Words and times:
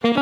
Live 0.00 0.12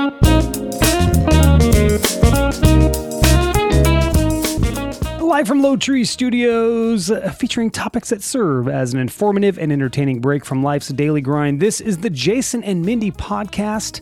from 5.47 5.61
Lowtree 5.61 6.07
Studios, 6.07 7.11
uh, 7.11 7.31
featuring 7.39 7.71
topics 7.71 8.09
that 8.09 8.23
serve 8.23 8.69
as 8.69 8.95
an 8.95 9.01
informative 9.01 9.59
and 9.59 9.71
entertaining 9.71 10.21
break 10.21 10.47
from 10.47 10.63
life's 10.63 10.89
daily 10.89 11.21
grind. 11.21 11.61
This 11.61 11.83
is 11.83 11.99
the 11.99 12.09
Jason 12.09 12.65
and 12.65 12.87
Mindy 12.87 13.11
podcast. 13.11 14.01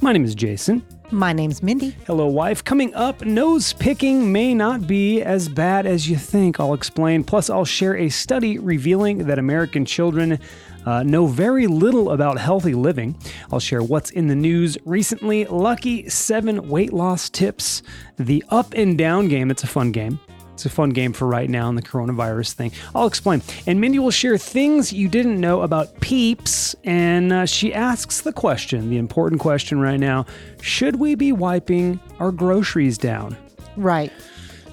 My 0.00 0.14
name 0.14 0.24
is 0.24 0.34
Jason. 0.34 0.82
My 1.10 1.34
name's 1.34 1.62
Mindy. 1.62 1.94
Hello, 2.06 2.26
wife. 2.26 2.64
Coming 2.64 2.94
up, 2.94 3.22
nose 3.22 3.74
picking 3.74 4.32
may 4.32 4.54
not 4.54 4.86
be 4.86 5.20
as 5.20 5.46
bad 5.46 5.84
as 5.84 6.08
you 6.08 6.16
think. 6.16 6.58
I'll 6.58 6.72
explain. 6.72 7.22
Plus, 7.22 7.50
I'll 7.50 7.66
share 7.66 7.94
a 7.98 8.08
study 8.08 8.58
revealing 8.58 9.26
that 9.26 9.38
American 9.38 9.84
children 9.84 10.38
uh, 10.86 11.02
know 11.02 11.26
very 11.26 11.66
little 11.66 12.10
about 12.10 12.38
healthy 12.38 12.74
living. 12.74 13.16
I'll 13.52 13.60
share 13.60 13.82
what's 13.82 14.10
in 14.10 14.28
the 14.28 14.34
news 14.34 14.76
recently, 14.84 15.44
lucky 15.46 16.08
seven 16.08 16.68
weight 16.68 16.92
loss 16.92 17.30
tips, 17.30 17.82
the 18.18 18.44
up 18.48 18.74
and 18.74 18.96
down 18.96 19.28
game. 19.28 19.50
It's 19.50 19.64
a 19.64 19.68
fun 19.68 19.92
game. 19.92 20.18
It's 20.52 20.66
a 20.66 20.70
fun 20.70 20.90
game 20.90 21.12
for 21.12 21.26
right 21.26 21.48
now 21.48 21.68
in 21.68 21.74
the 21.74 21.82
coronavirus 21.82 22.52
thing. 22.52 22.72
I'll 22.94 23.06
explain. 23.06 23.42
And 23.66 23.80
Mindy 23.80 23.98
will 23.98 24.10
share 24.10 24.36
things 24.36 24.92
you 24.92 25.08
didn't 25.08 25.40
know 25.40 25.62
about 25.62 25.98
peeps. 26.00 26.76
And 26.84 27.32
uh, 27.32 27.46
she 27.46 27.72
asks 27.72 28.20
the 28.20 28.32
question, 28.32 28.90
the 28.90 28.98
important 28.98 29.40
question 29.40 29.80
right 29.80 29.98
now 29.98 30.26
should 30.60 30.96
we 30.96 31.14
be 31.14 31.32
wiping 31.32 31.98
our 32.20 32.30
groceries 32.30 32.98
down? 32.98 33.36
Right. 33.76 34.12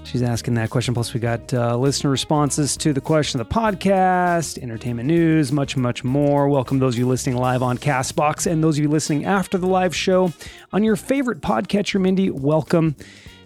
She's 0.09 0.23
asking 0.23 0.55
that 0.55 0.71
question. 0.71 0.95
Plus, 0.95 1.13
we 1.13 1.19
got 1.19 1.53
uh, 1.53 1.77
listener 1.77 2.09
responses 2.09 2.75
to 2.77 2.93
the 2.93 3.01
question 3.01 3.39
of 3.39 3.47
the 3.47 3.53
podcast, 3.53 4.57
entertainment 4.61 5.05
news, 5.05 5.51
much, 5.51 5.77
much 5.77 6.03
more. 6.03 6.49
Welcome 6.49 6.79
those 6.79 6.95
of 6.95 6.99
you 6.99 7.07
listening 7.07 7.35
live 7.37 7.61
on 7.61 7.77
Castbox 7.77 8.49
and 8.49 8.63
those 8.63 8.79
of 8.79 8.81
you 8.83 8.89
listening 8.89 9.25
after 9.25 9.59
the 9.59 9.67
live 9.67 9.95
show 9.95 10.33
on 10.73 10.83
your 10.83 10.95
favorite 10.95 11.41
podcatcher, 11.41 12.01
Mindy. 12.01 12.31
Welcome. 12.31 12.95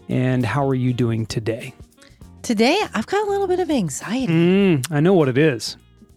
And 0.08 0.46
how 0.46 0.66
are 0.66 0.74
you 0.76 0.94
doing 0.94 1.26
today? 1.26 1.74
Today, 2.44 2.80
I've 2.94 3.08
got 3.08 3.28
a 3.28 3.30
little 3.30 3.48
bit 3.48 3.60
of 3.60 3.70
anxiety. 3.70 4.32
Mm, 4.32 4.90
I 4.90 5.02
know 5.02 5.14
what 5.14 5.28
it 5.28 5.38
is. 5.38 5.76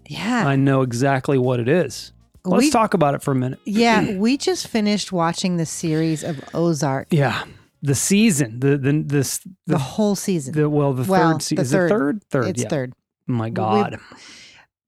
Yeah. 0.09 0.47
I 0.47 0.55
know 0.55 0.83
exactly 0.83 1.39
what 1.39 1.59
it 1.59 1.69
is. 1.69 2.13
Let's 2.45 2.67
We- 2.67 2.71
talk 2.71 2.95
about 2.95 3.17
it 3.17 3.23
for 3.23 3.33
a 3.33 3.35
minute. 3.35 3.59
yeah. 3.65 4.17
we 4.17 4.37
just 4.37 4.69
finished 4.69 5.11
watching 5.11 5.57
the 5.57 5.67
series 5.67 6.23
of 6.23 6.41
Ozark, 6.55 7.09
Yeah, 7.11 7.43
the 7.87 7.95
season, 7.95 8.61
the 8.61 8.77
the 8.77 9.03
this 9.05 9.39
the, 9.39 9.51
the, 9.67 9.79
whole 9.79 10.15
season. 10.17 10.55
the 10.55 10.69
well 10.69 10.93
the 10.93 11.05
Well, 11.11 11.33
third 11.33 11.43
season. 11.43 11.65
the 11.65 11.71
third. 11.71 11.89
third? 11.91 12.25
Third. 12.31 12.47
it's 12.49 12.63
yeah. 12.63 12.69
third. 12.69 12.93
My 13.27 13.51
God. 13.51 13.99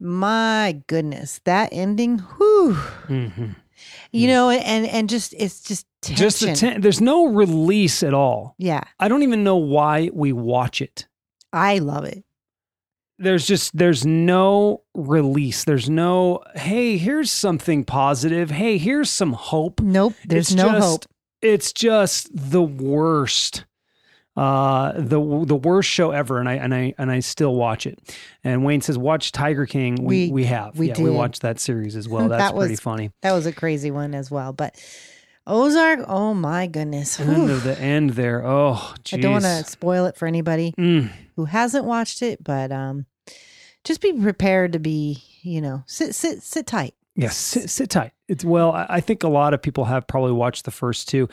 My 0.00 0.80
goodness, 0.86 1.40
that 1.44 1.70
ending, 1.72 2.18
whew. 2.18 2.74
hmm 2.74 3.28
You 4.12 4.28
know, 4.28 4.50
and 4.50 4.86
and 4.86 5.08
just 5.08 5.34
it's 5.36 5.60
just 5.60 5.86
tension. 6.02 6.24
Just 6.24 6.40
the 6.40 6.54
ten- 6.54 6.80
there's 6.80 7.00
no 7.00 7.26
release 7.26 8.02
at 8.02 8.14
all. 8.14 8.54
yeah, 8.58 8.82
I 9.00 9.08
don't 9.08 9.22
even 9.22 9.42
know 9.44 9.56
why 9.56 10.10
we 10.12 10.32
watch 10.32 10.80
it. 10.80 11.06
I 11.52 11.78
love 11.78 12.04
it. 12.04 12.24
There's 13.20 13.44
just 13.46 13.76
there's 13.76 14.06
no 14.06 14.82
release. 14.94 15.64
There's 15.64 15.90
no 15.90 16.40
hey, 16.54 16.96
here's 16.98 17.32
something 17.32 17.84
positive. 17.84 18.50
Hey, 18.50 18.78
here's 18.78 19.10
some 19.10 19.32
hope. 19.32 19.80
Nope, 19.80 20.14
there's 20.24 20.50
It's 20.52 20.56
no 20.56 20.70
just- 20.72 20.86
hope. 20.86 21.04
It's 21.42 21.72
just 21.72 22.28
the 22.32 22.62
worst. 22.62 23.64
Uh 24.36 24.92
the 24.92 25.18
the 25.44 25.56
worst 25.56 25.88
show 25.88 26.12
ever 26.12 26.38
and 26.38 26.48
I 26.48 26.54
and 26.54 26.72
I 26.72 26.94
and 26.96 27.10
I 27.10 27.18
still 27.20 27.54
watch 27.56 27.86
it. 27.86 27.98
And 28.44 28.64
Wayne 28.64 28.80
says 28.80 28.96
watch 28.96 29.32
Tiger 29.32 29.66
King. 29.66 29.96
We 29.96 30.26
we, 30.26 30.30
We- 30.32 30.44
have. 30.44 30.78
we 30.78 30.88
yeah, 30.88 30.98
we 30.98 31.04
did. 31.10 31.14
watched 31.14 31.42
that 31.42 31.58
series 31.58 31.96
as 31.96 32.08
well. 32.08 32.28
That 32.28 32.38
That's 32.38 32.52
pretty 32.56 32.76
funny. 32.76 33.10
That 33.22 33.32
was 33.32 33.46
a 33.46 33.52
crazy 33.52 33.90
one 33.90 34.14
as 34.14 34.30
well. 34.30 34.52
But 34.52 34.76
Ozark, 35.44 36.00
oh 36.06 36.34
my 36.34 36.66
goodness. 36.68 37.16
Then 37.16 37.46
Whew. 37.48 37.58
the, 37.58 37.80
end 37.80 38.10
there. 38.10 38.46
Oh, 38.46 38.94
I 39.12 39.16
don't 39.16 39.32
want 39.32 39.44
to 39.44 39.64
spoil 39.64 40.04
it 40.06 40.14
for 40.16 40.26
anybody 40.28 40.72
Mm. 40.78 41.10
who 41.36 41.46
hasn't 41.46 41.84
watched 41.86 42.20
it, 42.22 42.44
but 42.44 42.70
um, 42.70 43.06
just 43.82 44.00
be 44.02 44.12
prepared 44.12 44.74
to 44.74 44.78
be, 44.78 45.22
you 45.42 45.60
know, 45.62 45.82
sit 45.86 46.14
sit 46.14 46.42
sit 46.42 46.66
tight. 46.66 46.94
Yes, 47.18 47.36
sit, 47.36 47.68
sit 47.68 47.90
tight. 47.90 48.12
It's 48.28 48.44
well, 48.44 48.70
I, 48.70 48.86
I 48.88 49.00
think 49.00 49.24
a 49.24 49.28
lot 49.28 49.52
of 49.52 49.60
people 49.60 49.86
have 49.86 50.06
probably 50.06 50.30
watched 50.30 50.64
the 50.64 50.70
first 50.70 51.08
two. 51.08 51.28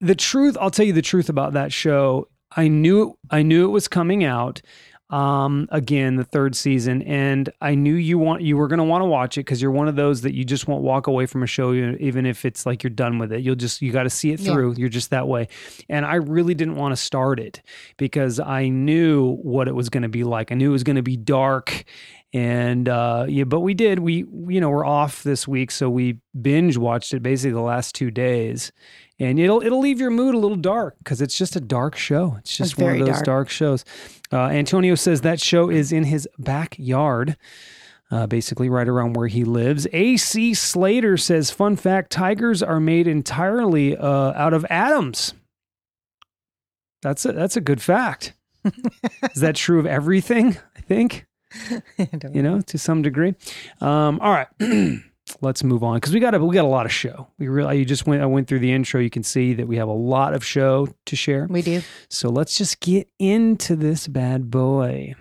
The 0.00 0.14
truth, 0.14 0.56
I'll 0.58 0.70
tell 0.70 0.86
you 0.86 0.94
the 0.94 1.02
truth 1.02 1.28
about 1.28 1.52
that 1.52 1.74
show. 1.74 2.28
I 2.56 2.68
knew 2.68 3.18
I 3.30 3.42
knew 3.42 3.66
it 3.66 3.70
was 3.70 3.86
coming 3.86 4.24
out. 4.24 4.62
Um, 5.08 5.68
again, 5.70 6.16
the 6.16 6.24
third 6.24 6.56
season, 6.56 7.00
and 7.02 7.48
I 7.60 7.76
knew 7.76 7.94
you 7.94 8.18
want 8.18 8.42
you 8.42 8.56
were 8.56 8.66
going 8.66 8.78
to 8.78 8.84
want 8.84 9.02
to 9.02 9.06
watch 9.06 9.38
it 9.38 9.40
because 9.42 9.62
you're 9.62 9.70
one 9.70 9.86
of 9.86 9.94
those 9.94 10.22
that 10.22 10.34
you 10.34 10.44
just 10.44 10.66
won't 10.66 10.82
walk 10.82 11.06
away 11.06 11.26
from 11.26 11.44
a 11.44 11.46
show, 11.46 11.72
even 11.72 12.26
if 12.26 12.44
it's 12.44 12.66
like 12.66 12.82
you're 12.82 12.90
done 12.90 13.18
with 13.18 13.32
it. 13.32 13.42
You'll 13.42 13.54
just 13.54 13.80
you 13.80 13.92
got 13.92 14.02
to 14.02 14.10
see 14.10 14.32
it 14.32 14.40
Yeah. 14.40 14.52
through. 14.52 14.74
You're 14.76 14.88
just 14.88 15.10
that 15.10 15.28
way. 15.28 15.46
And 15.88 16.04
I 16.04 16.16
really 16.16 16.54
didn't 16.54 16.74
want 16.74 16.90
to 16.90 16.96
start 16.96 17.38
it 17.38 17.62
because 17.98 18.40
I 18.40 18.68
knew 18.68 19.36
what 19.36 19.68
it 19.68 19.76
was 19.76 19.90
going 19.90 20.02
to 20.02 20.08
be 20.08 20.24
like. 20.24 20.50
I 20.50 20.56
knew 20.56 20.70
it 20.70 20.72
was 20.72 20.82
going 20.84 20.96
to 20.96 21.02
be 21.02 21.16
dark 21.16 21.84
and 22.32 22.88
uh 22.88 23.24
yeah 23.28 23.44
but 23.44 23.60
we 23.60 23.72
did 23.72 24.00
we 24.00 24.24
you 24.48 24.60
know 24.60 24.68
we're 24.68 24.84
off 24.84 25.22
this 25.22 25.46
week 25.46 25.70
so 25.70 25.88
we 25.88 26.18
binge 26.42 26.76
watched 26.76 27.14
it 27.14 27.22
basically 27.22 27.52
the 27.52 27.60
last 27.60 27.94
two 27.94 28.10
days 28.10 28.72
and 29.18 29.38
it'll 29.38 29.62
it'll 29.62 29.80
leave 29.80 29.98
your 30.00 30.10
mood 30.10 30.34
a 30.34 30.38
little 30.38 30.56
dark 30.56 30.96
because 30.98 31.20
it's 31.20 31.36
just 31.36 31.56
a 31.56 31.60
dark 31.60 31.96
show 31.96 32.36
it's 32.38 32.56
just 32.56 32.72
It's 32.72 32.80
one 32.80 32.92
of 32.94 32.98
those 33.00 33.08
dark. 33.16 33.24
dark 33.24 33.48
shows 33.50 33.84
uh 34.32 34.46
antonio 34.46 34.94
says 34.94 35.20
that 35.22 35.40
show 35.40 35.70
is 35.70 35.92
in 35.92 36.04
his 36.04 36.28
backyard 36.38 37.36
uh, 38.08 38.24
basically 38.24 38.68
right 38.68 38.86
around 38.86 39.14
where 39.16 39.26
he 39.26 39.42
lives. 39.42 39.88
AC 39.92 40.54
Slater 40.54 41.16
says, 41.16 41.50
"Fun 41.50 41.74
fact: 41.74 42.12
Tigers 42.12 42.62
are 42.62 42.78
made 42.78 43.08
entirely 43.08 43.96
uh, 43.96 44.32
out 44.34 44.54
of 44.54 44.64
atoms." 44.70 45.34
That's 47.02 47.24
a 47.24 47.32
that's 47.32 47.56
a 47.56 47.60
good 47.60 47.82
fact. 47.82 48.32
Is 49.34 49.40
that 49.40 49.56
true 49.56 49.80
of 49.80 49.86
everything? 49.86 50.56
I 50.76 50.80
think 50.82 51.26
I 51.98 52.08
you 52.32 52.42
know 52.44 52.60
to 52.60 52.78
some 52.78 53.02
degree. 53.02 53.34
Um, 53.80 54.20
all 54.20 54.30
right, 54.30 54.46
let's 55.40 55.62
move 55.62 55.82
on 55.82 55.96
because 55.96 56.12
we 56.12 56.20
got 56.20 56.34
a, 56.34 56.44
we 56.44 56.54
got 56.54 56.64
a 56.64 56.68
lot 56.68 56.86
of 56.86 56.92
show. 56.92 57.28
We 57.38 57.48
really 57.48 57.78
you 57.78 57.84
just 57.84 58.06
went 58.06 58.22
I 58.22 58.26
went 58.26 58.48
through 58.48 58.60
the 58.60 58.72
intro. 58.72 59.00
You 59.00 59.10
can 59.10 59.22
see 59.22 59.54
that 59.54 59.66
we 59.66 59.76
have 59.76 59.88
a 59.88 59.92
lot 59.92 60.34
of 60.34 60.44
show 60.44 60.88
to 61.06 61.16
share. 61.16 61.46
We 61.48 61.62
do. 61.62 61.82
So 62.08 62.28
let's 62.28 62.56
just 62.56 62.80
get 62.80 63.08
into 63.18 63.76
this 63.76 64.06
bad 64.06 64.50
boy. 64.50 65.14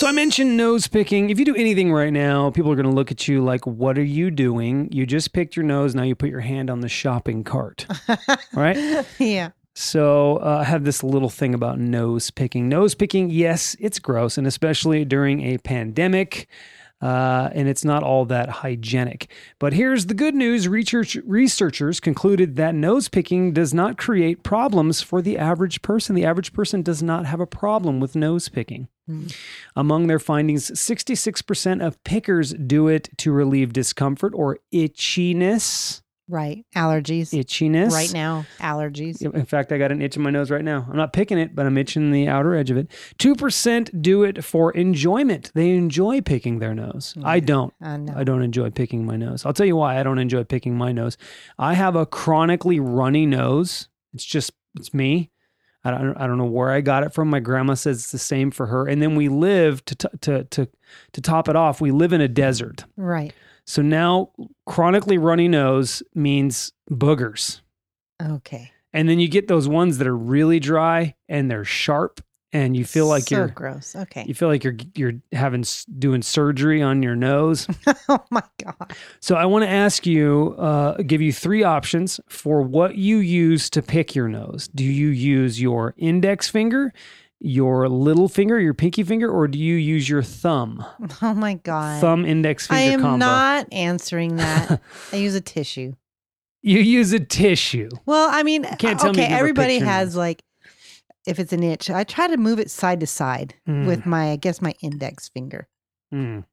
So 0.00 0.06
I 0.06 0.12
mentioned 0.12 0.56
nose 0.56 0.88
picking. 0.88 1.28
If 1.28 1.38
you 1.38 1.44
do 1.44 1.54
anything 1.54 1.92
right 1.92 2.10
now, 2.10 2.48
people 2.50 2.72
are 2.72 2.74
going 2.74 2.88
to 2.88 2.94
look 2.94 3.10
at 3.10 3.28
you 3.28 3.44
like, 3.44 3.66
"What 3.66 3.98
are 3.98 4.02
you 4.02 4.30
doing? 4.30 4.88
You 4.90 5.04
just 5.04 5.34
picked 5.34 5.56
your 5.56 5.64
nose. 5.66 5.94
Now 5.94 6.04
you 6.04 6.14
put 6.14 6.30
your 6.30 6.40
hand 6.40 6.70
on 6.70 6.80
the 6.80 6.88
shopping 6.88 7.44
cart." 7.44 7.86
right? 8.54 9.04
yeah. 9.18 9.50
So 9.80 10.36
uh, 10.36 10.58
I 10.60 10.64
have 10.64 10.84
this 10.84 11.02
little 11.02 11.30
thing 11.30 11.54
about 11.54 11.78
nose 11.78 12.30
picking. 12.30 12.68
Nose 12.68 12.94
picking, 12.94 13.30
yes, 13.30 13.74
it's 13.80 13.98
gross, 13.98 14.36
and 14.36 14.46
especially 14.46 15.06
during 15.06 15.40
a 15.40 15.56
pandemic. 15.56 16.48
Uh, 17.00 17.48
and 17.54 17.66
it's 17.66 17.82
not 17.82 18.02
all 18.02 18.26
that 18.26 18.50
hygienic. 18.50 19.32
But 19.58 19.72
here's 19.72 20.04
the 20.04 20.12
good 20.12 20.34
news 20.34 20.68
research, 20.68 21.16
researchers 21.24 21.98
concluded 21.98 22.56
that 22.56 22.74
nose 22.74 23.08
picking 23.08 23.54
does 23.54 23.72
not 23.72 23.96
create 23.96 24.42
problems 24.42 25.00
for 25.00 25.22
the 25.22 25.38
average 25.38 25.80
person. 25.80 26.14
The 26.14 26.26
average 26.26 26.52
person 26.52 26.82
does 26.82 27.02
not 27.02 27.24
have 27.24 27.40
a 27.40 27.46
problem 27.46 28.00
with 28.00 28.14
nose 28.14 28.50
picking. 28.50 28.88
Among 29.74 30.08
their 30.08 30.18
findings, 30.18 30.70
66% 30.72 31.84
of 31.84 32.04
pickers 32.04 32.52
do 32.52 32.86
it 32.86 33.08
to 33.16 33.32
relieve 33.32 33.72
discomfort 33.72 34.34
or 34.36 34.58
itchiness. 34.74 35.99
Right. 36.30 36.64
Allergies. 36.76 37.32
Itchiness. 37.32 37.90
Right 37.90 38.12
now, 38.12 38.46
allergies. 38.60 39.20
In 39.20 39.44
fact, 39.44 39.72
I 39.72 39.78
got 39.78 39.90
an 39.90 40.00
itch 40.00 40.16
in 40.16 40.22
my 40.22 40.30
nose 40.30 40.48
right 40.48 40.64
now. 40.64 40.86
I'm 40.88 40.96
not 40.96 41.12
picking 41.12 41.38
it, 41.38 41.56
but 41.56 41.66
I'm 41.66 41.76
itching 41.76 42.12
the 42.12 42.28
outer 42.28 42.54
edge 42.54 42.70
of 42.70 42.76
it. 42.76 42.88
2% 43.18 44.00
do 44.00 44.22
it 44.22 44.44
for 44.44 44.70
enjoyment. 44.72 45.50
They 45.54 45.70
enjoy 45.70 46.20
picking 46.20 46.60
their 46.60 46.72
nose. 46.72 47.14
Mm. 47.18 47.24
I 47.24 47.40
don't. 47.40 47.74
I 47.82 47.96
know. 47.96 48.14
I 48.16 48.22
don't 48.22 48.42
enjoy 48.42 48.70
picking 48.70 49.04
my 49.04 49.16
nose. 49.16 49.44
I'll 49.44 49.52
tell 49.52 49.66
you 49.66 49.74
why 49.74 49.98
I 49.98 50.04
don't 50.04 50.20
enjoy 50.20 50.44
picking 50.44 50.78
my 50.78 50.92
nose. 50.92 51.16
I 51.58 51.74
have 51.74 51.96
a 51.96 52.06
chronically 52.06 52.78
runny 52.78 53.26
nose. 53.26 53.88
It's 54.14 54.24
just, 54.24 54.52
it's 54.76 54.94
me. 54.94 55.32
I 55.82 55.90
don't, 55.90 56.16
I 56.16 56.28
don't 56.28 56.38
know 56.38 56.44
where 56.44 56.70
I 56.70 56.80
got 56.80 57.02
it 57.02 57.12
from. 57.12 57.28
My 57.28 57.40
grandma 57.40 57.74
says 57.74 57.98
it's 57.98 58.12
the 58.12 58.18
same 58.18 58.52
for 58.52 58.66
her. 58.66 58.86
And 58.86 59.02
then 59.02 59.16
we 59.16 59.28
live 59.28 59.84
to, 59.86 59.94
t- 59.96 60.18
to, 60.20 60.44
to, 60.44 60.68
to 61.12 61.20
top 61.20 61.48
it 61.48 61.56
off, 61.56 61.80
we 61.80 61.90
live 61.90 62.12
in 62.12 62.20
a 62.20 62.28
desert. 62.28 62.84
Right. 62.96 63.32
So 63.70 63.82
now 63.82 64.32
chronically 64.66 65.16
runny 65.16 65.46
nose 65.46 66.02
means 66.12 66.72
boogers. 66.90 67.60
Okay. 68.20 68.72
And 68.92 69.08
then 69.08 69.20
you 69.20 69.28
get 69.28 69.46
those 69.46 69.68
ones 69.68 69.98
that 69.98 70.08
are 70.08 70.16
really 70.16 70.58
dry 70.58 71.14
and 71.28 71.48
they're 71.48 71.64
sharp 71.64 72.20
and 72.52 72.76
you 72.76 72.84
feel 72.84 73.06
like 73.06 73.28
so 73.28 73.36
you're 73.36 73.46
gross. 73.46 73.94
Okay. 73.94 74.24
you 74.26 74.34
feel 74.34 74.48
like 74.48 74.64
you're 74.64 74.76
you're 74.96 75.12
having 75.30 75.64
doing 76.00 76.20
surgery 76.20 76.82
on 76.82 77.00
your 77.00 77.14
nose. 77.14 77.68
oh 78.08 78.24
my 78.32 78.42
god. 78.60 78.92
so 79.20 79.36
I 79.36 79.46
want 79.46 79.62
to 79.62 79.70
ask 79.70 80.04
you 80.04 80.56
uh 80.58 80.96
give 81.02 81.20
you 81.20 81.32
three 81.32 81.62
options 81.62 82.18
for 82.28 82.62
what 82.62 82.96
you 82.96 83.18
use 83.18 83.70
to 83.70 83.82
pick 83.82 84.16
your 84.16 84.26
nose. 84.26 84.66
Do 84.74 84.82
you 84.82 85.10
use 85.10 85.60
your 85.60 85.94
index 85.96 86.48
finger? 86.48 86.92
Your 87.40 87.88
little 87.88 88.28
finger, 88.28 88.60
your 88.60 88.74
pinky 88.74 89.02
finger, 89.02 89.30
or 89.30 89.48
do 89.48 89.58
you 89.58 89.74
use 89.76 90.08
your 90.08 90.22
thumb? 90.22 90.84
Oh 91.22 91.34
my 91.34 91.54
god. 91.54 92.00
Thumb 92.00 92.24
index 92.26 92.66
finger 92.66 92.78
I 92.80 92.84
am 92.94 93.00
combo. 93.00 93.16
not 93.24 93.72
answering 93.72 94.36
that. 94.36 94.80
I 95.12 95.16
use 95.16 95.34
a 95.34 95.40
tissue. 95.40 95.94
you 96.62 96.78
use 96.80 97.12
a 97.12 97.20
tissue. 97.20 97.88
Well, 98.06 98.28
I 98.30 98.42
mean, 98.42 98.64
can't 98.78 99.00
tell 99.00 99.12
me 99.12 99.22
okay, 99.22 99.30
you've 99.30 99.38
everybody 99.38 99.78
has 99.78 100.14
like 100.16 100.42
if 101.26 101.38
it's 101.38 101.52
an 101.52 101.62
itch, 101.62 101.90
I 101.90 102.04
try 102.04 102.28
to 102.28 102.36
move 102.36 102.58
it 102.58 102.70
side 102.70 103.00
to 103.00 103.06
side 103.06 103.54
Mm. 103.68 103.86
with 103.86 104.06
my 104.06 104.30
I 104.32 104.36
guess 104.36 104.60
my 104.62 104.74
index 104.82 105.28
finger. 105.28 105.66
Mm. 106.14 106.44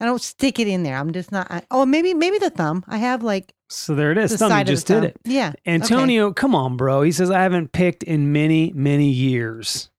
I 0.00 0.06
don't 0.06 0.20
stick 0.20 0.58
it 0.58 0.66
in 0.68 0.82
there. 0.82 0.96
I'm 0.96 1.12
just 1.12 1.30
not 1.32 1.46
I, 1.50 1.62
Oh, 1.70 1.86
maybe 1.86 2.12
maybe 2.14 2.38
the 2.38 2.50
thumb. 2.50 2.84
I 2.88 2.98
have 2.98 3.22
like 3.22 3.54
So 3.70 3.94
there 3.94 4.12
it 4.12 4.18
is. 4.18 4.32
the 4.32 4.38
Thumb, 4.38 4.58
you 4.58 4.64
just 4.64 4.86
did 4.86 4.94
thumb. 4.96 5.04
it. 5.04 5.16
Yeah. 5.24 5.48
okay. 5.50 5.60
Antonio, 5.66 6.32
come 6.32 6.54
on, 6.54 6.76
bro. 6.76 7.00
He 7.02 7.12
says 7.12 7.30
I 7.30 7.40
haven't 7.42 7.72
picked 7.72 8.02
in 8.02 8.32
many, 8.32 8.72
many 8.74 9.08
years. 9.08 9.90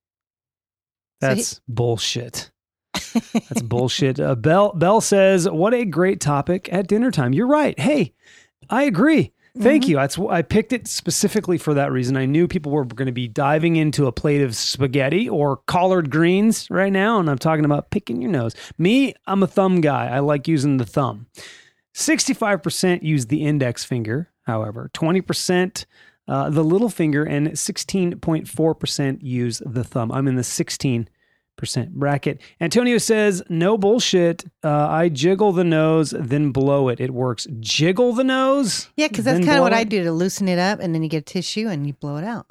So 1.22 1.30
he- 1.30 1.36
That's 1.36 1.62
bullshit. 1.68 2.52
That's 2.94 3.62
bullshit. 3.64 4.20
Uh, 4.20 4.36
Bell 4.36 4.72
Bell 4.74 5.02
says, 5.02 5.50
"What 5.50 5.74
a 5.74 5.86
great 5.86 6.20
topic 6.20 6.70
at 6.72 6.88
dinner 6.88 7.12
time." 7.12 7.34
You're 7.34 7.48
right. 7.48 7.78
Hey, 7.80 8.14
I 8.70 8.84
agree. 8.84 9.32
Thank 9.58 9.86
Mhm. 9.86 9.88
you. 9.88 9.96
That's 9.96 10.20
I 10.20 10.42
picked 10.42 10.74
it 10.74 10.86
specifically 10.88 11.58
for 11.58 11.74
that 11.76 11.92
reason. 11.92 12.18
I 12.18 12.26
knew 12.26 12.46
people 12.46 12.74
were 12.74 12.84
going 12.84 13.06
to 13.06 13.14
be 13.14 13.30
diving 13.30 13.78
into 13.78 14.06
a 14.06 14.12
plate 14.12 14.42
of 14.42 14.54
spaghetti 14.56 15.30
or 15.30 15.58
collard 15.66 16.10
greens 16.12 16.68
right 16.70 16.92
now, 16.92 17.20
and 17.20 17.30
I'm 17.30 17.38
talking 17.38 17.64
about 17.64 17.90
picking 17.90 18.22
your 18.22 18.32
nose. 18.32 18.54
Me, 18.78 19.14
I'm 19.28 19.44
a 19.44 19.48
thumb 19.48 19.80
guy. 19.80 20.08
I 20.08 20.20
like 20.20 20.48
using 20.50 20.76
the 20.76 20.86
thumb. 20.86 21.28
65% 21.94 23.04
use 23.04 23.28
the 23.28 23.46
index 23.46 23.86
finger, 23.86 24.30
however, 24.44 24.90
20% 24.94 25.86
uh, 26.28 26.50
the 26.50 26.64
little 26.64 26.90
finger, 26.90 27.24
and 27.24 27.48
16.4% 27.50 29.18
use 29.22 29.62
the 29.66 29.84
thumb. 29.84 30.12
I'm 30.12 30.28
in 30.28 30.36
the 30.36 30.42
16% 30.42 31.08
bracket. 31.90 32.42
Antonio 32.60 32.98
says, 32.98 33.44
no 33.50 33.78
bullshit. 33.78 34.44
Uh, 34.64 34.88
I 34.90 35.10
jiggle 35.10 35.52
the 35.52 35.64
nose, 35.64 36.14
then 36.18 36.52
blow 36.52 36.90
it. 36.90 37.00
It 37.00 37.12
works. 37.12 37.48
Jiggle 37.60 38.14
the 38.14 38.24
nose? 38.24 38.90
Yeah, 38.96 39.08
because 39.08 39.26
that's 39.26 39.46
kind 39.46 39.58
of 39.58 39.64
what 39.64 39.70
blow 39.72 39.80
I 39.80 39.84
do 39.84 40.04
to 40.04 40.12
loosen 40.12 40.48
it 40.48 40.60
up 40.60 40.80
and 40.80 40.94
then 40.94 41.04
you 41.04 41.10
get 41.10 41.18
a 41.18 41.22
tissue 41.22 41.68
and 41.68 41.86
you 41.86 41.94
blow 41.94 42.18
it 42.18 42.24
out. 42.24 42.48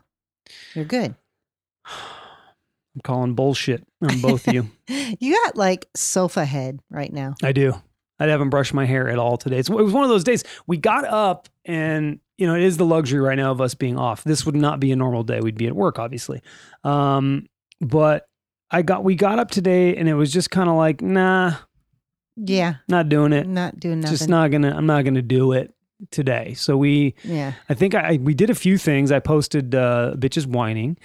You're 0.75 0.85
good. 0.85 1.15
I'm 1.87 3.01
calling 3.03 3.35
bullshit 3.35 3.85
on 4.01 4.21
both 4.21 4.47
of 4.47 4.55
you. 4.55 4.71
You 5.19 5.35
got 5.45 5.57
like 5.57 5.87
sofa 5.97 6.45
head 6.45 6.81
right 6.91 7.11
now. 7.13 7.35
I 7.43 7.53
do. 7.53 7.75
I 8.21 8.27
haven't 8.27 8.51
brushed 8.51 8.75
my 8.75 8.85
hair 8.85 9.09
at 9.09 9.19
all 9.19 9.39
today. 9.39 9.57
It's, 9.57 9.71
it 9.71 9.75
was 9.75 9.93
one 9.95 10.05
of 10.05 10.11
those 10.11 10.25
days 10.25 10.45
we 10.67 10.77
got 10.77 11.05
up 11.05 11.49
and, 11.65 12.21
you 12.39 12.47
know, 12.47 12.55
it 12.55 12.63
is 12.63 12.77
the 12.77 12.85
luxury 12.85 13.21
right 13.21 13.37
now 13.37 13.51
of 13.53 13.61
us 13.61 13.75
being 13.75 13.97
off. 13.99 14.25
This 14.25 14.45
would 14.47 14.57
not 14.57 14.81
be 14.81 14.91
a 14.93 14.97
normal 14.97 15.23
day. 15.23 15.41
We'd 15.41 15.57
be 15.59 15.67
at 15.67 15.77
work, 15.77 15.99
obviously. 15.99 16.43
Um, 16.83 17.47
but 17.81 18.27
I 18.71 18.83
got, 18.83 19.05
we 19.05 19.15
got 19.15 19.39
up 19.39 19.51
today 19.51 19.97
and 19.97 20.09
it 20.09 20.15
was 20.15 20.33
just 20.33 20.51
kind 20.51 20.69
of 20.69 20.77
like, 20.77 21.01
nah, 21.01 21.55
Yeah. 22.37 22.75
not 22.89 23.09
doing 23.09 23.33
it. 23.33 23.47
Not 23.47 23.79
doing 23.79 24.01
nothing. 24.01 24.17
Just 24.17 24.29
not 24.29 24.51
gonna, 24.51 24.75
I'm 24.77 24.87
not 24.87 25.05
gonna 25.05 25.23
do 25.23 25.53
it 25.53 25.75
today. 26.11 26.55
So 26.55 26.77
we, 26.77 27.15
yeah. 27.23 27.53
I 27.69 27.75
think 27.75 27.95
I, 27.95 28.19
we 28.21 28.35
did 28.35 28.51
a 28.51 28.55
few 28.55 28.79
things. 28.79 29.13
I 29.13 29.21
posted 29.21 29.75
uh, 29.75 30.15
bitches 30.17 30.47
whining 30.47 30.99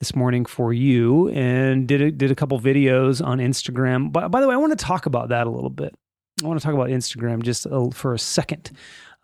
this 0.00 0.16
morning 0.16 0.44
for 0.44 0.72
you 0.72 1.28
and 1.28 1.86
did 1.86 2.00
a, 2.02 2.10
did 2.10 2.32
a 2.32 2.34
couple 2.34 2.58
videos 2.58 3.24
on 3.24 3.38
Instagram. 3.38 4.10
By, 4.12 4.26
by 4.26 4.40
the 4.40 4.48
way, 4.48 4.54
I 4.54 4.58
want 4.58 4.76
to 4.76 4.84
talk 4.84 5.06
about 5.06 5.28
that 5.28 5.46
a 5.46 5.50
little 5.50 5.70
bit. 5.70 5.94
I 6.42 6.46
want 6.48 6.58
to 6.60 6.64
talk 6.64 6.74
about 6.74 6.88
Instagram 6.88 7.42
just 7.44 7.66
a, 7.70 7.90
for 7.92 8.14
a 8.14 8.18
second. 8.18 8.72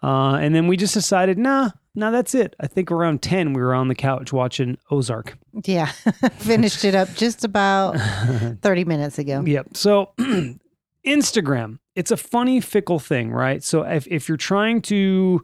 Uh, 0.03 0.35
and 0.35 0.55
then 0.55 0.69
we 0.69 0.77
just 0.77 0.95
decided, 0.95 1.39
nah, 1.39 1.71
nah, 1.95 2.11
that's 2.11 2.35
it. 2.35 2.55
I 2.61 2.67
think 2.67 2.91
around 2.91 3.21
10, 3.23 3.53
we 3.53 3.61
were 3.61 3.75
on 3.75 3.89
the 3.89 3.95
couch 3.95 4.33
watching 4.33 4.79
Ozark. 4.91 5.37
Yeah. 5.65 5.87
Finished 6.37 6.85
it 6.85 6.95
up 6.95 7.09
just 7.15 7.45
about 7.45 7.97
30 8.63 8.85
minutes 8.85 9.19
ago. 9.19 9.43
Yep. 9.45 9.77
So 9.77 10.13
Instagram, 11.07 11.79
it's 11.97 12.11
a 12.11 12.17
funny, 12.17 12.61
fickle 12.61 13.01
thing, 13.01 13.33
right? 13.33 13.63
So 13.63 13.83
if, 13.83 14.07
if 14.07 14.29
you're 14.29 14.37
trying 14.37 14.83
to 14.83 15.43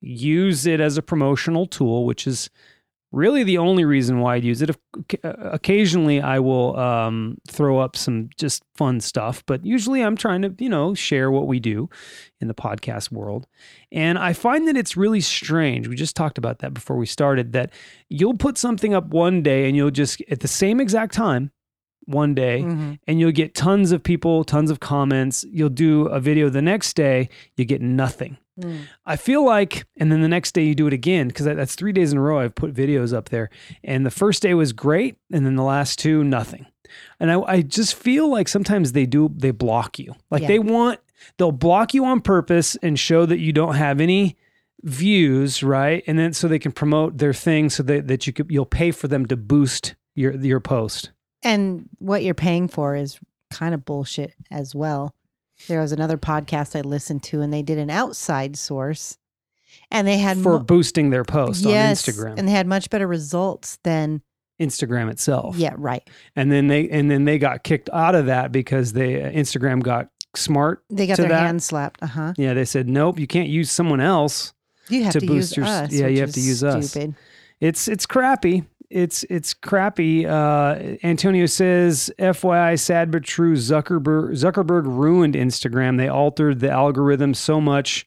use 0.00 0.66
it 0.66 0.80
as 0.80 0.98
a 0.98 1.02
promotional 1.02 1.66
tool, 1.66 2.04
which 2.04 2.26
is 2.26 2.50
really 3.14 3.44
the 3.44 3.58
only 3.58 3.84
reason 3.84 4.18
why 4.20 4.34
I'd 4.36 4.44
use 4.44 4.60
it, 4.62 4.70
occasionally 5.22 6.20
I 6.20 6.38
will 6.40 6.76
um, 6.78 7.38
throw 7.48 7.78
up 7.78 7.96
some 7.96 8.30
just 8.36 8.62
fun 8.74 9.00
stuff, 9.00 9.42
but 9.46 9.64
usually 9.64 10.02
I'm 10.02 10.16
trying 10.16 10.42
to, 10.42 10.54
you 10.58 10.68
know, 10.68 10.94
share 10.94 11.30
what 11.30 11.46
we 11.46 11.60
do 11.60 11.88
in 12.40 12.48
the 12.48 12.54
podcast 12.54 13.12
world. 13.12 13.46
And 13.92 14.18
I 14.18 14.32
find 14.32 14.66
that 14.68 14.76
it's 14.76 14.96
really 14.96 15.20
strange. 15.20 15.88
We 15.88 15.96
just 15.96 16.16
talked 16.16 16.38
about 16.38 16.58
that 16.58 16.74
before 16.74 16.96
we 16.96 17.06
started 17.06 17.52
that 17.52 17.72
you'll 18.10 18.36
put 18.36 18.58
something 18.58 18.94
up 18.94 19.06
one 19.08 19.42
day 19.42 19.66
and 19.68 19.76
you'll 19.76 19.90
just, 19.90 20.20
at 20.30 20.40
the 20.40 20.48
same 20.48 20.80
exact 20.80 21.14
time, 21.14 21.50
one 22.06 22.34
day, 22.34 22.60
Mhm. 22.62 22.98
and 23.06 23.18
you'll 23.18 23.32
get 23.32 23.54
tons 23.54 23.90
of 23.90 24.02
people, 24.02 24.44
tons 24.44 24.70
of 24.70 24.78
comments. 24.78 25.44
You'll 25.50 25.70
do 25.70 26.06
a 26.08 26.20
video 26.20 26.50
the 26.50 26.60
next 26.60 26.94
day, 26.96 27.30
you 27.56 27.64
get 27.64 27.80
nothing. 27.80 28.36
Mm. 28.60 28.82
I 29.04 29.16
feel 29.16 29.44
like, 29.44 29.84
and 29.96 30.12
then 30.12 30.20
the 30.22 30.28
next 30.28 30.52
day 30.52 30.62
you 30.64 30.74
do 30.74 30.86
it 30.86 30.92
again 30.92 31.28
because 31.28 31.44
that's 31.46 31.74
three 31.74 31.92
days 31.92 32.12
in 32.12 32.18
a 32.18 32.20
row 32.20 32.38
I've 32.38 32.54
put 32.54 32.72
videos 32.72 33.12
up 33.12 33.30
there. 33.30 33.50
And 33.82 34.06
the 34.06 34.10
first 34.10 34.42
day 34.42 34.54
was 34.54 34.72
great, 34.72 35.16
and 35.32 35.44
then 35.44 35.56
the 35.56 35.62
last 35.64 35.98
two, 35.98 36.22
nothing. 36.22 36.66
And 37.18 37.32
I, 37.32 37.40
I 37.40 37.62
just 37.62 37.94
feel 37.96 38.30
like 38.30 38.46
sometimes 38.46 38.92
they 38.92 39.06
do, 39.06 39.30
they 39.36 39.50
block 39.50 39.98
you. 39.98 40.14
Like 40.30 40.42
Yeah. 40.42 40.48
they 40.48 40.58
want, 40.60 41.00
they'll 41.38 41.50
block 41.52 41.94
you 41.94 42.04
on 42.04 42.20
purpose 42.20 42.76
and 42.76 42.98
show 42.98 43.26
that 43.26 43.38
you 43.38 43.52
don't 43.52 43.74
have 43.74 44.00
any 44.00 44.36
views, 44.82 45.62
right? 45.62 46.04
And 46.06 46.18
then 46.18 46.32
so 46.32 46.46
they 46.46 46.58
can 46.58 46.72
promote 46.72 47.18
their 47.18 47.32
thing 47.32 47.70
so 47.70 47.82
that, 47.84 48.06
that 48.08 48.26
you 48.26 48.32
could, 48.32 48.50
you'll 48.50 48.66
pay 48.66 48.90
for 48.90 49.08
them 49.08 49.26
to 49.26 49.36
boost 49.36 49.94
your, 50.14 50.34
your 50.36 50.60
post. 50.60 51.10
And 51.42 51.88
what 51.98 52.22
you're 52.22 52.34
paying 52.34 52.68
for 52.68 52.94
is 52.94 53.18
kind 53.50 53.74
of 53.74 53.84
bullshit 53.84 54.34
as 54.50 54.74
well. 54.74 55.14
There 55.68 55.80
was 55.80 55.92
another 55.92 56.18
podcast 56.18 56.76
I 56.76 56.82
listened 56.82 57.22
to, 57.24 57.40
and 57.40 57.52
they 57.52 57.62
did 57.62 57.78
an 57.78 57.90
outside 57.90 58.56
source, 58.56 59.16
and 59.90 60.06
they 60.06 60.18
had 60.18 60.36
for 60.38 60.54
mo- 60.54 60.64
boosting 60.64 61.10
their 61.10 61.24
post 61.24 61.62
yes, 61.64 62.06
on 62.08 62.14
Instagram, 62.14 62.38
and 62.38 62.48
they 62.48 62.52
had 62.52 62.66
much 62.66 62.90
better 62.90 63.06
results 63.06 63.78
than 63.84 64.22
Instagram 64.60 65.10
itself. 65.10 65.56
yeah, 65.56 65.74
right. 65.76 66.08
and 66.36 66.50
then 66.52 66.66
they 66.68 66.88
and 66.90 67.10
then 67.10 67.24
they 67.24 67.38
got 67.38 67.64
kicked 67.64 67.88
out 67.92 68.14
of 68.14 68.26
that 68.26 68.52
because 68.52 68.92
they 68.92 69.14
Instagram 69.14 69.82
got 69.82 70.08
smart. 70.36 70.84
They 70.90 71.06
got 71.06 71.16
their 71.16 71.28
that- 71.28 71.40
hand 71.46 71.62
slapped. 71.62 72.02
Uh 72.02 72.06
huh. 72.08 72.32
Yeah, 72.36 72.54
they 72.54 72.64
said 72.64 72.88
nope, 72.88 73.18
you 73.18 73.26
can't 73.26 73.48
use 73.48 73.70
someone 73.70 74.00
else. 74.00 74.52
You 74.90 75.04
have 75.04 75.12
To 75.14 75.20
to, 75.20 75.26
boost 75.26 75.56
use 75.56 75.56
your- 75.56 75.66
us. 75.66 75.92
yeah, 75.92 76.06
you 76.08 76.20
have 76.20 76.32
to 76.32 76.40
use 76.40 76.62
us. 76.62 76.90
Stupid. 76.90 77.14
It's 77.60 77.88
it's 77.88 78.04
crappy. 78.06 78.64
It's 78.94 79.24
it's 79.24 79.52
crappy. 79.54 80.24
Uh, 80.24 80.96
Antonio 81.02 81.46
says, 81.46 82.12
"FYI, 82.18 82.78
sad 82.78 83.10
but 83.10 83.24
true. 83.24 83.54
Zuckerberg 83.56 84.30
Zuckerberg 84.32 84.84
ruined 84.86 85.34
Instagram. 85.34 85.96
They 85.96 86.08
altered 86.08 86.60
the 86.60 86.70
algorithm 86.70 87.34
so 87.34 87.60
much, 87.60 88.06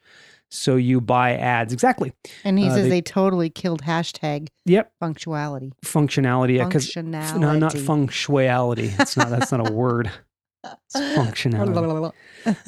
so 0.49 0.77
you 0.77 1.01
buy 1.01 1.33
ads. 1.35 1.73
Exactly. 1.73 2.13
And 2.45 2.57
he 2.57 2.69
Uh, 2.69 2.73
says 2.75 2.83
they- 2.83 2.89
they, 2.89 3.01
totally 3.01 3.49
killed 3.49 3.81
hashtag 3.83 4.47
Yep. 4.65 4.91
Functionality. 5.03 5.71
Because 5.81 6.87
Functionality. 6.87 7.39
no, 7.39 7.57
not 7.59 7.73
functionality. 7.73 8.97
It's 8.99 9.17
not. 9.17 9.29
That's 9.29 9.51
not 9.51 9.69
a 9.69 9.73
word. 9.73 10.09
It's 10.63 10.95
functionality. 11.17 12.13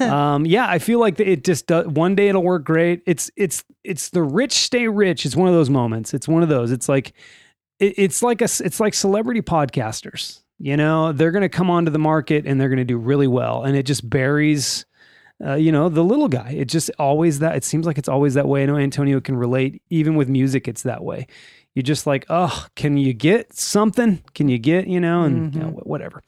um, 0.00 0.44
yeah, 0.46 0.66
I 0.68 0.78
feel 0.78 1.00
like 1.00 1.18
it 1.20 1.42
just 1.44 1.66
does. 1.66 1.86
One 1.86 2.14
day 2.14 2.28
it'll 2.28 2.42
work 2.42 2.64
great. 2.64 3.02
It's 3.06 3.30
it's 3.36 3.64
it's 3.82 4.10
the 4.10 4.22
rich 4.22 4.52
stay 4.52 4.88
rich. 4.88 5.24
It's 5.24 5.36
one 5.36 5.48
of 5.48 5.54
those 5.54 5.70
moments. 5.70 6.12
It's 6.12 6.28
one 6.28 6.42
of 6.42 6.48
those. 6.50 6.70
It's 6.70 6.88
like 6.88 7.12
it, 7.80 7.94
it's 7.96 8.22
like 8.22 8.40
a 8.40 8.44
it's 8.44 8.78
like 8.78 8.94
celebrity 8.94 9.42
podcasters. 9.42 10.42
You 10.58 10.76
know, 10.76 11.12
they're 11.12 11.30
going 11.30 11.42
to 11.42 11.48
come 11.48 11.70
onto 11.70 11.90
the 11.90 11.98
market 11.98 12.46
and 12.46 12.60
they're 12.60 12.68
going 12.68 12.78
to 12.78 12.84
do 12.84 12.98
really 12.98 13.26
well, 13.26 13.64
and 13.64 13.76
it 13.76 13.84
just 13.84 14.08
buries. 14.08 14.84
Uh, 15.42 15.54
you 15.54 15.72
know 15.72 15.88
the 15.88 16.04
little 16.04 16.28
guy. 16.28 16.50
It 16.50 16.66
just 16.66 16.90
always 16.98 17.38
that. 17.38 17.56
It 17.56 17.64
seems 17.64 17.86
like 17.86 17.96
it's 17.96 18.10
always 18.10 18.34
that 18.34 18.46
way. 18.46 18.62
I 18.62 18.66
know 18.66 18.76
Antonio 18.76 19.20
can 19.20 19.36
relate. 19.36 19.82
Even 19.88 20.14
with 20.14 20.28
music, 20.28 20.68
it's 20.68 20.82
that 20.82 21.02
way. 21.02 21.26
You're 21.74 21.82
just 21.82 22.06
like, 22.06 22.26
oh, 22.28 22.66
can 22.76 22.98
you 22.98 23.14
get 23.14 23.54
something? 23.56 24.22
Can 24.34 24.48
you 24.48 24.58
get 24.58 24.86
you 24.86 25.00
know, 25.00 25.22
and 25.22 25.54
you 25.54 25.60
know, 25.60 25.68
whatever. 25.68 26.22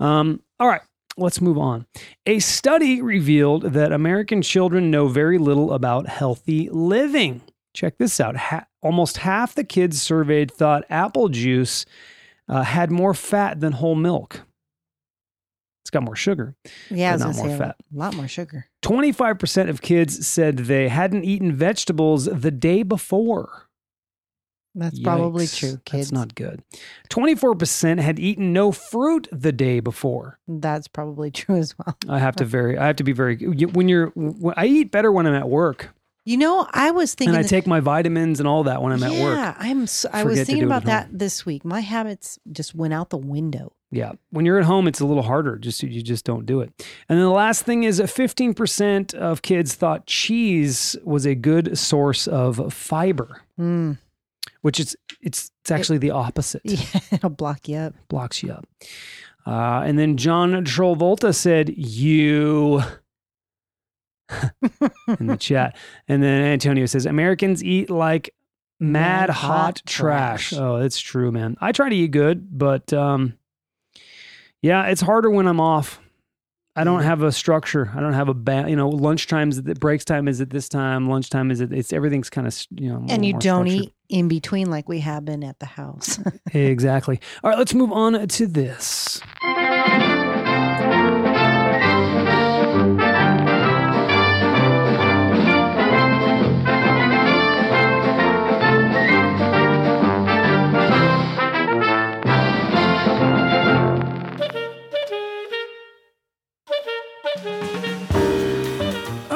Um, 0.00 0.40
all 0.58 0.68
right, 0.68 0.80
let's 1.18 1.42
move 1.42 1.58
on. 1.58 1.84
A 2.24 2.38
study 2.38 3.02
revealed 3.02 3.74
that 3.74 3.92
American 3.92 4.40
children 4.40 4.90
know 4.90 5.08
very 5.08 5.36
little 5.36 5.72
about 5.72 6.06
healthy 6.06 6.70
living. 6.70 7.42
Check 7.74 7.98
this 7.98 8.20
out. 8.20 8.36
Ha- 8.36 8.66
almost 8.82 9.18
half 9.18 9.54
the 9.54 9.64
kids 9.64 10.00
surveyed 10.00 10.50
thought 10.50 10.84
apple 10.88 11.28
juice 11.28 11.84
uh, 12.48 12.62
had 12.62 12.90
more 12.90 13.14
fat 13.14 13.60
than 13.60 13.72
whole 13.72 13.94
milk. 13.96 14.40
It's 15.82 15.90
got 15.90 16.02
more 16.02 16.16
sugar. 16.16 16.54
Yeah, 16.90 17.10
I 17.10 17.12
was 17.14 17.22
But 17.22 17.28
not 17.36 17.46
more 17.46 17.58
fat. 17.58 17.76
a 17.94 17.98
lot 17.98 18.14
more 18.16 18.28
sugar. 18.28 18.66
25% 18.82 19.68
of 19.68 19.82
kids 19.82 20.26
said 20.26 20.58
they 20.58 20.88
hadn't 20.88 21.24
eaten 21.24 21.52
vegetables 21.52 22.24
the 22.24 22.50
day 22.50 22.82
before. 22.82 23.68
That's 24.76 24.98
probably 24.98 25.46
true, 25.46 25.78
kids. 25.84 26.10
That's 26.10 26.12
not 26.12 26.34
good. 26.34 26.62
24% 27.10 28.00
had 28.00 28.18
eaten 28.18 28.52
no 28.52 28.72
fruit 28.72 29.28
the 29.30 29.52
day 29.52 29.78
before. 29.80 30.38
That's 30.48 30.88
probably 30.88 31.30
true 31.32 31.56
as 31.56 31.74
well. 31.78 31.96
I 32.08 32.18
have 32.18 32.34
to 32.36 32.44
very, 32.44 32.76
I 32.78 32.86
have 32.86 32.96
to 32.96 33.04
be 33.04 33.12
very, 33.12 33.36
when 33.36 33.88
you're, 33.88 34.08
when, 34.16 34.54
I 34.56 34.66
eat 34.66 34.90
better 34.90 35.12
when 35.12 35.26
I'm 35.26 35.34
at 35.34 35.48
work. 35.48 35.94
You 36.26 36.38
know, 36.38 36.66
I 36.72 36.90
was 36.90 37.14
thinking. 37.14 37.34
and 37.34 37.38
I 37.38 37.42
that- 37.42 37.48
take 37.48 37.66
my 37.66 37.80
vitamins 37.80 38.40
and 38.40 38.48
all 38.48 38.64
that 38.64 38.80
when 38.82 38.92
I'm 38.92 39.02
at 39.02 39.10
work. 39.10 39.36
Yeah, 39.36 39.54
I'm. 39.58 39.86
So, 39.86 40.08
I 40.12 40.24
was 40.24 40.42
thinking 40.44 40.64
about 40.64 40.84
home. 40.84 40.88
that 40.90 41.08
this 41.18 41.44
week. 41.44 41.64
My 41.64 41.80
habits 41.80 42.38
just 42.50 42.74
went 42.74 42.94
out 42.94 43.10
the 43.10 43.18
window. 43.18 43.72
Yeah. 43.90 44.12
When 44.30 44.44
you're 44.46 44.58
at 44.58 44.64
home, 44.64 44.88
it's 44.88 45.00
a 45.00 45.06
little 45.06 45.22
harder. 45.22 45.56
Just 45.56 45.82
you 45.82 46.02
just 46.02 46.24
don't 46.24 46.46
do 46.46 46.60
it. 46.60 46.72
And 47.08 47.18
then 47.18 47.24
the 47.24 47.28
last 47.30 47.64
thing 47.64 47.84
is 47.84 48.00
15% 48.00 49.14
of 49.14 49.42
kids 49.42 49.74
thought 49.74 50.06
cheese 50.06 50.96
was 51.04 51.26
a 51.26 51.34
good 51.34 51.76
source 51.78 52.26
of 52.26 52.72
fiber, 52.72 53.42
Mm. 53.60 53.98
which 54.62 54.80
is 54.80 54.96
it's 55.20 55.50
it's 55.60 55.70
actually 55.70 55.98
the 55.98 56.10
opposite. 56.10 56.62
Yeah, 56.64 56.78
it'll 57.12 57.30
block 57.30 57.68
you 57.68 57.76
up. 57.76 57.94
Blocks 58.08 58.42
you 58.42 58.50
up. 58.52 58.66
Uh, 59.46 59.82
and 59.84 59.98
then 59.98 60.16
John 60.16 60.52
Travolta 60.64 61.34
said, 61.34 61.68
"You." 61.76 62.82
In 65.18 65.26
the 65.26 65.36
chat. 65.38 65.76
And 66.08 66.22
then 66.22 66.42
Antonio 66.42 66.86
says, 66.86 67.06
Americans 67.06 67.62
eat 67.62 67.90
like 67.90 68.34
mad, 68.80 69.28
Mad 69.28 69.30
hot, 69.30 69.50
hot 69.50 69.82
trash. 69.86 70.48
trash. 70.50 70.58
Oh, 70.60 70.76
it's 70.76 70.98
true, 71.00 71.30
man. 71.32 71.56
I 71.60 71.72
try 71.72 71.88
to 71.88 71.94
eat 71.96 72.10
good, 72.10 72.56
but 72.58 72.92
um, 72.92 73.34
yeah, 74.62 74.86
it's 74.86 75.00
harder 75.00 75.30
when 75.30 75.46
I'm 75.46 75.60
off. 75.60 76.00
I 76.76 76.82
don't 76.82 77.02
have 77.04 77.22
a 77.22 77.30
structure. 77.30 77.92
I 77.94 78.00
don't 78.00 78.14
have 78.14 78.28
a 78.28 78.34
ba- 78.34 78.64
you 78.68 78.74
know, 78.74 78.90
lunchtimes, 78.90 79.62
the 79.64 79.76
breaks 79.76 80.04
time 80.04 80.26
is 80.26 80.40
at 80.40 80.50
this 80.50 80.68
time, 80.68 81.08
lunchtime 81.08 81.52
is 81.52 81.60
at 81.60 81.72
it's 81.72 81.92
everything's 81.92 82.28
kind 82.30 82.48
of, 82.48 82.66
you 82.72 82.88
know, 82.88 83.04
And 83.08 83.24
you 83.24 83.32
don't 83.34 83.68
structured. 83.68 83.92
eat 84.08 84.18
in 84.18 84.26
between 84.26 84.70
like 84.70 84.88
we 84.88 84.98
have 84.98 85.24
been 85.24 85.44
at 85.44 85.60
the 85.60 85.66
house. 85.66 86.18
Exactly. 86.52 87.20
All 87.44 87.50
right, 87.50 87.58
let's 87.58 87.74
move 87.74 87.92
on 87.92 88.26
to 88.26 88.46
this. 88.48 89.20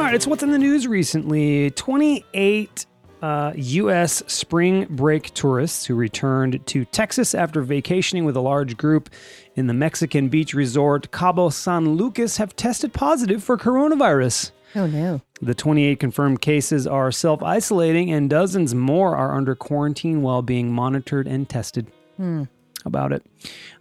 Right, 0.08 0.14
it's 0.14 0.26
what's 0.26 0.42
in 0.42 0.50
the 0.50 0.58
news 0.58 0.86
recently. 0.86 1.70
28 1.72 2.86
uh, 3.20 3.52
U.S. 3.54 4.22
spring 4.26 4.86
break 4.88 5.34
tourists 5.34 5.84
who 5.84 5.94
returned 5.94 6.64
to 6.66 6.86
Texas 6.86 7.34
after 7.34 7.60
vacationing 7.60 8.24
with 8.24 8.34
a 8.34 8.40
large 8.40 8.78
group 8.78 9.10
in 9.54 9.66
the 9.66 9.74
Mexican 9.74 10.30
beach 10.30 10.54
resort 10.54 11.10
Cabo 11.12 11.50
San 11.50 11.90
Lucas 11.90 12.38
have 12.38 12.56
tested 12.56 12.94
positive 12.94 13.44
for 13.44 13.58
coronavirus. 13.58 14.52
oh 14.76 14.86
no. 14.86 15.20
The 15.42 15.54
28 15.54 16.00
confirmed 16.00 16.40
cases 16.40 16.86
are 16.86 17.12
self 17.12 17.42
isolating, 17.42 18.10
and 18.10 18.30
dozens 18.30 18.74
more 18.74 19.14
are 19.14 19.36
under 19.36 19.54
quarantine 19.54 20.22
while 20.22 20.40
being 20.40 20.72
monitored 20.72 21.26
and 21.26 21.46
tested. 21.46 21.86
Hmm. 22.16 22.44
About 22.86 23.12
it. 23.12 23.26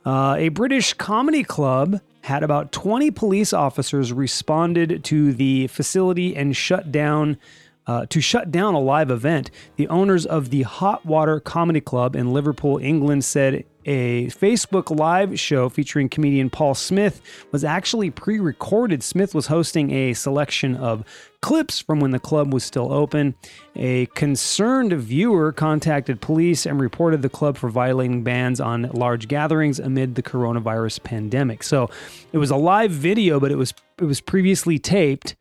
Uh, 0.06 0.36
a 0.38 0.50
British 0.50 0.94
comedy 0.94 1.44
club 1.44 2.02
had 2.28 2.44
about 2.44 2.74
20 2.74 3.10
police 3.12 3.54
officers 3.54 4.12
responded 4.12 5.04
to 5.06 5.34
the 5.34 5.68
facility 5.68 6.36
and 6.36 6.56
shut 6.56 6.92
down. 6.92 7.38
Uh, 7.86 8.06
to 8.08 8.20
shut 8.20 8.52
down 8.52 8.74
a 8.74 8.80
live 8.82 9.10
event, 9.10 9.50
the 9.78 9.88
owners 9.88 10.26
of 10.26 10.50
the 10.50 10.64
Hot 10.64 11.06
Water 11.06 11.40
Comedy 11.40 11.80
Club 11.80 12.18
in 12.18 12.34
Liverpool, 12.34 12.78
England, 12.80 13.24
said 13.24 13.64
a 13.88 14.28
Facebook 14.28 14.96
live 14.96 15.40
show 15.40 15.70
featuring 15.70 16.10
comedian 16.10 16.50
Paul 16.50 16.76
Smith 16.76 17.22
was 17.52 17.64
actually 17.64 18.12
pre 18.12 18.40
recorded. 18.40 19.02
Smith 19.02 19.34
was 19.34 19.48
hosting 19.48 19.92
a 19.92 20.14
selection 20.14 20.76
of 20.76 21.06
clips 21.42 21.80
from 21.80 22.02
when 22.02 22.12
the 22.12 22.20
club 22.20 22.54
was 22.54 22.66
still 22.66 22.92
open. 22.92 23.34
A 23.78 24.08
concerned 24.08 24.92
viewer 24.94 25.54
contacted 25.54 26.20
police 26.20 26.66
and 26.66 26.80
reported 26.82 27.22
the 27.22 27.30
club 27.30 27.58
for 27.58 27.70
violating 27.70 28.24
bans 28.24 28.60
on 28.60 28.84
large 28.92 29.30
gatherings 29.30 29.80
amid 29.80 30.16
the 30.16 30.24
coronavirus 30.24 31.04
pandemic. 31.04 31.64
So 31.64 31.90
it 32.34 32.38
was 32.38 32.52
a 32.52 32.58
live 32.58 32.92
video, 32.92 33.40
but 33.40 33.52
it 33.52 33.58
was 33.58 33.74
it 34.00 34.06
was 34.06 34.20
previously 34.20 34.78
taped, 34.78 35.36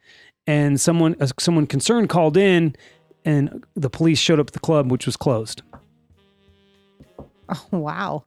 and 0.47 0.81
someone 0.81 1.17
uh, 1.21 1.27
someone 1.41 1.67
concerned 1.67 2.09
called 2.09 2.37
in, 2.37 2.77
and 3.25 3.65
the 3.75 3.91
police 3.91 4.21
showed 4.21 4.39
up 4.39 4.47
at 4.47 4.53
the 4.53 4.61
club, 4.61 4.91
which 4.93 5.05
was 5.05 5.17
closed. 5.17 5.63
Oh 7.49 7.67
wow. 7.79 8.25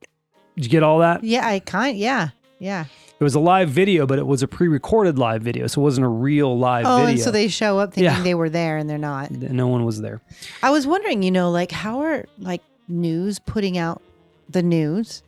Did 0.55 0.65
you 0.65 0.69
get 0.69 0.83
all 0.83 0.99
that? 0.99 1.23
Yeah, 1.23 1.47
I 1.47 1.59
kind. 1.59 1.91
Of. 1.95 1.97
Yeah, 1.97 2.29
yeah. 2.59 2.85
It 3.19 3.23
was 3.23 3.35
a 3.35 3.39
live 3.39 3.69
video, 3.69 4.05
but 4.07 4.17
it 4.17 4.25
was 4.25 4.43
a 4.43 4.47
pre-recorded 4.47 5.17
live 5.19 5.41
video, 5.41 5.67
so 5.67 5.81
it 5.81 5.83
wasn't 5.83 6.05
a 6.05 6.09
real 6.09 6.57
live 6.57 6.85
Oh, 6.87 6.97
video. 6.99 7.09
and 7.11 7.19
so 7.19 7.31
they 7.31 7.49
show 7.49 7.77
up 7.79 7.93
thinking 7.93 8.05
Yeah. 8.05 8.23
they 8.23 8.33
were 8.35 8.49
there 8.49 8.77
and 8.77 8.89
they're 8.89 8.97
not. 8.97 9.29
no 9.31 9.67
one 9.67 9.83
was 9.85 9.99
there. 10.01 10.21
I 10.63 10.69
was 10.69 10.87
wondering, 10.87 11.21
you 11.23 11.31
know, 11.31 11.51
like 11.51 11.71
how 11.71 11.99
are 12.01 12.25
like 12.37 12.61
news 12.87 13.39
putting 13.39 13.77
out 13.77 14.01
the 14.49 14.63
news? 14.63 15.21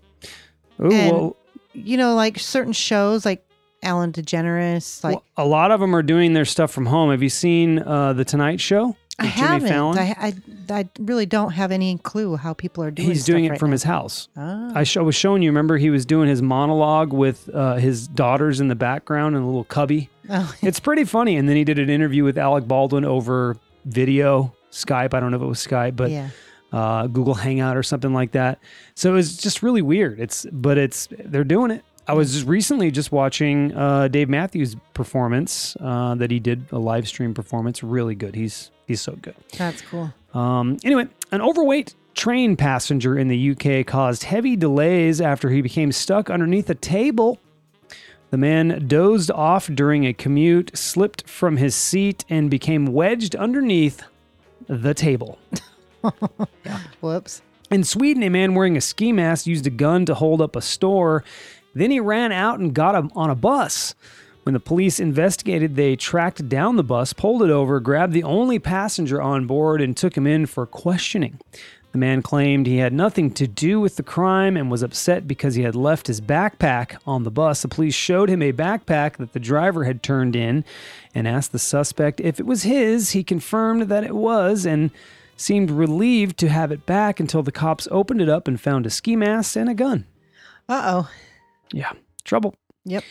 Oh 0.79 0.89
And- 0.91 1.11
well, 1.11 1.35
You 1.73 1.97
know, 1.97 2.15
like 2.15 2.39
certain 2.39 2.73
shows 2.73 3.25
like 3.25 3.45
Ellen 3.83 4.11
DeGeneres, 4.13 5.03
like 5.03 5.15
well, 5.15 5.23
a 5.37 5.45
lot 5.45 5.71
of 5.71 5.79
them 5.81 5.93
are 5.95 6.03
doing 6.03 6.33
their 6.33 6.45
stuff 6.45 6.71
from 6.71 6.85
home. 6.85 7.11
Have 7.11 7.23
you 7.23 7.29
seen 7.29 7.79
uh, 7.79 8.13
the 8.13 8.23
Tonight 8.25 8.59
Show? 8.61 8.95
I 9.21 9.29
Jimmy 9.29 9.47
haven't. 9.47 9.67
Fallon? 9.69 9.97
I, 9.97 10.15
I 10.19 10.33
I 10.69 10.89
really 10.99 11.25
don't 11.25 11.51
have 11.51 11.71
any 11.71 11.97
clue 11.97 12.35
how 12.37 12.53
people 12.53 12.83
are 12.83 12.91
doing. 12.91 13.09
He's 13.09 13.23
stuff 13.23 13.33
doing 13.33 13.45
it 13.45 13.49
right 13.51 13.59
from 13.59 13.69
now. 13.69 13.73
his 13.73 13.83
house. 13.83 14.29
Oh. 14.37 14.71
I, 14.73 14.83
sh- 14.83 14.97
I 14.97 15.01
was 15.01 15.15
showing 15.15 15.41
you. 15.41 15.49
Remember, 15.49 15.77
he 15.77 15.89
was 15.89 16.05
doing 16.05 16.29
his 16.29 16.41
monologue 16.41 17.11
with 17.11 17.49
uh, 17.53 17.75
his 17.75 18.07
daughters 18.07 18.59
in 18.61 18.67
the 18.69 18.75
background 18.75 19.35
and 19.35 19.43
a 19.43 19.47
little 19.47 19.65
cubby. 19.65 20.09
oh, 20.29 20.53
It's 20.61 20.79
pretty 20.79 21.03
funny. 21.03 21.35
And 21.35 21.49
then 21.49 21.55
he 21.57 21.63
did 21.63 21.77
an 21.79 21.89
interview 21.89 22.23
with 22.23 22.37
Alec 22.37 22.67
Baldwin 22.67 23.03
over 23.03 23.57
video, 23.85 24.53
Skype. 24.71 25.13
I 25.13 25.19
don't 25.19 25.31
know 25.31 25.37
if 25.37 25.43
it 25.43 25.47
was 25.47 25.65
Skype, 25.65 25.95
but 25.97 26.09
yeah. 26.11 26.29
uh, 26.71 27.07
Google 27.07 27.33
Hangout 27.33 27.75
or 27.75 27.83
something 27.83 28.13
like 28.13 28.31
that. 28.31 28.59
So 28.95 29.11
it 29.11 29.15
was 29.15 29.35
just 29.37 29.61
really 29.63 29.81
weird. 29.81 30.19
It's 30.19 30.45
but 30.51 30.77
it's 30.77 31.07
they're 31.11 31.43
doing 31.43 31.71
it. 31.71 31.83
I 32.11 32.13
was 32.13 32.33
just 32.33 32.45
recently 32.45 32.91
just 32.91 33.13
watching 33.13 33.73
uh, 33.73 34.09
Dave 34.09 34.27
Matthews' 34.27 34.75
performance 34.93 35.77
uh, 35.79 36.13
that 36.15 36.29
he 36.29 36.41
did 36.41 36.65
a 36.73 36.77
live 36.77 37.07
stream 37.07 37.33
performance. 37.33 37.83
Really 37.83 38.15
good. 38.15 38.35
He's 38.35 38.69
he's 38.85 38.99
so 38.99 39.13
good. 39.13 39.35
That's 39.57 39.81
cool. 39.81 40.13
Um, 40.33 40.75
anyway, 40.83 41.07
an 41.31 41.41
overweight 41.41 41.95
train 42.13 42.57
passenger 42.57 43.17
in 43.17 43.29
the 43.29 43.51
UK 43.51 43.87
caused 43.87 44.23
heavy 44.23 44.57
delays 44.57 45.21
after 45.21 45.51
he 45.51 45.61
became 45.61 45.93
stuck 45.93 46.29
underneath 46.29 46.69
a 46.69 46.75
table. 46.75 47.39
The 48.29 48.37
man 48.37 48.89
dozed 48.89 49.31
off 49.31 49.67
during 49.67 50.05
a 50.05 50.11
commute, 50.11 50.75
slipped 50.77 51.29
from 51.29 51.55
his 51.55 51.75
seat, 51.75 52.25
and 52.27 52.51
became 52.51 52.87
wedged 52.87 53.37
underneath 53.37 54.03
the 54.67 54.93
table. 54.93 55.39
Whoops. 56.99 57.41
In 57.69 57.85
Sweden, 57.85 58.21
a 58.23 58.29
man 58.29 58.53
wearing 58.53 58.75
a 58.75 58.81
ski 58.81 59.13
mask 59.13 59.47
used 59.47 59.65
a 59.65 59.69
gun 59.69 60.05
to 60.07 60.13
hold 60.13 60.41
up 60.41 60.57
a 60.57 60.61
store. 60.61 61.23
Then 61.73 61.91
he 61.91 61.99
ran 61.99 62.31
out 62.31 62.59
and 62.59 62.73
got 62.73 62.95
him 62.95 63.11
on 63.15 63.29
a 63.29 63.35
bus. 63.35 63.95
When 64.43 64.53
the 64.53 64.59
police 64.59 64.99
investigated, 64.99 65.75
they 65.75 65.95
tracked 65.95 66.49
down 66.49 66.75
the 66.75 66.83
bus, 66.83 67.13
pulled 67.13 67.43
it 67.43 67.51
over, 67.51 67.79
grabbed 67.79 68.13
the 68.13 68.23
only 68.23 68.57
passenger 68.57 69.21
on 69.21 69.45
board, 69.45 69.81
and 69.81 69.95
took 69.95 70.17
him 70.17 70.25
in 70.25 70.47
for 70.47 70.65
questioning. 70.65 71.39
The 71.91 71.97
man 71.97 72.21
claimed 72.21 72.67
he 72.67 72.77
had 72.77 72.93
nothing 72.93 73.31
to 73.31 73.47
do 73.47 73.79
with 73.81 73.97
the 73.97 74.03
crime 74.03 74.55
and 74.55 74.71
was 74.71 74.81
upset 74.81 75.27
because 75.27 75.55
he 75.55 75.63
had 75.63 75.75
left 75.75 76.07
his 76.07 76.21
backpack 76.21 76.97
on 77.05 77.23
the 77.23 77.31
bus. 77.31 77.61
The 77.61 77.67
police 77.67 77.93
showed 77.93 78.29
him 78.29 78.41
a 78.41 78.53
backpack 78.53 79.17
that 79.17 79.33
the 79.33 79.39
driver 79.39 79.83
had 79.83 80.01
turned 80.01 80.35
in 80.35 80.63
and 81.13 81.27
asked 81.27 81.51
the 81.51 81.59
suspect 81.59 82.21
if 82.21 82.39
it 82.39 82.45
was 82.45 82.63
his. 82.63 83.11
He 83.11 83.23
confirmed 83.23 83.83
that 83.83 84.05
it 84.05 84.15
was 84.15 84.65
and 84.65 84.91
seemed 85.35 85.69
relieved 85.69 86.37
to 86.37 86.49
have 86.49 86.71
it 86.71 86.85
back 86.85 87.19
until 87.19 87.43
the 87.43 87.51
cops 87.51 87.89
opened 87.91 88.21
it 88.21 88.29
up 88.29 88.47
and 88.47 88.59
found 88.59 88.85
a 88.85 88.89
ski 88.89 89.17
mask 89.17 89.57
and 89.57 89.69
a 89.69 89.73
gun. 89.73 90.05
Uh 90.69 90.81
oh. 90.85 91.09
Yeah, 91.73 91.91
trouble. 92.23 92.55
Yep. 92.85 93.03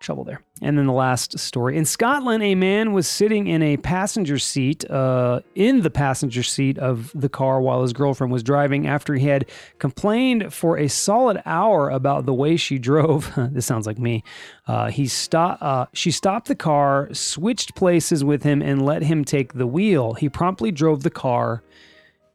Trouble 0.00 0.22
there. 0.22 0.40
And 0.62 0.78
then 0.78 0.86
the 0.86 0.92
last 0.92 1.40
story. 1.40 1.76
In 1.76 1.84
Scotland, 1.84 2.40
a 2.44 2.54
man 2.54 2.92
was 2.92 3.08
sitting 3.08 3.48
in 3.48 3.64
a 3.64 3.78
passenger 3.78 4.38
seat, 4.38 4.88
uh, 4.88 5.40
in 5.56 5.82
the 5.82 5.90
passenger 5.90 6.44
seat 6.44 6.78
of 6.78 7.10
the 7.16 7.28
car 7.28 7.60
while 7.60 7.82
his 7.82 7.92
girlfriend 7.92 8.32
was 8.32 8.44
driving 8.44 8.86
after 8.86 9.14
he 9.14 9.26
had 9.26 9.50
complained 9.80 10.54
for 10.54 10.78
a 10.78 10.86
solid 10.86 11.42
hour 11.44 11.90
about 11.90 12.26
the 12.26 12.34
way 12.34 12.56
she 12.56 12.78
drove. 12.78 13.32
this 13.36 13.66
sounds 13.66 13.88
like 13.88 13.98
me. 13.98 14.22
Uh, 14.68 14.88
he 14.88 15.08
stopped, 15.08 15.62
uh, 15.62 15.86
she 15.92 16.12
stopped 16.12 16.46
the 16.46 16.54
car, 16.54 17.08
switched 17.12 17.74
places 17.74 18.22
with 18.22 18.44
him, 18.44 18.62
and 18.62 18.86
let 18.86 19.02
him 19.02 19.24
take 19.24 19.54
the 19.54 19.66
wheel. 19.66 20.14
He 20.14 20.28
promptly 20.28 20.70
drove 20.70 21.02
the 21.02 21.10
car 21.10 21.64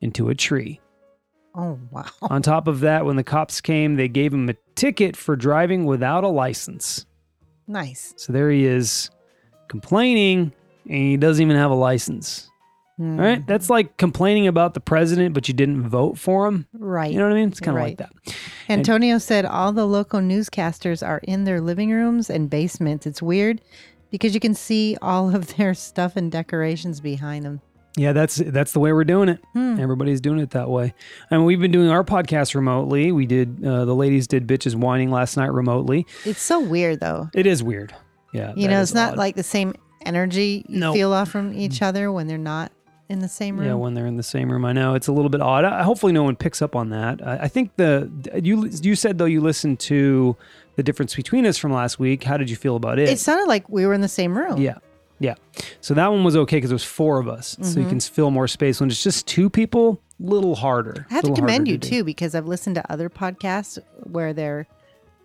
into 0.01 0.27
a 0.27 0.35
tree. 0.35 0.81
Oh 1.55 1.79
wow. 1.91 2.05
On 2.23 2.41
top 2.41 2.67
of 2.67 2.79
that, 2.81 3.05
when 3.05 3.15
the 3.15 3.23
cops 3.23 3.61
came, 3.61 3.95
they 3.95 4.07
gave 4.07 4.33
him 4.33 4.49
a 4.49 4.55
ticket 4.75 5.15
for 5.15 5.35
driving 5.35 5.85
without 5.85 6.23
a 6.23 6.29
license. 6.29 7.05
Nice. 7.67 8.13
So 8.17 8.33
there 8.33 8.49
he 8.49 8.65
is 8.65 9.09
complaining 9.67 10.51
and 10.85 10.97
he 10.97 11.17
doesn't 11.17 11.41
even 11.41 11.55
have 11.55 11.71
a 11.71 11.75
license. 11.75 12.49
Hmm. 12.97 13.19
All 13.19 13.25
right? 13.25 13.47
That's 13.47 13.69
like 13.69 13.97
complaining 13.97 14.47
about 14.47 14.73
the 14.73 14.79
president, 14.79 15.33
but 15.33 15.47
you 15.47 15.53
didn't 15.53 15.87
vote 15.87 16.17
for 16.17 16.47
him. 16.47 16.67
Right. 16.73 17.11
You 17.11 17.17
know 17.19 17.25
what 17.25 17.33
I 17.33 17.39
mean? 17.39 17.49
It's 17.49 17.59
kind 17.59 17.77
of 17.77 17.83
like 17.83 17.97
that. 17.97 18.11
Antonio 18.69 19.17
said 19.17 19.45
all 19.45 19.71
the 19.71 19.85
local 19.87 20.19
newscasters 20.19 21.05
are 21.05 21.19
in 21.23 21.43
their 21.43 21.61
living 21.61 21.91
rooms 21.91 22.29
and 22.29 22.49
basements. 22.49 23.05
It's 23.05 23.21
weird 23.21 23.61
because 24.11 24.33
you 24.33 24.39
can 24.39 24.53
see 24.53 24.97
all 25.01 25.33
of 25.35 25.55
their 25.55 25.73
stuff 25.73 26.15
and 26.15 26.31
decorations 26.31 26.99
behind 26.99 27.45
them. 27.45 27.61
Yeah, 27.95 28.11
that's 28.13 28.37
that's 28.37 28.71
the 28.71 28.79
way 28.79 28.91
we're 28.91 29.03
doing 29.03 29.29
it. 29.29 29.43
Hmm. 29.53 29.79
Everybody's 29.79 30.19
doing 30.19 30.39
it 30.39 30.49
that 30.51 30.69
way. 30.69 30.93
And 31.29 31.45
we've 31.45 31.59
been 31.59 31.71
doing 31.71 31.89
our 31.89 32.03
podcast 32.03 32.55
remotely. 32.55 33.11
We 33.11 33.25
did 33.27 33.63
uh, 33.63 33.85
the 33.85 33.93
ladies 33.95 34.25
did 34.27 34.47
bitches 34.47 34.73
whining 34.75 35.11
last 35.11 35.37
night 35.37 35.51
remotely. 35.53 36.07
It's 36.25 36.41
so 36.41 36.59
weird 36.59 36.99
though. 37.01 37.29
It 37.35 37.45
is 37.45 37.61
weird. 37.61 37.93
Yeah, 38.33 38.53
You 38.55 38.67
know, 38.67 38.81
it's 38.81 38.95
not 38.95 39.11
odd. 39.11 39.17
like 39.19 39.35
the 39.35 39.43
same 39.43 39.75
energy 40.05 40.65
you 40.67 40.79
No. 40.79 40.91
feel 40.93 41.13
off 41.13 41.29
from 41.29 41.53
each 41.53 41.83
other 41.83 42.11
when 42.11 42.25
they're 42.27 42.37
not 42.39 42.71
in 43.09 43.19
the 43.19 43.27
same 43.29 43.57
room. 43.57 43.67
Yeah, 43.67 43.73
when 43.75 43.93
they're 43.93 44.07
in 44.07 44.17
the 44.17 44.23
same 44.23 44.51
room, 44.51 44.65
I 44.65 44.73
know 44.73 44.95
it's 44.95 45.07
a 45.07 45.11
little 45.11 45.29
bit 45.29 45.41
odd. 45.41 45.63
I, 45.65 45.83
hopefully, 45.83 46.13
no 46.13 46.23
one 46.23 46.35
picks 46.35 46.61
up 46.63 46.75
on 46.75 46.89
that. 46.89 47.25
I, 47.25 47.41
I 47.43 47.47
think 47.47 47.75
the 47.75 48.09
you 48.41 48.67
you 48.81 48.95
said 48.95 49.19
though 49.19 49.25
you 49.25 49.39
listened 49.39 49.79
to 49.81 50.35
the 50.77 50.81
difference 50.83 51.13
between 51.15 51.45
us 51.45 51.59
from 51.59 51.71
last 51.71 51.99
week. 51.99 52.23
How 52.23 52.37
did 52.37 52.49
you 52.49 52.55
feel 52.55 52.75
about 52.75 52.97
it? 52.97 53.07
it 53.09 53.19
sounded 53.19 53.45
like 53.47 53.69
we 53.69 53.85
were 53.85 53.93
in 53.93 54.01
the 54.01 54.07
same 54.07 54.35
room. 54.35 54.59
yeah, 54.59 54.77
yeah. 55.23 55.35
So 55.79 55.93
that 55.93 56.07
one 56.11 56.25
was 56.25 56.35
okay 56.35 56.57
because 56.57 56.69
it 56.69 56.75
was 56.75 56.83
four 56.83 57.17
of 57.17 57.29
us, 57.29 57.55
so 57.61 57.79
you 57.79 57.87
can 57.87 57.99
fill 58.01 58.29
more 58.29 58.47
space. 58.47 58.81
When 58.81 58.89
it's 58.89 59.01
just 59.01 59.25
two 59.25 59.49
people, 59.49 60.01
a 60.21 60.29
little 60.29 60.55
harder. 60.55 60.91
Mm-hmm. 60.91 61.13
I 61.13 61.15
have 61.15 61.23
to 61.23 61.33
commend 61.33 61.67
you 61.67 61.77
do. 61.77 61.89
too 61.89 62.03
because 62.03 62.35
I've 62.35 62.45
listened 62.45 62.75
to 62.75 62.91
other 62.91 63.09
podcasts 63.09 63.79
where 64.03 64.33
they're, 64.33 64.67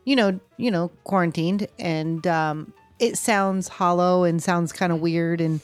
you 0.04 0.14
know, 0.14 0.38
you 0.56 0.70
know, 0.70 0.88
quarantined 1.04 1.66
and 1.80 2.24
um, 2.26 2.72
it 3.00 3.18
sounds 3.18 3.66
hollow 3.66 4.24
and 4.24 4.42
sounds 4.42 4.72
kind 4.72 4.92
of 4.92 5.00
weird 5.00 5.40
and, 5.40 5.60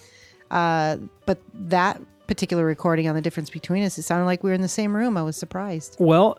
uh, 0.50 0.96
but 1.26 1.38
that 1.54 2.00
particular 2.26 2.64
recording 2.64 3.08
on 3.08 3.14
the 3.14 3.20
difference 3.20 3.50
between 3.50 3.84
us, 3.84 3.98
it 3.98 4.02
sounded 4.02 4.26
like 4.26 4.42
we 4.42 4.50
were 4.50 4.54
in 4.54 4.62
the 4.62 4.68
same 4.68 4.94
room. 4.96 5.16
I 5.16 5.22
was 5.22 5.36
surprised. 5.36 5.96
Well, 5.98 6.38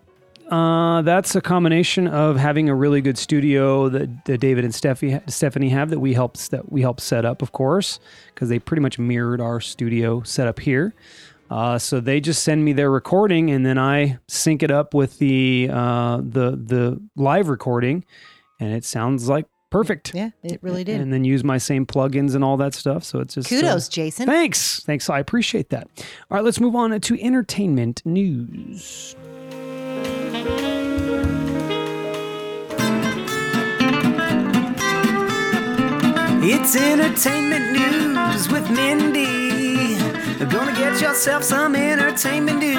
uh, 0.50 1.02
that's 1.02 1.36
a 1.36 1.42
combination 1.42 2.08
of 2.08 2.38
having 2.38 2.70
a 2.70 2.76
really 2.76 3.02
good 3.02 3.18
studio 3.18 3.90
that, 3.90 4.26
that 4.26 4.38
David 4.40 4.64
and 4.64 4.74
Steffi, 4.74 5.30
Stephanie 5.30 5.70
have 5.70 5.90
that 5.90 6.00
we 6.00 6.14
helped 6.14 6.52
that 6.52 6.72
we 6.72 6.82
helped 6.82 7.02
set 7.02 7.26
up, 7.26 7.42
of 7.42 7.52
course, 7.52 8.00
because 8.34 8.50
they 8.50 8.60
pretty 8.60 8.82
much 8.82 9.00
mirrored 9.00 9.42
our 9.42 9.60
studio 9.60 10.22
setup 10.24 10.60
here. 10.60 10.94
Uh, 11.50 11.78
so 11.78 12.00
they 12.00 12.20
just 12.20 12.44
send 12.44 12.64
me 12.64 12.74
their 12.74 12.90
recording, 12.90 13.52
and 13.52 13.66
then 13.66 13.78
I 13.78 14.18
sync 14.28 14.64
it 14.64 14.72
up 14.72 14.94
with 14.94 15.20
the 15.20 15.70
uh, 15.72 16.18
the 16.18 16.52
the 16.52 17.02
live 17.16 17.50
recording, 17.50 18.04
and 18.60 18.74
it 18.74 18.84
sounds 18.84 19.30
like 19.30 19.46
perfect. 19.70 20.14
Yeah, 20.16 20.30
it 20.44 20.62
really 20.62 20.84
did. 20.84 21.02
And 21.02 21.12
then 21.12 21.24
use 21.24 21.44
my 21.44 21.58
same 21.58 21.86
plugins 21.86 22.36
and 22.36 22.44
all 22.44 22.58
that 22.58 22.74
stuff. 22.74 23.04
So 23.04 23.20
it's 23.20 23.36
just 23.36 23.52
uh, 23.52 23.56
Kudos, 23.56 23.90
Jason. 23.90 24.26
Thanks. 24.26 24.82
Thanks. 24.84 25.10
I 25.10 25.20
appreciate 25.20 25.70
that. 25.70 25.88
All 26.30 26.36
right, 26.36 26.44
let's 26.44 26.60
move 26.60 26.76
on 26.76 27.00
to 27.00 27.22
entertainment 27.22 28.02
news. 28.06 29.16
It's 36.48 36.76
entertainment 36.76 37.72
news 37.72 38.48
with 38.50 38.70
Mindy. 38.70 39.98
Gonna 40.46 40.74
get 40.74 41.02
yourself 41.02 41.44
some 41.44 41.76
entertainment 41.76 42.60
news. 42.60 42.76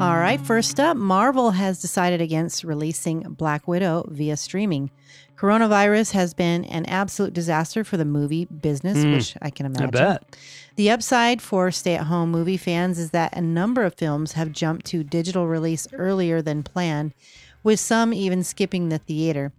All 0.00 0.16
right, 0.16 0.40
first 0.40 0.80
up, 0.80 0.96
Marvel 0.96 1.50
has 1.50 1.82
decided 1.82 2.22
against 2.22 2.64
releasing 2.64 3.20
Black 3.34 3.68
Widow 3.68 4.06
via 4.08 4.38
streaming. 4.38 4.90
Coronavirus 5.42 6.12
has 6.12 6.34
been 6.34 6.64
an 6.66 6.86
absolute 6.86 7.32
disaster 7.32 7.82
for 7.82 7.96
the 7.96 8.04
movie 8.04 8.44
business, 8.44 9.02
hmm. 9.02 9.14
which 9.14 9.36
I 9.42 9.50
can 9.50 9.66
imagine. 9.66 9.88
I 9.88 9.90
bet. 9.90 10.36
The 10.76 10.88
upside 10.88 11.42
for 11.42 11.72
stay 11.72 11.96
at 11.96 12.04
home 12.04 12.30
movie 12.30 12.56
fans 12.56 12.96
is 12.96 13.10
that 13.10 13.36
a 13.36 13.40
number 13.40 13.82
of 13.82 13.96
films 13.96 14.32
have 14.34 14.52
jumped 14.52 14.86
to 14.86 15.02
digital 15.02 15.48
release 15.48 15.88
earlier 15.94 16.42
than 16.42 16.62
planned, 16.62 17.12
with 17.64 17.80
some 17.80 18.14
even 18.14 18.44
skipping 18.44 18.88
the 18.88 18.98
theater. 18.98 19.52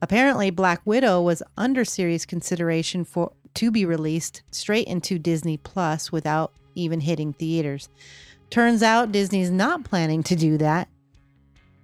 Apparently, 0.00 0.48
Black 0.48 0.80
Widow 0.86 1.20
was 1.20 1.42
under 1.54 1.84
serious 1.84 2.24
consideration 2.24 3.04
for 3.04 3.32
to 3.52 3.70
be 3.70 3.84
released 3.84 4.42
straight 4.52 4.86
into 4.86 5.18
Disney 5.18 5.58
Plus 5.58 6.12
without 6.12 6.54
even 6.74 7.00
hitting 7.00 7.34
theaters. 7.34 7.90
Turns 8.48 8.82
out 8.82 9.12
Disney's 9.12 9.50
not 9.50 9.84
planning 9.84 10.22
to 10.22 10.34
do 10.34 10.56
that, 10.56 10.88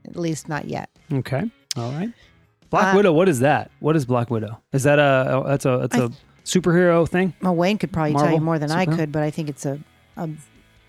at 0.07 0.17
least 0.17 0.49
not 0.49 0.65
yet. 0.65 0.89
Okay. 1.13 1.51
All 1.77 1.93
right. 1.93 2.13
Black 2.71 2.95
Uh, 2.95 2.97
Widow. 2.97 3.13
What 3.13 3.29
is 3.29 3.41
that? 3.41 3.71
What 3.81 3.97
is 3.97 4.05
Black 4.07 4.31
Widow? 4.31 4.61
Is 4.73 4.85
that 4.85 4.99
a 4.99 5.43
that's 5.47 5.67
a 5.67 5.79
that's 5.91 5.97
a 5.97 6.11
superhero 6.45 7.09
thing? 7.09 7.35
Well, 7.43 7.55
Wayne 7.57 7.79
could 7.79 7.93
probably 7.93 8.15
tell 8.15 8.33
you 8.33 8.41
more 8.41 8.59
than 8.59 8.71
I 8.71 8.87
could, 8.87 9.13
but 9.13 9.23
I 9.23 9.31
think 9.31 9.49
it's 9.49 9.67
a, 9.67 9.79
a 10.17 10.29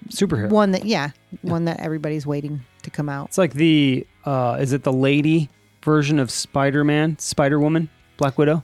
Superhero. 0.10 0.50
one 0.50 0.72
that 0.72 0.86
yeah, 0.86 1.12
one 1.41 1.65
that 1.65 1.80
everybody's 1.80 2.26
waiting 2.26 2.62
to 2.84 2.89
come 2.89 3.10
out. 3.10 3.28
It's 3.28 3.38
like 3.38 3.54
the 3.54 4.06
uh 4.26 4.58
is 4.60 4.74
it 4.74 4.84
the 4.84 4.94
lady 4.94 5.50
version 5.84 6.20
of 6.20 6.30
Spider-Man, 6.32 7.17
Spider-Woman, 7.20 7.89
Black 8.17 8.38
Widow? 8.38 8.63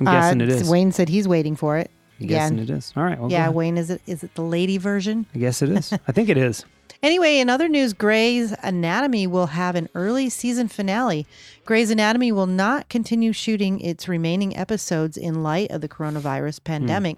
I'm 0.00 0.06
guessing 0.06 0.40
Uh, 0.40 0.44
it 0.44 0.50
is. 0.50 0.68
Wayne 0.68 0.92
said 0.92 1.08
he's 1.08 1.28
waiting 1.28 1.56
for 1.56 1.78
it. 1.78 1.90
I'm 2.20 2.26
yeah. 2.26 2.38
guessing 2.38 2.58
it 2.58 2.70
is. 2.70 2.92
All 2.96 3.02
right. 3.02 3.18
Well, 3.18 3.30
yeah. 3.30 3.48
Wayne, 3.48 3.78
is 3.78 3.90
it 3.90 4.02
is 4.06 4.22
it 4.22 4.34
the 4.34 4.42
lady 4.42 4.78
version? 4.78 5.26
I 5.34 5.38
guess 5.38 5.62
it 5.62 5.70
is. 5.70 5.92
I 6.08 6.12
think 6.12 6.28
it 6.28 6.36
is. 6.36 6.64
Anyway, 7.02 7.38
in 7.38 7.50
other 7.50 7.68
news, 7.68 7.92
Grey's 7.92 8.54
Anatomy 8.62 9.26
will 9.26 9.46
have 9.46 9.74
an 9.74 9.88
early 9.92 10.30
season 10.30 10.68
finale. 10.68 11.26
Grey's 11.64 11.90
Anatomy 11.90 12.30
will 12.30 12.46
not 12.46 12.88
continue 12.88 13.32
shooting 13.32 13.80
its 13.80 14.06
remaining 14.06 14.56
episodes 14.56 15.16
in 15.16 15.42
light 15.42 15.72
of 15.72 15.80
the 15.80 15.88
coronavirus 15.88 16.62
pandemic. 16.62 17.16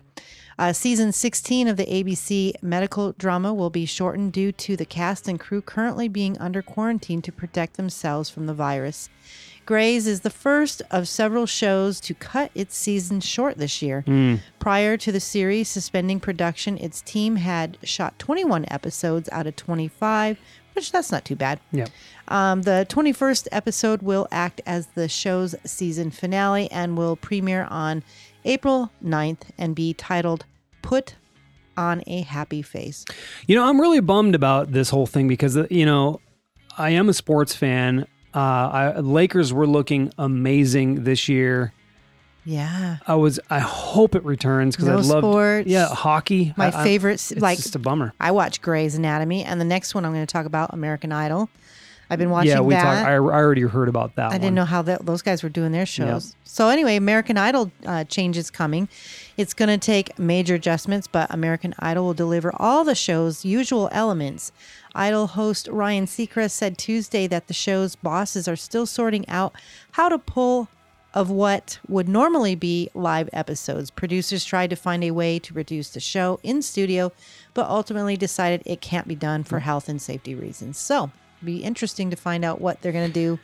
Uh, 0.58 0.72
season 0.72 1.12
16 1.12 1.68
of 1.68 1.76
the 1.76 1.84
ABC 1.84 2.54
medical 2.62 3.12
drama 3.12 3.52
will 3.52 3.68
be 3.68 3.84
shortened 3.84 4.32
due 4.32 4.52
to 4.52 4.74
the 4.74 4.86
cast 4.86 5.28
and 5.28 5.38
crew 5.38 5.60
currently 5.60 6.08
being 6.08 6.38
under 6.38 6.62
quarantine 6.62 7.20
to 7.20 7.30
protect 7.30 7.76
themselves 7.76 8.30
from 8.30 8.46
the 8.46 8.54
virus. 8.54 9.10
Grey's 9.66 10.06
is 10.06 10.20
the 10.20 10.30
first 10.30 10.82
of 10.90 11.08
several 11.08 11.46
shows 11.46 12.00
to 12.00 12.14
cut 12.14 12.50
its 12.54 12.76
season 12.76 13.20
short 13.20 13.56
this 13.58 13.80
year. 13.80 14.04
Prior 14.58 14.96
to 14.96 15.12
the 15.12 15.20
series 15.20 15.68
suspending 15.68 16.20
production, 16.20 16.76
its 16.78 17.00
team 17.00 17.36
had 17.36 17.78
shot 17.82 18.18
21 18.18 18.66
episodes 18.68 19.28
out 19.32 19.46
of 19.46 19.56
25, 19.56 20.38
which 20.74 20.92
that's 20.92 21.10
not 21.10 21.24
too 21.24 21.36
bad. 21.36 21.60
Yeah. 21.72 21.86
Um, 22.28 22.62
the 22.62 22.86
21st 22.88 23.48
episode 23.52 24.02
will 24.02 24.28
act 24.30 24.60
as 24.66 24.88
the 24.88 25.08
show's 25.08 25.54
season 25.64 26.10
finale 26.10 26.70
and 26.70 26.96
will 26.96 27.16
premiere 27.16 27.66
on 27.70 28.02
April 28.44 28.90
9th 29.02 29.42
and 29.56 29.74
be 29.74 29.94
titled 29.94 30.44
Put 30.82 31.14
on 31.76 32.02
a 32.06 32.22
Happy 32.22 32.62
Face. 32.62 33.04
You 33.46 33.56
know, 33.56 33.64
I'm 33.64 33.80
really 33.80 34.00
bummed 34.00 34.34
about 34.34 34.72
this 34.72 34.90
whole 34.90 35.06
thing 35.06 35.28
because 35.28 35.56
uh, 35.56 35.66
you 35.70 35.86
know, 35.86 36.20
I 36.76 36.90
am 36.90 37.08
a 37.08 37.14
sports 37.14 37.54
fan. 37.54 38.06
Uh, 38.34 38.38
I, 38.38 38.98
Lakers 39.00 39.52
were 39.52 39.66
looking 39.66 40.12
amazing 40.18 41.04
this 41.04 41.28
year. 41.28 41.72
Yeah. 42.44 42.98
I 43.06 43.14
was. 43.14 43.40
I 43.48 43.58
hope 43.60 44.14
it 44.14 44.24
returns 44.24 44.76
because 44.76 44.88
No 44.88 44.98
I 44.98 45.14
love. 45.20 45.24
sports. 45.24 45.68
Yeah, 45.68 45.86
hockey. 45.88 46.52
My 46.56 46.66
I- 46.66 46.80
I- 46.80 46.84
favorite, 46.84 47.14
It's 47.14 47.32
like, 47.36 47.56
just 47.58 47.74
a 47.74 47.78
bummer. 47.78 48.12
I 48.20 48.32
watch 48.32 48.60
Grey's 48.60 48.96
Anatomy, 48.96 49.44
and 49.44 49.60
the 49.60 49.64
next 49.64 49.94
one 49.94 50.04
I'm 50.04 50.12
going 50.12 50.26
to 50.26 50.32
talk 50.32 50.44
about 50.46 50.74
American 50.74 51.10
Idol. 51.12 51.48
I've 52.10 52.18
been 52.18 52.28
watching 52.28 52.50
yeah, 52.50 52.60
we 52.60 52.74
that. 52.74 52.82
talked. 52.82 53.08
I, 53.08 53.14
I 53.14 53.18
already 53.18 53.62
heard 53.62 53.88
about 53.88 54.16
that. 54.16 54.30
I 54.30 54.36
didn't 54.36 54.54
know 54.54 54.66
how 54.66 54.82
that, 54.82 55.06
those 55.06 55.22
guys 55.22 55.42
were 55.42 55.48
doing 55.48 55.72
their 55.72 55.86
shows. 55.86 56.36
So 56.44 56.68
anyway, 56.68 56.96
American 56.96 57.38
Idol 57.38 57.72
uh, 57.86 58.04
changes 58.04 58.50
coming. 58.50 58.88
It's 59.36 59.54
going 59.54 59.68
to 59.68 59.84
take 59.84 60.18
major 60.18 60.54
adjustments, 60.54 61.06
but 61.08 61.32
American 61.32 61.74
Idol 61.80 62.04
will 62.06 62.14
deliver 62.14 62.52
all 62.56 62.84
the 62.84 62.94
show's 62.94 63.44
usual 63.44 63.88
elements. 63.90 64.52
Idol 64.94 65.26
host 65.28 65.68
Ryan 65.68 66.06
Seacrest 66.06 66.52
said 66.52 66.78
Tuesday 66.78 67.26
that 67.26 67.48
the 67.48 67.54
show's 67.54 67.96
bosses 67.96 68.46
are 68.46 68.56
still 68.56 68.86
sorting 68.86 69.28
out 69.28 69.52
how 69.92 70.08
to 70.08 70.18
pull 70.18 70.68
of 71.14 71.30
what 71.30 71.78
would 71.88 72.08
normally 72.08 72.54
be 72.54 72.90
live 72.94 73.30
episodes. 73.32 73.90
Producers 73.90 74.44
tried 74.44 74.70
to 74.70 74.76
find 74.76 75.02
a 75.04 75.12
way 75.12 75.38
to 75.38 75.52
produce 75.52 75.90
the 75.90 76.00
show 76.00 76.40
in 76.42 76.60
studio, 76.60 77.12
but 77.54 77.66
ultimately 77.66 78.16
decided 78.16 78.62
it 78.66 78.80
can't 78.80 79.08
be 79.08 79.14
done 79.14 79.44
for 79.44 79.60
health 79.60 79.88
and 79.88 80.02
safety 80.02 80.34
reasons. 80.34 80.76
So, 80.76 81.10
be 81.42 81.62
interesting 81.62 82.10
to 82.10 82.16
find 82.16 82.44
out 82.44 82.60
what 82.60 82.80
they're 82.80 82.92
going 82.92 83.08
to 83.08 83.12
do 83.12 83.38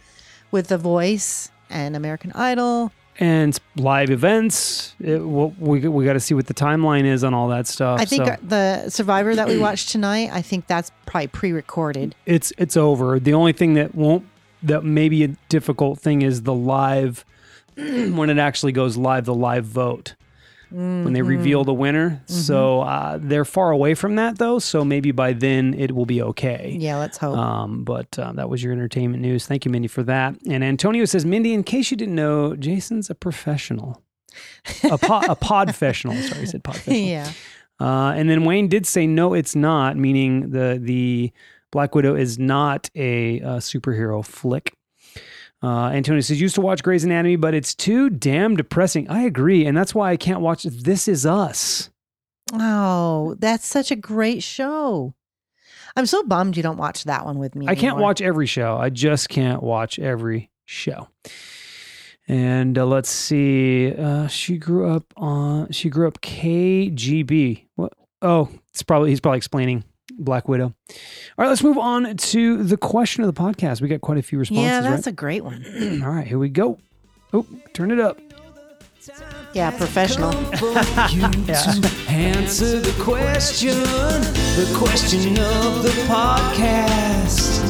with 0.50 0.68
The 0.68 0.79
Voice 0.79 1.50
and 1.68 1.94
American 1.94 2.33
Idol. 2.33 2.92
And 3.18 3.59
live 3.77 4.11
events. 4.11 4.94
It, 4.99 5.18
well, 5.18 5.55
we 5.59 5.87
we 5.88 6.05
got 6.07 6.14
to 6.14 6.20
see 6.20 6.33
what 6.33 6.46
the 6.46 6.55
timeline 6.55 7.05
is 7.05 7.23
on 7.23 7.35
all 7.35 7.49
that 7.49 7.66
stuff. 7.66 8.01
I 8.01 8.07
think 8.07 8.27
so 8.27 8.37
the 8.42 8.88
Survivor 8.88 9.35
that 9.35 9.46
we 9.46 9.59
watched 9.59 9.90
tonight, 9.90 10.31
I 10.33 10.40
think 10.40 10.66
that's 10.66 10.90
probably 11.05 11.27
pre-recorded. 11.29 12.14
it's 12.25 12.53
it's 12.57 12.77
over. 12.79 13.20
The 13.20 13.35
only 13.35 13.53
thing 13.53 13.75
that 13.75 13.94
won't 13.94 14.25
that 14.62 14.85
may 14.85 15.09
be 15.09 15.25
a 15.25 15.29
difficult 15.49 15.99
thing 15.99 16.23
is 16.23 16.42
the 16.42 16.55
live 16.55 17.25
when 17.77 18.31
it 18.31 18.38
actually 18.38 18.73
goes 18.73 18.96
live. 18.96 19.27
The 19.27 19.35
live 19.35 19.66
vote 19.66 20.14
when 20.70 21.12
they 21.12 21.22
reveal 21.22 21.64
the 21.64 21.74
winner. 21.74 22.22
So 22.26 22.80
uh, 22.83 23.18
they're 23.20 23.44
far 23.44 23.70
away 23.70 23.94
from 23.94 24.16
that 24.16 24.38
though. 24.38 24.59
So 24.59 24.85
maybe 24.85 25.11
by 25.12 25.33
then 25.33 25.74
it 25.74 25.92
will 25.94 26.06
be 26.06 26.22
okay. 26.22 26.76
Yeah, 26.78 26.96
let's 26.98 27.18
hope. 27.18 27.37
Um, 27.37 27.85
but 27.85 28.18
uh, 28.18 28.33
that 28.33 28.48
was 28.48 28.62
your 28.62 28.72
entertainment 28.72 29.22
news. 29.22 29.46
Thank 29.46 29.64
you, 29.64 29.70
Mindy, 29.70 29.88
for 29.88 30.02
that. 30.04 30.37
And 30.48 30.62
Antonio 30.64 31.04
says, 31.04 31.24
Mindy, 31.24 31.52
in 31.52 31.62
case 31.64 31.90
you 31.90 31.96
didn't 31.96 32.14
know, 32.14 32.54
Jason's 32.56 33.11
a 33.11 33.14
professional, 33.14 34.02
a, 34.85 34.96
po- 34.98 35.20
a 35.28 35.37
podfessional. 35.42 36.20
Sorry, 36.22 36.42
I 36.42 36.44
said 36.44 36.62
podfessional. 36.62 37.06
yeah. 37.09 37.33
Uh, 37.80 38.12
and 38.14 38.28
then 38.28 38.44
Wayne 38.44 38.68
did 38.68 38.87
say, 38.87 39.06
no, 39.06 39.33
it's 39.35 39.56
not, 39.56 39.96
meaning 39.96 40.50
the 40.50 40.78
the 40.80 41.33
Black 41.72 41.94
Widow 41.94 42.14
is 42.14 42.38
not 42.38 42.90
a, 42.94 43.40
uh 43.40 43.56
superhero 43.59 44.24
flick. 44.24 44.74
Uh, 45.62 45.90
Antonio 45.90 46.20
says, 46.20 46.40
used 46.40 46.55
to 46.55 46.61
watch 46.61 46.83
Grey's 46.83 47.05
Anatomy, 47.05 47.37
but 47.37 47.55
it's 47.55 47.75
too 47.75 48.09
damn 48.09 48.57
depressing. 48.57 49.09
I 49.11 49.23
agree. 49.23 49.66
And 49.66 49.77
that's 49.77 49.94
why 49.94 50.11
I 50.11 50.16
can't 50.16 50.40
watch 50.40 50.62
This 50.62 51.07
Is 51.07 51.27
Us. 51.27 51.90
Oh, 52.53 53.37
that's 53.38 53.66
such 53.66 53.90
a 53.90 53.96
great 53.96 54.42
show. 54.42 55.14
I'm 55.96 56.07
so 56.07 56.23
bummed 56.23 56.57
you 56.57 56.62
don't 56.62 56.77
watch 56.79 57.05
that 57.05 57.25
one 57.25 57.38
with 57.38 57.55
me. 57.55 57.66
I 57.68 57.75
can't 57.75 57.99
watch 57.99 58.20
every 58.20 58.46
show. 58.46 58.77
I 58.77 58.90
just 58.90 59.29
can't 59.29 59.62
watch 59.62 59.99
every 59.99 60.51
show. 60.64 61.09
And 62.29 62.79
uh, 62.79 62.87
let's 62.87 63.11
see. 63.11 63.92
Uh, 63.92 64.29
she 64.29 64.57
grew 64.57 64.88
up 64.88 65.05
on. 65.16 65.73
She 65.73 65.90
grew 65.90 66.07
up 66.07 66.20
KGB. 66.20 67.64
What? 67.75 67.92
Oh, 68.23 68.49
it's 68.70 68.83
probably 68.83 69.11
he's 69.11 69.20
probably 69.20 69.38
explaining 69.38 69.83
Black 70.20 70.48
Widow. 70.48 70.66
All 70.66 70.74
right, 71.38 71.48
let's 71.48 71.62
move 71.62 71.78
on 71.78 72.16
to 72.16 72.62
the 72.62 72.76
question 72.76 73.24
of 73.24 73.35
the 73.35 73.40
podcast. 73.40 73.80
We 73.80 73.88
got 73.88 74.00
quite 74.00 74.18
a 74.18 74.22
few 74.22 74.38
responses. 74.38 74.64
Yeah, 74.64 74.80
that's 74.83 75.06
right? 75.06 75.12
a 75.12 75.16
great 75.16 75.44
one. 75.44 75.64
All 76.04 76.11
right, 76.11 76.26
here 76.26 76.38
we 76.38 76.48
go. 76.48 76.78
Oh, 77.33 77.46
turn 77.72 77.90
it 77.90 78.00
up. 78.00 78.18
Yeah, 79.54 79.70
professional. 79.76 80.30
Answer 82.09 82.80
the 82.80 82.94
question, 83.02 83.74
the 83.80 84.72
question 84.76 85.38
of 85.38 85.83
the 85.83 85.90
podcast. 86.06 87.61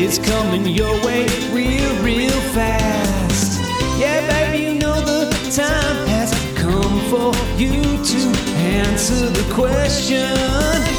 It's 0.00 0.18
coming 0.18 0.66
your 0.66 0.94
way 1.04 1.26
real, 1.52 2.02
real 2.02 2.40
fast. 2.52 3.60
Yeah, 3.98 4.24
baby, 4.28 4.64
you 4.64 4.78
know 4.78 5.00
the 5.00 5.28
time 5.50 6.06
has 6.06 6.30
come 6.56 7.00
for 7.10 7.34
you 7.58 7.82
to 7.82 8.18
answer 8.58 9.26
the 9.30 9.52
question. 9.52 10.97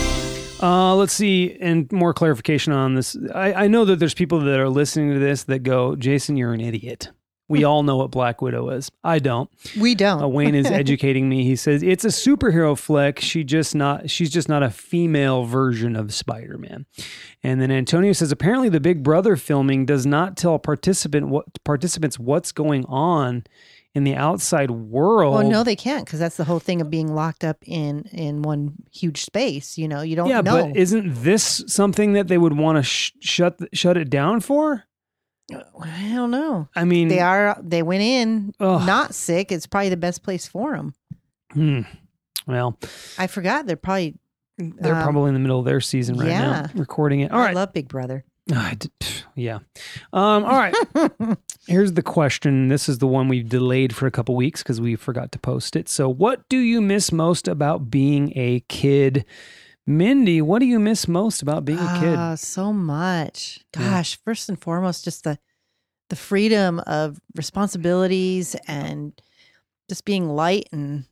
Uh, 0.62 0.96
let's 0.96 1.14
see, 1.14 1.58
and 1.62 1.92
more 1.92 2.14
clarification 2.14 2.74
on 2.74 2.96
this. 2.96 3.16
I, 3.34 3.54
I 3.54 3.68
know 3.68 3.86
that 3.86 3.98
there's 3.98 4.14
people 4.14 4.40
that 4.42 4.60
are 4.60 4.70
listening 4.70 5.14
to 5.14 5.20
this 5.20 5.44
that 5.44 5.60
go, 5.60 5.96
Jason, 5.96 6.36
you're 6.36 6.54
an 6.54 6.62
idiot. 6.62 7.10
We 7.48 7.64
all 7.64 7.82
know 7.82 7.98
what 7.98 8.12
Black 8.12 8.44
Widow 8.44 8.70
is. 8.70 8.92
I 9.04 9.18
don't. 9.18 9.50
We 9.80 9.96
don't. 9.96 10.22
Uh, 10.22 10.28
Wayne 10.28 10.54
is 10.54 10.68
educating 10.72 11.28
me. 11.28 11.44
He 11.44 11.56
says 11.56 11.82
it's 11.82 12.06
a 12.06 12.10
superhero 12.10 12.78
flick. 12.78 13.20
She 13.20 13.44
just 13.44 13.74
not. 13.74 14.10
She's 14.12 14.30
just 14.30 14.48
not 14.48 14.62
a 14.62 14.70
female 14.70 15.46
version 15.46 15.96
of 15.96 16.14
Spider-Man. 16.14 16.86
And 17.42 17.60
then 17.60 17.72
Antonio 17.72 18.14
says 18.14 18.32
apparently 18.32 18.70
the 18.70 18.80
Big 18.80 19.02
Brother 19.02 19.36
filming 19.36 19.88
does 19.88 20.06
not 20.06 20.38
tell 20.38 20.60
participant 20.60 21.30
what 21.30 21.46
participants 21.64 22.20
what's 22.20 22.52
going 22.52 22.86
on 22.86 23.46
in 23.96 24.04
the 24.04 24.16
outside 24.16 24.72
world. 24.72 25.36
Well, 25.36 25.50
no, 25.50 25.64
they 25.64 25.76
can't 25.76 26.06
because 26.06 26.20
that's 26.20 26.38
the 26.38 26.44
whole 26.44 26.60
thing 26.60 26.82
of 26.82 26.90
being 26.90 27.14
locked 27.14 27.44
up 27.44 27.58
in 27.66 28.04
in 28.12 28.42
one 28.42 28.76
huge 28.92 29.24
space. 29.24 29.78
You 29.78 29.88
know, 29.88 30.02
you 30.02 30.16
don't 30.16 30.30
yeah, 30.30 30.42
know. 30.42 30.68
but 30.68 30.78
isn't 30.78 31.24
this 31.24 31.64
something 31.68 32.14
that 32.14 32.28
they 32.28 32.38
would 32.38 32.58
want 32.58 32.78
to 32.78 32.84
sh- 32.84 33.14
shut 33.20 33.60
shut 33.74 33.98
it 33.98 34.10
down 34.10 34.42
for? 34.42 34.86
I 35.52 36.12
don't 36.14 36.30
know. 36.30 36.70
I 36.76 36.86
mean, 36.86 37.08
They 37.08 37.20
are. 37.20 37.58
They 37.62 37.82
went 37.82 38.04
in 38.04 38.54
Ugh. 38.60 38.86
not 38.86 39.16
sick. 39.16 39.52
It's 39.52 39.66
probably 39.66 39.90
the 39.90 39.98
best 39.98 40.22
place 40.22 40.48
for 40.48 40.76
them. 40.76 40.94
hmm, 41.54 41.82
well, 42.46 42.78
I 43.18 43.26
forgot. 43.26 43.66
They're 43.66 43.76
probably. 43.76 44.20
they're 44.58 44.96
um, 44.96 45.04
probably 45.04 45.30
in 45.30 45.34
the 45.34 45.40
middle 45.40 45.58
of 45.58 45.66
their 45.66 45.82
season 45.82 46.18
right 46.18 46.30
yeah. 46.30 46.42
now, 46.42 46.70
recording 46.76 47.22
it. 47.22 47.32
All 47.32 47.40
I 47.40 47.46
right, 47.46 47.56
love 47.56 47.74
Big 47.74 47.88
Brother. 47.88 48.26
Pff, 48.50 49.24
yeah. 49.36 49.60
Um, 50.14 50.44
all 50.44 50.58
right. 50.58 50.76
Here's 51.68 51.94
the 51.94 52.02
question. 52.02 52.68
This 52.68 52.90
is 52.90 52.98
the 52.98 53.08
one 53.08 53.28
we've 53.28 53.48
delayed 53.48 53.96
for 53.96 54.08
a 54.08 54.12
couple 54.12 54.36
weeks 54.36 54.64
because 54.64 54.82
we 54.82 54.96
forgot 54.96 55.32
to 55.34 55.40
post 55.40 55.76
it. 55.76 55.88
So, 55.88 56.10
what 56.10 56.48
do 56.50 56.58
you 56.58 56.82
miss 56.82 57.12
most 57.12 57.48
about 57.48 57.90
being 57.92 58.34
a 58.36 58.62
kid? 58.62 59.26
Mindy, 59.86 60.42
what 60.42 60.60
do 60.60 60.66
you 60.66 60.80
miss 60.80 61.08
most 61.08 61.42
about 61.42 61.66
being 61.66 61.80
a 61.80 62.00
kid? 62.00 62.16
Ah, 62.16 62.36
so 62.36 62.72
much. 62.74 63.60
Yeah. 63.76 63.90
Gosh, 63.90 64.20
first 64.24 64.50
and 64.50 64.60
foremost, 64.60 65.04
just 65.04 65.24
the 65.24 65.40
the 66.10 66.16
freedom 66.16 66.80
of 66.88 67.20
responsibilities 67.36 68.56
and 68.68 69.20
just 69.90 70.06
being 70.06 70.28
light 70.28 70.68
and 70.72 71.06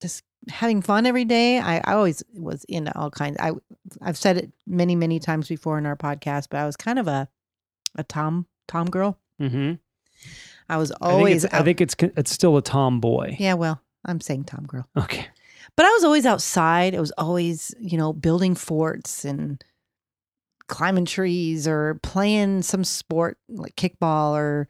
just 0.00 0.22
having 0.48 0.82
fun 0.82 1.06
every 1.06 1.24
day. 1.24 1.58
I, 1.58 1.78
I 1.78 1.94
always 1.94 2.22
was 2.34 2.64
into 2.64 2.96
all 2.96 3.10
kinds. 3.10 3.36
I 3.40 3.52
I've 4.00 4.16
said 4.16 4.36
it 4.36 4.52
many 4.66 4.94
many 4.94 5.18
times 5.18 5.48
before 5.48 5.78
in 5.78 5.86
our 5.86 5.96
podcast, 5.96 6.48
but 6.50 6.58
I 6.58 6.66
was 6.66 6.76
kind 6.76 6.98
of 6.98 7.08
a 7.08 7.28
a 7.96 8.04
tom 8.04 8.46
tom 8.68 8.86
girl. 8.88 9.18
Mm-hmm. 9.40 9.74
I 10.68 10.76
was 10.76 10.92
I 10.92 10.94
think 10.94 11.12
always. 11.12 11.44
it's, 11.44 11.54
I 11.54 11.62
think 11.62 11.80
it's 11.80 11.94
it's 12.00 12.30
still 12.30 12.56
a 12.56 12.62
tomboy. 12.62 13.36
yeah. 13.38 13.54
Well, 13.54 13.80
I'm 14.04 14.20
saying 14.20 14.44
tom 14.44 14.64
girl. 14.66 14.88
Okay. 14.96 15.26
But 15.76 15.84
I 15.84 15.90
was 15.90 16.04
always 16.04 16.24
outside. 16.26 16.94
I 16.94 17.00
was 17.00 17.12
always, 17.18 17.74
you 17.78 17.98
know, 17.98 18.12
building 18.12 18.54
forts 18.54 19.24
and 19.24 19.62
climbing 20.68 21.04
trees 21.04 21.68
or 21.68 22.00
playing 22.02 22.62
some 22.62 22.82
sport 22.82 23.38
like 23.48 23.76
kickball 23.76 24.32
or 24.32 24.68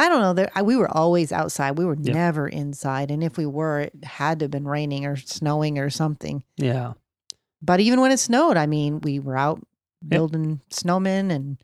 I 0.00 0.08
don't 0.08 0.22
know. 0.22 0.32
There, 0.32 0.50
I, 0.54 0.62
we 0.62 0.76
were 0.76 0.90
always 0.90 1.30
outside. 1.30 1.76
We 1.76 1.84
were 1.84 1.96
Yep. 2.00 2.14
never 2.14 2.48
inside. 2.48 3.10
And 3.10 3.22
if 3.22 3.36
we 3.36 3.44
were, 3.44 3.80
it 3.80 4.02
had 4.02 4.38
to 4.38 4.44
have 4.44 4.50
been 4.50 4.66
raining 4.66 5.04
or 5.04 5.16
snowing 5.16 5.78
or 5.78 5.90
something. 5.90 6.42
Yeah. 6.56 6.94
But 7.60 7.80
even 7.80 8.00
when 8.00 8.10
it 8.10 8.18
snowed, 8.18 8.56
I 8.56 8.64
mean, 8.64 9.02
we 9.02 9.18
were 9.18 9.36
out 9.36 9.60
building 10.08 10.62
snowmen 10.70 11.30
and 11.30 11.58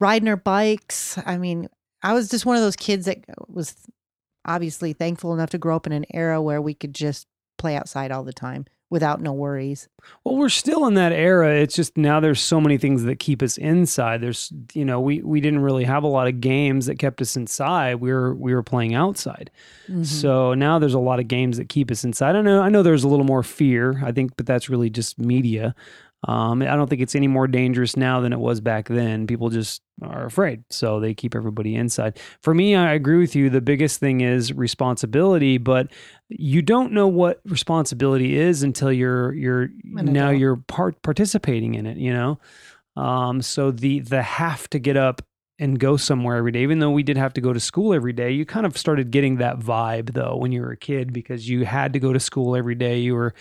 riding 0.00 0.26
our 0.28 0.36
bikes. 0.36 1.16
I 1.24 1.38
mean, 1.38 1.68
I 2.02 2.12
was 2.12 2.28
just 2.28 2.44
one 2.44 2.56
of 2.56 2.62
those 2.62 2.74
kids 2.74 3.04
that 3.06 3.24
was 3.46 3.76
obviously 4.44 4.92
thankful 4.92 5.32
enough 5.32 5.50
to 5.50 5.58
grow 5.58 5.76
up 5.76 5.86
in 5.86 5.92
an 5.92 6.06
era 6.12 6.42
where 6.42 6.60
we 6.60 6.74
could 6.74 6.92
just 6.92 7.28
play 7.56 7.76
outside 7.76 8.10
all 8.10 8.24
the 8.24 8.32
time 8.32 8.64
without 8.90 9.20
no 9.20 9.32
worries. 9.32 9.88
Well, 10.24 10.36
we're 10.36 10.48
still 10.48 10.86
in 10.86 10.94
that 10.94 11.12
era. 11.12 11.54
It's 11.54 11.74
just 11.74 11.96
now 11.96 12.20
there's 12.20 12.40
so 12.40 12.60
many 12.60 12.76
things 12.76 13.04
that 13.04 13.18
keep 13.20 13.40
us 13.42 13.56
inside. 13.56 14.20
There's, 14.20 14.52
you 14.74 14.84
know, 14.84 15.00
we 15.00 15.22
we 15.22 15.40
didn't 15.40 15.60
really 15.60 15.84
have 15.84 16.02
a 16.02 16.08
lot 16.08 16.26
of 16.26 16.40
games 16.40 16.86
that 16.86 16.98
kept 16.98 17.20
us 17.22 17.36
inside. 17.36 17.96
We 17.96 18.12
were 18.12 18.34
we 18.34 18.52
were 18.54 18.62
playing 18.62 18.94
outside. 18.94 19.50
Mhm. 19.88 20.04
So 20.04 20.54
now 20.54 20.78
there's 20.78 20.94
a 20.94 20.98
lot 20.98 21.20
of 21.20 21.28
games 21.28 21.56
that 21.56 21.68
keep 21.68 21.90
us 21.90 22.04
inside. 22.04 22.36
I 22.36 22.42
know 22.42 22.60
I 22.60 22.68
know 22.68 22.82
there's 22.82 23.04
a 23.04 23.08
little 23.08 23.24
more 23.26 23.42
fear. 23.42 24.02
I 24.04 24.12
think, 24.12 24.36
but 24.36 24.46
that's 24.46 24.68
really 24.68 24.90
just 24.90 25.18
media. 25.18 25.74
Um, 26.28 26.60
I 26.60 26.76
don't 26.76 26.88
think 26.88 27.00
it's 27.00 27.14
any 27.14 27.28
more 27.28 27.46
dangerous 27.46 27.96
now 27.96 28.20
than 28.20 28.32
it 28.32 28.38
was 28.38 28.60
back 28.60 28.88
then. 28.88 29.26
People 29.26 29.48
just 29.48 29.80
are 30.02 30.26
afraid, 30.26 30.62
so 30.68 31.00
they 31.00 31.14
keep 31.14 31.34
everybody 31.34 31.74
inside. 31.74 32.18
For 32.42 32.52
me, 32.52 32.74
I 32.74 32.92
agree 32.92 33.18
with 33.18 33.34
you. 33.34 33.48
The 33.48 33.62
biggest 33.62 34.00
thing 34.00 34.20
is 34.20 34.52
responsibility, 34.52 35.56
but 35.56 35.88
you 36.28 36.60
don't 36.60 36.92
know 36.92 37.08
what 37.08 37.40
responsibility 37.46 38.36
is 38.36 38.62
until 38.62 38.92
you're 38.92 39.32
you're 39.32 39.70
now 39.84 40.28
you're 40.28 40.56
part 40.56 41.00
participating 41.02 41.74
in 41.74 41.86
it. 41.86 41.96
You 41.96 42.12
know, 42.12 42.38
um, 42.96 43.40
so 43.40 43.70
the 43.70 44.00
the 44.00 44.22
have 44.22 44.68
to 44.70 44.78
get 44.78 44.98
up 44.98 45.22
and 45.60 45.78
go 45.78 45.98
somewhere 45.98 46.36
every 46.36 46.50
day, 46.50 46.62
even 46.62 46.78
though 46.78 46.90
we 46.90 47.02
did 47.02 47.18
have 47.18 47.34
to 47.34 47.40
go 47.40 47.52
to 47.52 47.60
school 47.60 47.92
every 47.92 48.14
day, 48.14 48.30
you 48.30 48.46
kind 48.46 48.64
of 48.64 48.76
started 48.78 49.10
getting 49.10 49.36
that 49.36 49.58
vibe 49.58 50.14
though 50.14 50.34
when 50.36 50.52
you 50.52 50.62
were 50.62 50.72
a 50.72 50.76
kid 50.76 51.12
because 51.12 51.48
you 51.48 51.66
had 51.66 51.92
to 51.92 52.00
go 52.00 52.14
to 52.14 52.18
school 52.18 52.56
every 52.56 52.74
day. 52.74 52.98
You 52.98 53.14
were 53.14 53.34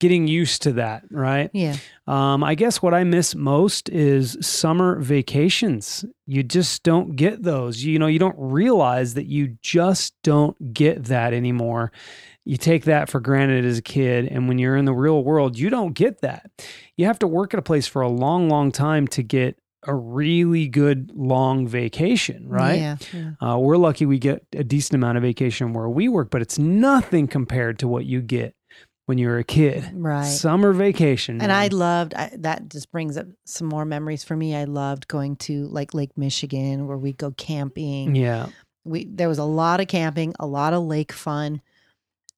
getting 0.00 0.26
used 0.26 0.62
to 0.62 0.72
that, 0.72 1.04
right? 1.10 1.50
Yeah. 1.52 1.76
Um, 2.06 2.42
I 2.42 2.54
guess 2.54 2.80
what 2.80 2.94
I 2.94 3.04
miss 3.04 3.34
most 3.34 3.90
is 3.90 4.38
summer 4.40 4.98
vacations. 5.00 6.04
You 6.26 6.42
just 6.42 6.82
don't 6.82 7.14
get 7.14 7.42
those. 7.42 7.84
You 7.84 7.98
know, 7.98 8.06
you 8.06 8.18
don't 8.18 8.36
realize 8.38 9.14
that 9.14 9.26
you 9.26 9.58
just 9.60 10.14
don't 10.22 10.72
get 10.72 11.04
that 11.04 11.34
anymore. 11.34 11.92
You 12.46 12.56
take 12.56 12.84
that 12.84 13.10
for 13.10 13.20
granted 13.20 13.64
as 13.64 13.78
a 13.78 13.82
kid. 13.82 14.28
And 14.28 14.48
when 14.48 14.58
you're 14.58 14.76
in 14.76 14.84
the 14.86 14.94
real 14.94 15.22
world, 15.22 15.58
you 15.58 15.68
don't 15.68 15.92
get 15.92 16.22
that. 16.22 16.50
You 16.96 17.04
have 17.04 17.18
to 17.18 17.26
work 17.26 17.52
at 17.52 17.58
a 17.58 17.62
place 17.62 17.86
for 17.86 18.02
a 18.02 18.08
long, 18.08 18.48
long 18.48 18.72
time 18.72 19.06
to 19.08 19.22
get 19.22 19.58
a 19.86 19.94
really 19.94 20.68
good 20.68 21.10
long 21.14 21.66
vacation, 21.66 22.48
right? 22.48 22.78
Yeah. 22.80 22.96
yeah. 23.12 23.30
Uh, 23.40 23.58
we're 23.58 23.76
lucky 23.76 24.06
we 24.06 24.18
get 24.18 24.44
a 24.54 24.64
decent 24.64 24.94
amount 24.94 25.16
of 25.16 25.22
vacation 25.22 25.72
where 25.72 25.88
we 25.88 26.08
work, 26.08 26.30
but 26.30 26.42
it's 26.42 26.58
nothing 26.58 27.28
compared 27.28 27.78
to 27.80 27.88
what 27.88 28.04
you 28.04 28.20
get 28.20 28.54
when 29.06 29.18
you're 29.18 29.38
a 29.38 29.44
kid. 29.44 29.88
Right. 29.94 30.24
Summer 30.24 30.72
vacation. 30.72 31.36
And 31.40 31.48
man. 31.48 31.50
I 31.50 31.68
loved 31.68 32.14
I, 32.14 32.32
that. 32.38 32.68
Just 32.68 32.90
brings 32.90 33.16
up 33.16 33.26
some 33.44 33.68
more 33.68 33.84
memories 33.84 34.24
for 34.24 34.36
me. 34.36 34.54
I 34.54 34.64
loved 34.64 35.08
going 35.08 35.36
to 35.36 35.66
like 35.68 35.94
Lake 35.94 36.16
Michigan, 36.16 36.86
where 36.86 36.98
we 36.98 37.12
go 37.12 37.30
camping. 37.32 38.14
yeah. 38.14 38.48
We 38.84 39.04
there 39.06 39.28
was 39.28 39.38
a 39.38 39.44
lot 39.44 39.80
of 39.80 39.88
camping, 39.88 40.34
a 40.38 40.46
lot 40.46 40.72
of 40.72 40.84
lake 40.84 41.10
fun, 41.12 41.60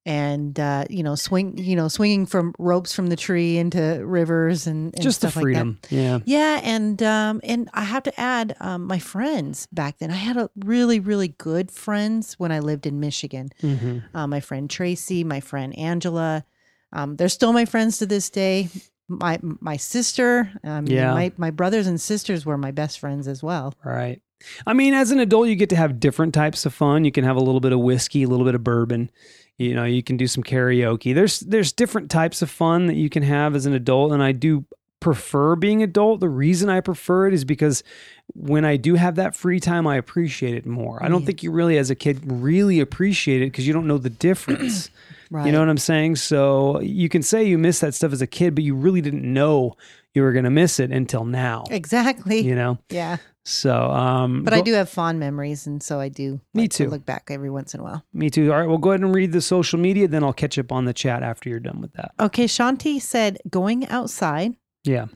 and 0.05 0.59
uh, 0.59 0.85
you 0.89 1.03
know 1.03 1.15
swing, 1.15 1.57
you 1.57 1.75
know 1.75 1.87
swinging 1.87 2.25
from 2.25 2.53
ropes 2.57 2.93
from 2.95 3.07
the 3.07 3.15
tree 3.15 3.57
into 3.57 4.01
rivers 4.05 4.65
and, 4.67 4.93
and 4.95 5.01
Just 5.03 5.21
the 5.21 5.27
stuff 5.29 5.35
like 5.43 5.53
that. 5.53 5.61
freedom. 5.61 5.79
yeah. 5.89 6.19
Yeah, 6.25 6.61
and 6.63 7.01
um, 7.03 7.41
and 7.43 7.69
I 7.73 7.83
have 7.83 8.03
to 8.03 8.19
add, 8.19 8.55
um, 8.59 8.85
my 8.85 8.99
friends 8.99 9.67
back 9.71 9.97
then. 9.99 10.09
I 10.11 10.15
had 10.15 10.37
a 10.37 10.49
really, 10.57 10.99
really 10.99 11.27
good 11.29 11.69
friends 11.71 12.35
when 12.39 12.51
I 12.51 12.59
lived 12.59 12.85
in 12.85 12.99
Michigan. 12.99 13.49
hmm 13.61 13.99
Uh, 14.13 14.25
my 14.27 14.39
friend 14.39 14.69
Tracy, 14.69 15.23
my 15.23 15.39
friend 15.41 15.77
Angela. 15.77 16.43
Um, 16.91 17.17
they're 17.17 17.29
still 17.29 17.53
my 17.53 17.65
friends 17.65 17.99
to 17.99 18.05
this 18.05 18.29
day. 18.29 18.69
My 19.07 19.39
my 19.41 19.75
sister, 19.77 20.51
um, 20.63 20.85
Yeah. 20.87 21.13
my 21.13 21.31
my 21.37 21.51
brothers 21.51 21.87
and 21.87 21.99
sisters 21.99 22.45
were 22.45 22.57
my 22.57 22.71
best 22.71 22.99
friends 22.99 23.27
as 23.27 23.43
well. 23.43 23.73
Right. 23.83 24.21
I 24.65 24.73
mean, 24.73 24.93
as 24.93 25.11
an 25.11 25.19
adult, 25.19 25.49
you 25.49 25.55
get 25.55 25.69
to 25.71 25.75
have 25.75 25.99
different 25.99 26.33
types 26.33 26.65
of 26.65 26.73
fun. 26.73 27.03
You 27.05 27.11
can 27.11 27.25
have 27.25 27.35
a 27.35 27.41
little 27.41 27.59
bit 27.59 27.73
of 27.73 27.79
whiskey, 27.79 28.23
a 28.23 28.27
little 28.27 28.45
bit 28.45 28.55
of 28.55 28.63
bourbon. 28.63 29.09
You 29.59 29.75
know, 29.75 29.83
you 29.83 30.01
can 30.01 30.15
do 30.15 30.25
some 30.25 30.41
karaoke. 30.41 31.13
There's 31.13 31.41
there's 31.41 31.73
different 31.73 32.09
types 32.09 32.41
of 32.41 32.49
fun 32.49 32.87
that 32.87 32.95
you 32.95 33.09
can 33.09 33.23
have 33.23 33.55
as 33.55 33.65
an 33.65 33.73
adult, 33.73 34.13
and 34.13 34.23
I 34.23 34.31
do 34.31 34.65
prefer 34.99 35.55
being 35.55 35.83
adult. 35.83 36.21
The 36.21 36.29
reason 36.29 36.69
I 36.69 36.79
prefer 36.79 37.27
it 37.27 37.33
is 37.33 37.45
because 37.45 37.83
when 38.33 38.65
I 38.65 38.77
do 38.77 38.95
have 38.95 39.15
that 39.15 39.35
free 39.35 39.59
time, 39.59 39.85
I 39.85 39.97
appreciate 39.97 40.55
it 40.55 40.65
more. 40.65 41.03
I 41.03 41.09
don't 41.09 41.25
think 41.25 41.43
you 41.43 41.51
really, 41.51 41.77
as 41.77 41.89
a 41.89 41.95
kid, 41.95 42.21
really 42.25 42.79
appreciate 42.79 43.41
it 43.41 43.47
because 43.47 43.67
you 43.67 43.73
don't 43.73 43.87
know 43.87 43.97
the 43.97 44.09
difference. 44.09 44.89
Right. 44.89 44.95
You 45.45 45.51
know 45.51 45.59
what 45.59 45.69
I'm 45.69 45.77
saying? 45.77 46.15
So 46.15 46.79
you 46.79 47.07
can 47.07 47.21
say 47.21 47.43
you 47.43 47.59
miss 47.59 47.81
that 47.81 47.93
stuff 47.93 48.11
as 48.11 48.19
a 48.19 48.25
kid, 48.25 48.55
but 48.55 48.63
you 48.63 48.73
really 48.73 48.99
didn't 48.99 49.21
know 49.21 49.77
you 50.15 50.23
were 50.23 50.31
going 50.31 50.45
to 50.45 50.49
miss 50.49 50.79
it 50.79 50.89
until 50.91 51.23
now. 51.23 51.65
Exactly. 51.69 52.39
You 52.39 52.55
know? 52.55 52.79
Yeah. 52.89 53.17
So, 53.45 53.73
um, 53.91 54.43
But 54.43 54.53
I 54.53 54.61
do 54.61 54.73
have 54.73 54.89
fond 54.89 55.19
memories, 55.19 55.65
and 55.65 55.81
so 55.81 55.99
I 55.99 56.09
do. 56.09 56.39
Me 56.53 56.63
like 56.63 56.71
to 56.71 56.85
too. 56.85 56.89
look 56.89 57.05
back 57.05 57.29
every 57.31 57.49
once 57.49 57.73
in 57.73 57.79
a 57.79 57.83
while. 57.83 58.05
Me 58.13 58.29
too. 58.29 58.51
All 58.51 58.59
right, 58.59 58.67
well, 58.67 58.77
go 58.77 58.91
ahead 58.91 59.01
and 59.01 59.15
read 59.15 59.31
the 59.31 59.41
social 59.41 59.79
media, 59.79 60.07
then 60.07 60.23
I'll 60.23 60.33
catch 60.33 60.59
up 60.59 60.71
on 60.71 60.85
the 60.85 60.93
chat 60.93 61.23
after 61.23 61.49
you're 61.49 61.59
done 61.59 61.81
with 61.81 61.93
that. 61.93 62.11
Okay, 62.19 62.45
Shanti 62.45 63.01
said 63.01 63.39
going 63.49 63.87
outside. 63.87 64.55
Yeah. 64.83 65.07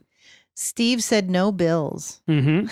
Steve 0.55 1.03
said 1.03 1.29
no 1.29 1.51
bills. 1.51 2.21
Mm-hmm. 2.27 2.67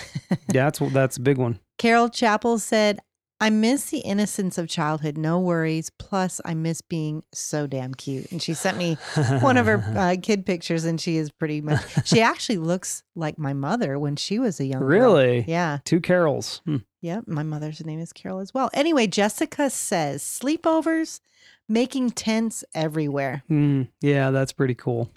yeah, 0.54 0.70
that's 0.70 0.80
that's 0.94 1.18
a 1.18 1.22
big 1.22 1.38
one. 1.38 1.60
Carol 1.78 2.10
Chappell 2.10 2.60
said, 2.60 3.00
I 3.42 3.50
miss 3.50 3.90
the 3.90 4.00
innocence 4.00 4.60
of 4.60 4.70
childhood, 4.70 5.18
no 5.18 5.40
worries. 5.40 5.90
Plus, 5.90 6.40
I 6.46 6.54
miss 6.54 6.82
being 6.82 7.24
so 7.34 7.66
damn 7.66 7.96
cute. 7.96 8.32
And 8.32 8.42
she 8.42 8.54
sent 8.54 8.78
me 8.78 8.96
one 9.42 9.58
of 9.58 9.66
her 9.66 9.84
uh, 9.98 10.16
kid 10.22 10.46
pictures, 10.46 10.86
and 10.86 11.02
she 11.02 11.18
is 11.18 11.32
pretty 11.32 11.60
much, 11.60 11.82
she 12.08 12.22
actually 12.22 12.60
looks 12.60 13.02
like 13.16 13.40
my 13.40 13.54
mother 13.54 13.98
when 13.98 14.16
she 14.16 14.38
was 14.38 14.60
a 14.60 14.66
young 14.66 14.82
girl. 14.82 14.88
Really? 14.88 15.46
Yeah. 15.48 15.80
Two 15.84 16.00
carols. 16.00 16.62
Hmm. 16.66 16.78
Yep. 17.02 17.28
My 17.28 17.42
mother's 17.42 17.84
name 17.84 18.00
is 18.00 18.14
Carol 18.14 18.40
as 18.40 18.54
well. 18.54 18.70
Anyway, 18.76 19.08
Jessica 19.08 19.72
says 19.72 20.22
sleepovers, 20.22 21.20
making 21.68 22.12
tents 22.12 22.64
everywhere. 22.76 23.44
Mm, 23.50 23.88
yeah, 24.02 24.30
that's 24.30 24.52
pretty 24.52 24.76
cool. 24.76 25.12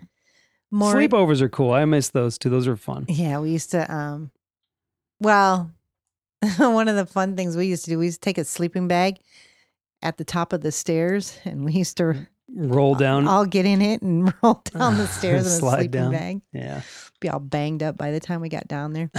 More, 0.70 0.94
Sleepovers 0.94 1.42
are 1.42 1.48
cool. 1.50 1.72
I 1.72 1.84
miss 1.84 2.08
those 2.08 2.38
too. 2.38 2.48
Those 2.48 2.66
are 2.66 2.76
fun. 2.76 3.04
Yeah, 3.06 3.38
we 3.38 3.50
used 3.50 3.70
to 3.72 3.94
um 3.94 4.30
well, 5.20 5.70
one 6.58 6.88
of 6.88 6.96
the 6.96 7.06
fun 7.06 7.36
things 7.36 7.56
we 7.56 7.66
used 7.66 7.84
to 7.84 7.90
do, 7.90 7.98
we 7.98 8.06
used 8.06 8.22
to 8.22 8.24
take 8.24 8.38
a 8.38 8.44
sleeping 8.44 8.88
bag 8.88 9.18
at 10.02 10.18
the 10.18 10.24
top 10.24 10.52
of 10.52 10.60
the 10.60 10.72
stairs 10.72 11.38
and 11.44 11.64
we 11.64 11.72
used 11.72 11.96
to 11.98 12.26
Roll 12.56 12.94
down. 12.94 13.26
I'll 13.26 13.46
get 13.46 13.64
in 13.64 13.80
it 13.80 14.02
and 14.02 14.32
roll 14.42 14.62
down 14.64 14.98
the 14.98 15.06
stairs 15.18 15.46
in 15.46 15.52
a 15.52 15.56
sleeping 15.56 15.90
down. 15.90 16.12
bag. 16.12 16.40
yeah. 16.52 16.82
Be 17.20 17.28
all 17.28 17.40
banged 17.40 17.82
up 17.82 17.96
by 17.96 18.10
the 18.10 18.20
time 18.20 18.40
we 18.40 18.48
got 18.48 18.68
down 18.68 18.92
there. 18.92 19.10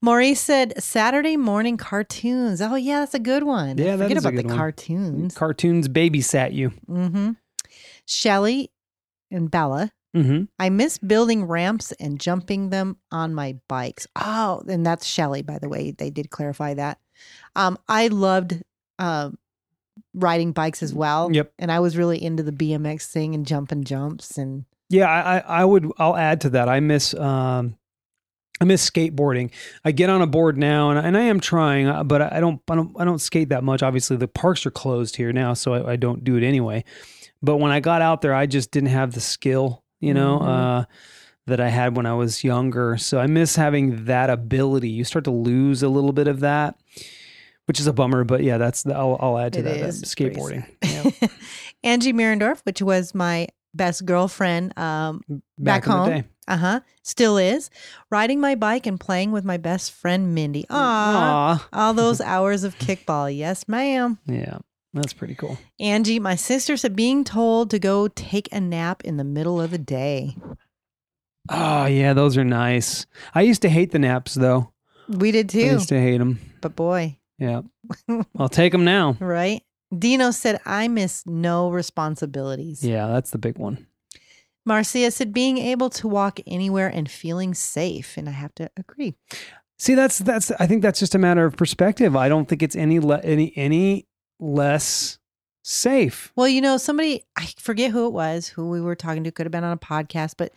Maurice 0.00 0.40
said 0.40 0.72
Saturday 0.82 1.36
morning 1.36 1.76
cartoons. 1.76 2.62
Oh 2.62 2.76
yeah, 2.76 3.00
that's 3.00 3.14
a 3.14 3.18
good 3.18 3.42
one. 3.42 3.76
Yeah, 3.78 3.96
forget 3.96 4.16
about 4.18 4.36
the 4.36 4.44
one. 4.44 4.56
cartoons. 4.56 5.34
Cartoons 5.34 5.88
babysat 5.88 6.52
you. 6.52 6.70
mm-hmm. 6.88 7.32
Shelly 8.06 8.70
and 9.30 9.50
Bella 9.50 9.90
Mm-hmm. 10.16 10.44
I 10.58 10.70
miss 10.70 10.98
building 10.98 11.44
ramps 11.44 11.92
and 12.00 12.18
jumping 12.18 12.70
them 12.70 12.96
on 13.12 13.34
my 13.34 13.56
bikes. 13.68 14.06
Oh, 14.16 14.62
and 14.66 14.84
that's 14.84 15.04
Shelly, 15.06 15.42
by 15.42 15.58
the 15.58 15.68
way. 15.68 15.90
They 15.90 16.10
did 16.10 16.30
clarify 16.30 16.74
that. 16.74 16.98
Um, 17.54 17.78
I 17.88 18.08
loved 18.08 18.62
um, 18.98 19.38
riding 20.14 20.52
bikes 20.52 20.82
as 20.82 20.94
well. 20.94 21.30
Yep. 21.32 21.52
And 21.58 21.70
I 21.70 21.80
was 21.80 21.96
really 21.96 22.22
into 22.22 22.42
the 22.42 22.52
BMX 22.52 23.06
thing 23.10 23.34
and 23.34 23.46
jumping 23.46 23.84
jumps 23.84 24.38
and 24.38 24.64
Yeah, 24.88 25.06
I, 25.06 25.38
I, 25.38 25.60
I 25.60 25.64
would. 25.64 25.90
I'll 25.98 26.16
add 26.16 26.40
to 26.42 26.50
that. 26.50 26.68
I 26.68 26.80
miss. 26.80 27.14
Um, 27.14 27.76
I 28.58 28.64
miss 28.64 28.88
skateboarding. 28.88 29.50
I 29.84 29.92
get 29.92 30.08
on 30.08 30.22
a 30.22 30.26
board 30.26 30.56
now, 30.56 30.90
and, 30.90 30.98
and 30.98 31.14
I 31.14 31.22
am 31.22 31.40
trying, 31.40 31.88
uh, 31.88 32.04
but 32.04 32.22
I 32.22 32.40
don't. 32.40 32.60
I 32.70 32.74
don't. 32.74 32.96
I 32.98 33.04
don't 33.04 33.20
skate 33.20 33.50
that 33.50 33.64
much. 33.64 33.82
Obviously, 33.82 34.16
the 34.16 34.28
parks 34.28 34.64
are 34.64 34.70
closed 34.70 35.16
here 35.16 35.32
now, 35.32 35.52
so 35.52 35.74
I, 35.74 35.92
I 35.92 35.96
don't 35.96 36.24
do 36.24 36.36
it 36.36 36.42
anyway. 36.42 36.84
But 37.42 37.56
when 37.56 37.70
I 37.70 37.80
got 37.80 38.00
out 38.00 38.22
there, 38.22 38.32
I 38.32 38.46
just 38.46 38.70
didn't 38.70 38.88
have 38.88 39.12
the 39.12 39.20
skill, 39.20 39.84
you 40.00 40.12
know, 40.14 40.38
Mhm. 40.40 40.46
uh, 40.82 40.84
that 41.46 41.60
I 41.60 41.68
had 41.68 41.96
when 41.96 42.06
I 42.06 42.14
was 42.14 42.42
younger. 42.42 42.96
So 42.96 43.20
I 43.20 43.26
miss 43.26 43.54
having 43.56 44.06
that 44.06 44.30
ability. 44.30 44.88
You 44.90 45.04
start 45.04 45.24
to 45.26 45.30
lose 45.30 45.82
a 45.82 45.88
little 45.88 46.12
bit 46.12 46.26
of 46.26 46.40
that, 46.40 46.76
which 47.66 47.78
is 47.78 47.86
a 47.86 47.92
bummer. 47.92 48.24
But 48.24 48.42
yeah, 48.42 48.58
that's 48.58 48.82
the, 48.82 48.94
I'll, 48.96 49.16
I'll 49.20 49.38
add 49.38 49.52
to 49.54 49.60
It 49.60 49.62
that, 49.62 49.78
that 49.80 49.94
skateboarding. 49.94 50.66
Yeah. 50.82 51.28
Angie 51.84 52.12
Mirendorf, 52.12 52.60
which 52.64 52.82
was 52.82 53.14
my 53.14 53.46
best 53.74 54.04
girlfriend 54.04 54.76
um, 54.78 55.22
Back, 55.58 55.84
Back 55.84 55.84
home? 55.84 56.24
uh 56.48 56.56
huh, 56.56 56.80
still 57.02 57.36
is, 57.38 57.70
riding 58.10 58.40
my 58.40 58.54
bike 58.56 58.86
and 58.86 58.98
playing 58.98 59.30
with 59.32 59.44
my 59.44 59.56
best 59.56 59.92
friend 59.92 60.34
Mindy. 60.34 60.62
Aww. 60.64 60.74
Aw. 60.74 61.68
All 61.72 61.94
those 61.94 62.20
hours 62.34 62.64
of 62.64 62.76
kickball. 62.78 63.34
Yes, 63.36 63.68
ma'am. 63.68 64.18
Yeah, 64.26 64.58
that's 64.96 65.12
pretty 65.12 65.34
cool. 65.34 65.58
Angie, 65.80 66.18
my 66.20 66.34
sister 66.36 66.76
said 66.76 66.96
being 66.96 67.24
told 67.24 67.70
to 67.70 67.78
go 67.78 68.08
take 68.08 68.48
a 68.52 68.60
nap 68.60 69.02
in 69.04 69.16
the 69.16 69.24
middle 69.24 69.60
of 69.60 69.70
the 69.70 69.78
day. 69.78 70.36
Oh 71.48 71.86
yeah, 71.86 72.12
those 72.12 72.36
are 72.36 72.44
nice. 72.44 73.06
I 73.34 73.42
used 73.42 73.62
to 73.62 73.68
hate 73.68 73.92
the 73.92 73.98
naps 73.98 74.34
though. 74.34 74.72
We 75.08 75.30
did 75.30 75.48
too. 75.48 75.60
I 75.60 75.72
used 75.72 75.88
to 75.90 76.00
hate 76.00 76.18
them. 76.18 76.40
but 76.60 76.74
boy, 76.74 77.18
Yeah, 77.38 77.62
I'll 78.38 78.48
take 78.48 78.72
them 78.72 78.84
now. 78.84 79.16
right? 79.20 79.62
Dino 79.96 80.32
said, 80.32 80.60
I 80.66 80.88
miss 80.88 81.24
no 81.26 81.70
responsibilities. 81.70 82.82
Yeah, 82.82 83.06
that's 83.06 83.30
the 83.30 83.38
big 83.38 83.56
one. 83.56 83.86
Marcia 84.64 85.12
said, 85.12 85.32
being 85.32 85.58
able 85.58 85.88
to 85.90 86.08
walk 86.08 86.40
anywhere 86.44 86.88
and 86.88 87.08
feeling 87.08 87.54
safe. 87.54 88.16
And 88.16 88.28
I 88.28 88.32
have 88.32 88.52
to 88.56 88.68
agree. 88.76 89.14
See, 89.78 89.94
that's 89.94 90.18
that's. 90.18 90.50
I 90.58 90.66
think 90.66 90.82
that's 90.82 90.98
just 90.98 91.14
a 91.14 91.18
matter 91.18 91.44
of 91.44 91.54
perspective. 91.56 92.16
I 92.16 92.28
don't 92.28 92.48
think 92.48 92.64
it's 92.64 92.74
any 92.74 92.98
le- 92.98 93.20
any 93.20 93.52
any 93.56 94.06
less 94.38 95.18
safe. 95.62 96.32
Well, 96.36 96.48
you 96.48 96.60
know, 96.60 96.76
somebody, 96.76 97.24
I 97.36 97.46
forget 97.58 97.90
who 97.90 98.06
it 98.06 98.12
was, 98.12 98.48
who 98.48 98.68
we 98.70 98.80
were 98.80 98.94
talking 98.94 99.24
to, 99.24 99.30
could 99.32 99.46
have 99.46 99.52
been 99.52 99.64
on 99.64 99.72
a 99.72 99.76
podcast, 99.78 100.34
but 100.36 100.52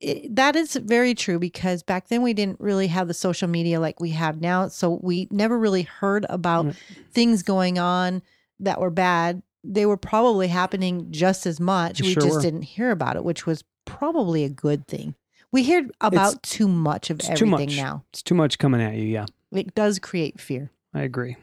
it, 0.00 0.34
that 0.34 0.56
is 0.56 0.74
very 0.76 1.14
true 1.14 1.38
because 1.38 1.82
back 1.82 2.08
then 2.08 2.22
we 2.22 2.32
didn't 2.32 2.60
really 2.60 2.88
have 2.88 3.08
the 3.08 3.14
social 3.14 3.48
media 3.48 3.78
like 3.78 4.00
we 4.00 4.10
have 4.10 4.40
now. 4.40 4.68
So 4.68 4.98
we 5.02 5.28
never 5.30 5.58
really 5.58 5.82
heard 5.82 6.26
about 6.28 6.66
Mm. 6.66 6.76
things 7.12 7.42
going 7.42 7.78
on 7.78 8.22
that 8.60 8.80
were 8.80 8.90
bad. 8.90 9.42
They 9.64 9.86
were 9.86 9.96
probably 9.96 10.48
happening 10.48 11.08
just 11.12 11.46
as 11.46 11.60
much. 11.60 12.00
We 12.02 12.14
Sure 12.14 12.22
just 12.22 12.36
were. 12.36 12.42
didn't 12.42 12.62
hear 12.62 12.90
about 12.90 13.16
it, 13.16 13.24
which 13.24 13.46
was 13.46 13.62
probably 13.84 14.42
a 14.44 14.48
good 14.48 14.88
thing. 14.88 15.14
We 15.52 15.62
hear 15.62 15.88
about 16.00 16.42
too 16.42 16.66
much 16.66 17.10
of 17.10 17.20
it's 17.20 17.28
everything 17.28 17.50
much. 17.68 17.76
now. 17.76 18.04
It's 18.10 18.22
too 18.22 18.34
much 18.34 18.58
coming 18.58 18.80
at 18.80 18.94
you. 18.94 19.04
Yeah, 19.04 19.26
It 19.52 19.74
does 19.74 19.98
create 19.98 20.40
fear. 20.40 20.70
I 20.94 21.02
agree. 21.02 21.36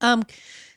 Um, 0.00 0.24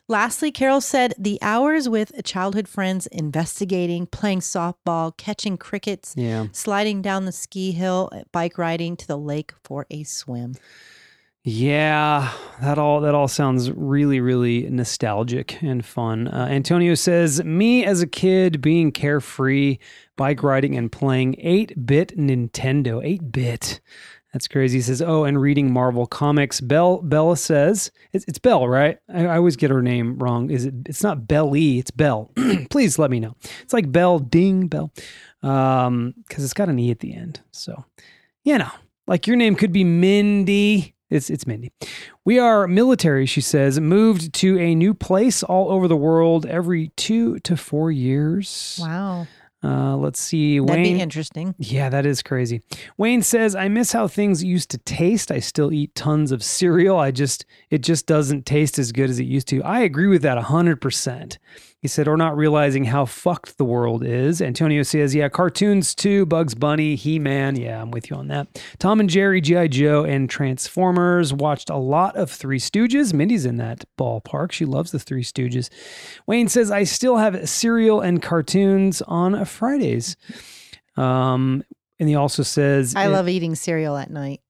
lastly, 0.08 0.52
Carol 0.52 0.82
said 0.82 1.14
the 1.18 1.38
hours 1.42 1.88
with 1.90 2.12
childhood 2.24 2.68
friends 2.68 3.08
investigating, 3.08 4.06
playing 4.08 4.40
softball, 4.40 5.16
catching 5.18 5.58
crickets, 5.58 6.14
Yeah, 6.18 6.48
sliding 6.52 7.02
down 7.02 7.26
the 7.26 7.32
ski 7.32 7.72
hill, 7.72 8.10
bike 8.32 8.58
riding 8.58 8.96
to 8.98 9.08
the 9.08 9.18
lake 9.18 9.54
for 9.64 9.86
a 9.90 10.04
swim. 10.04 10.56
yeah. 11.44 12.32
That 12.62 12.78
all 12.78 13.02
that 13.02 13.14
all 13.14 13.28
sounds 13.28 13.70
really 13.72 14.20
really 14.20 14.70
nostalgic 14.70 15.62
and 15.62 15.86
fun. 15.86 16.28
Uh, 16.28 16.48
Antonio 16.50 16.96
says, 16.96 17.44
"Me 17.44 17.84
as 17.86 18.02
a 18.02 18.08
kid 18.08 18.62
being 18.62 18.92
carefree, 18.92 19.78
bike 20.16 20.42
riding 20.42 20.76
and 20.76 20.92
playing 20.92 21.36
eight 21.40 21.86
bit 21.86 22.18
Nintendo. 22.18 23.02
Eight 23.04 23.32
bit." 23.32 23.80
That's 24.36 24.50
crazy. 24.50 24.80
He 24.80 24.82
says, 24.82 25.02
"Oh, 25.02 25.24
and 25.24 25.40
reading 25.40 25.72
Marvel 25.72 26.06
comics." 26.06 26.60
Bell 26.60 27.02
Bella 27.02 27.38
says, 27.38 27.90
"It's, 28.12 28.26
it's 28.28 28.38
Belle, 28.38 28.68
right? 28.68 28.98
I, 29.08 29.28
I 29.28 29.38
always 29.38 29.56
get 29.56 29.72
her 29.72 29.82
name 29.82 30.20
wrong. 30.20 30.50
Is 30.50 30.66
it? 30.66 30.74
It's 30.88 31.02
not 31.02 31.26
Belly. 31.26 31.80
It's 31.80 31.90
Belle. 31.90 32.34
Please 32.70 33.00
let 33.00 33.10
me 33.10 33.22
know. 33.22 33.38
It's 33.62 33.72
like 33.72 33.90
Bell 33.94 34.20
Ding 34.20 34.68
Bell, 34.68 34.92
um, 35.42 36.16
because 36.28 36.44
it's 36.44 36.54
got 36.54 36.68
an 36.68 36.78
e 36.78 36.92
at 36.92 37.00
the 37.00 37.16
end. 37.16 37.40
So, 37.52 37.86
you 38.44 38.58
know, 38.58 38.72
like 39.08 39.26
your 39.26 39.38
name 39.38 39.56
could 39.56 39.72
be 39.72 39.86
Mindy. 39.86 40.96
It's 41.10 41.30
it's 41.30 41.48
Mindy. 41.48 41.72
We 42.26 42.38
are 42.38 42.68
military. 42.68 43.26
She 43.26 43.40
says, 43.40 43.80
moved 43.80 44.34
to 44.34 44.60
a 44.60 44.76
new 44.76 44.94
place 44.94 45.44
all 45.44 45.72
over 45.72 45.88
the 45.88 45.96
world 45.96 46.46
every 46.46 46.90
two 46.98 47.40
to 47.40 47.56
four 47.56 47.90
years. 47.90 48.80
Wow. 48.82 49.28
Uh, 49.66 49.96
let's 49.98 50.20
see, 50.20 50.60
That'd 50.60 50.76
Wayne. 50.76 50.96
be 50.98 51.02
interesting. 51.02 51.56
Yeah, 51.58 51.90
that 51.90 52.06
is 52.06 52.22
crazy. 52.22 52.62
Wayne 52.98 53.24
says, 53.24 53.56
I 53.56 53.68
miss 53.68 53.94
how 53.94 54.08
things 54.08 54.44
used 54.44 54.70
to 54.72 54.78
taste. 54.78 55.32
I 55.32 55.40
still 55.40 55.74
eat 55.74 55.96
tons 55.96 56.32
of 56.32 56.44
cereal. 56.44 57.00
I 57.00 57.10
just, 57.10 57.46
it 57.72 57.80
just 57.80 58.06
doesn't 58.06 58.46
taste 58.46 58.78
as 58.78 58.92
good 58.92 59.10
as 59.10 59.18
it 59.20 59.24
used 59.24 59.48
to. 59.48 59.64
I 59.64 59.80
agree 59.80 60.08
with 60.08 60.22
that 60.22 60.38
100%. 60.38 61.38
He 61.86 61.88
said, 61.88 62.08
or 62.08 62.18
not 62.18 62.36
realizing 62.36 62.86
how 62.86 63.06
fucked 63.06 63.60
the 63.60 63.64
world 63.64 64.04
is. 64.04 64.42
Antonio 64.42 64.82
says, 64.82 65.14
yeah, 65.14 65.30
cartoons 65.30 65.94
too. 65.94 66.26
Bugs 66.26 66.56
Bunny, 66.56 66.96
He 66.96 67.20
Man. 67.20 67.56
Yeah, 67.56 67.80
I'm 67.80 67.92
with 67.92 68.10
you 68.10 68.16
on 68.16 68.28
that. 68.30 68.48
Tom 68.80 69.00
and 69.00 69.08
Jerry, 69.08 69.40
G.I. 69.40 69.68
Joe, 69.68 70.04
and 70.04 70.28
Transformers. 70.28 71.32
Watched 71.32 71.70
a 71.70 71.78
lot 71.78 72.16
of 72.16 72.32
Three 72.32 72.58
Stooges. 72.58 73.14
Mindy's 73.14 73.46
in 73.46 73.58
that 73.58 73.86
ballpark. 74.00 74.52
She 74.52 74.66
loves 74.66 74.90
the 74.90 74.98
Three 74.98 75.24
Stooges. 75.24 75.70
Wayne 76.26 76.48
says, 76.48 76.72
I 76.72 76.86
still 76.86 77.18
have 77.18 77.48
cereal 77.48 78.02
and 78.02 78.20
cartoons 78.20 79.04
on 79.04 79.46
Fridays. 79.46 80.18
Um, 80.98 81.64
and 82.00 82.10
he 82.10 82.16
also 82.16 82.42
says, 82.42 82.96
I 82.96 83.06
love 83.06 83.30
eating 83.30 83.54
cereal 83.54 83.96
at 83.96 84.10
night. 84.10 84.42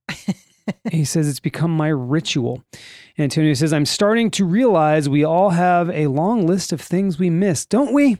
He 0.91 1.05
says 1.05 1.27
it's 1.27 1.39
become 1.39 1.71
my 1.71 1.89
ritual. 1.89 2.63
Antonio 3.17 3.53
says, 3.53 3.73
I'm 3.73 3.85
starting 3.85 4.31
to 4.31 4.45
realize 4.45 5.07
we 5.07 5.23
all 5.23 5.51
have 5.51 5.89
a 5.89 6.07
long 6.07 6.45
list 6.47 6.71
of 6.73 6.81
things 6.81 7.19
we 7.19 7.29
miss, 7.29 7.65
don't 7.65 7.93
we? 7.93 8.17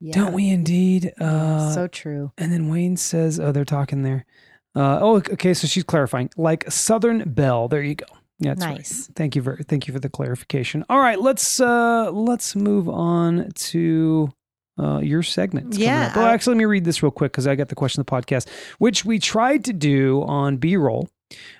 Yeah. 0.00 0.12
Don't 0.12 0.32
we 0.34 0.50
indeed? 0.50 1.12
Uh, 1.20 1.70
so 1.72 1.86
true. 1.86 2.32
and 2.36 2.52
then 2.52 2.68
Wayne 2.68 2.96
says, 2.98 3.40
"Oh, 3.40 3.50
they're 3.50 3.64
talking 3.64 4.02
there." 4.02 4.26
Uh, 4.74 4.98
oh, 5.00 5.16
okay. 5.16 5.54
So 5.54 5.66
she's 5.66 5.84
clarifying, 5.84 6.28
like 6.36 6.70
Southern 6.70 7.22
Belle. 7.30 7.66
There 7.68 7.82
you 7.82 7.94
go. 7.94 8.04
Yeah, 8.38 8.52
that's 8.52 8.66
right. 8.66 8.76
Nice. 8.76 9.10
Thank 9.16 9.34
you 9.34 9.42
for 9.42 9.56
thank 9.56 9.88
you 9.88 9.94
for 9.94 10.00
the 10.00 10.10
clarification. 10.10 10.84
All 10.90 10.98
right, 10.98 11.18
let's 11.18 11.60
uh 11.60 12.10
let's 12.12 12.54
move 12.54 12.90
on 12.90 13.50
to 13.54 14.30
uh 14.78 14.98
your 14.98 15.22
segment. 15.22 15.74
Yeah, 15.76 16.08
up. 16.08 16.16
Oh, 16.18 16.26
actually, 16.26 16.56
let 16.56 16.58
me 16.58 16.64
read 16.66 16.84
this 16.84 17.02
real 17.02 17.10
quick 17.10 17.32
because 17.32 17.46
I 17.46 17.54
got 17.54 17.70
the 17.70 17.74
question 17.74 18.00
of 18.00 18.06
the 18.06 18.12
podcast, 18.12 18.48
which 18.76 19.06
we 19.06 19.18
tried 19.18 19.64
to 19.64 19.72
do 19.72 20.22
on 20.24 20.58
B 20.58 20.76
roll. 20.76 21.08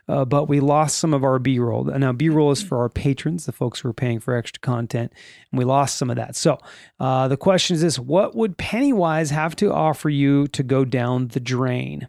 Uh, 0.08 0.24
but 0.24 0.48
we 0.48 0.60
lost 0.60 0.98
some 0.98 1.12
of 1.12 1.24
our 1.24 1.38
B 1.38 1.58
roll. 1.58 1.84
Now, 1.84 2.12
B 2.12 2.28
roll 2.28 2.52
is 2.52 2.62
for 2.62 2.78
our 2.78 2.88
patrons, 2.88 3.46
the 3.46 3.52
folks 3.52 3.80
who 3.80 3.88
are 3.88 3.94
paying 3.94 4.20
for 4.20 4.36
extra 4.36 4.60
content, 4.60 5.12
and 5.50 5.58
we 5.58 5.64
lost 5.64 5.96
some 5.96 6.10
of 6.10 6.16
that. 6.16 6.36
So, 6.36 6.58
uh, 7.00 7.28
the 7.28 7.36
question 7.36 7.74
is 7.74 7.82
this 7.82 7.98
What 7.98 8.36
would 8.36 8.56
Pennywise 8.58 9.30
have 9.30 9.56
to 9.56 9.72
offer 9.72 10.08
you 10.08 10.46
to 10.48 10.62
go 10.62 10.84
down 10.84 11.28
the 11.28 11.40
drain? 11.40 12.08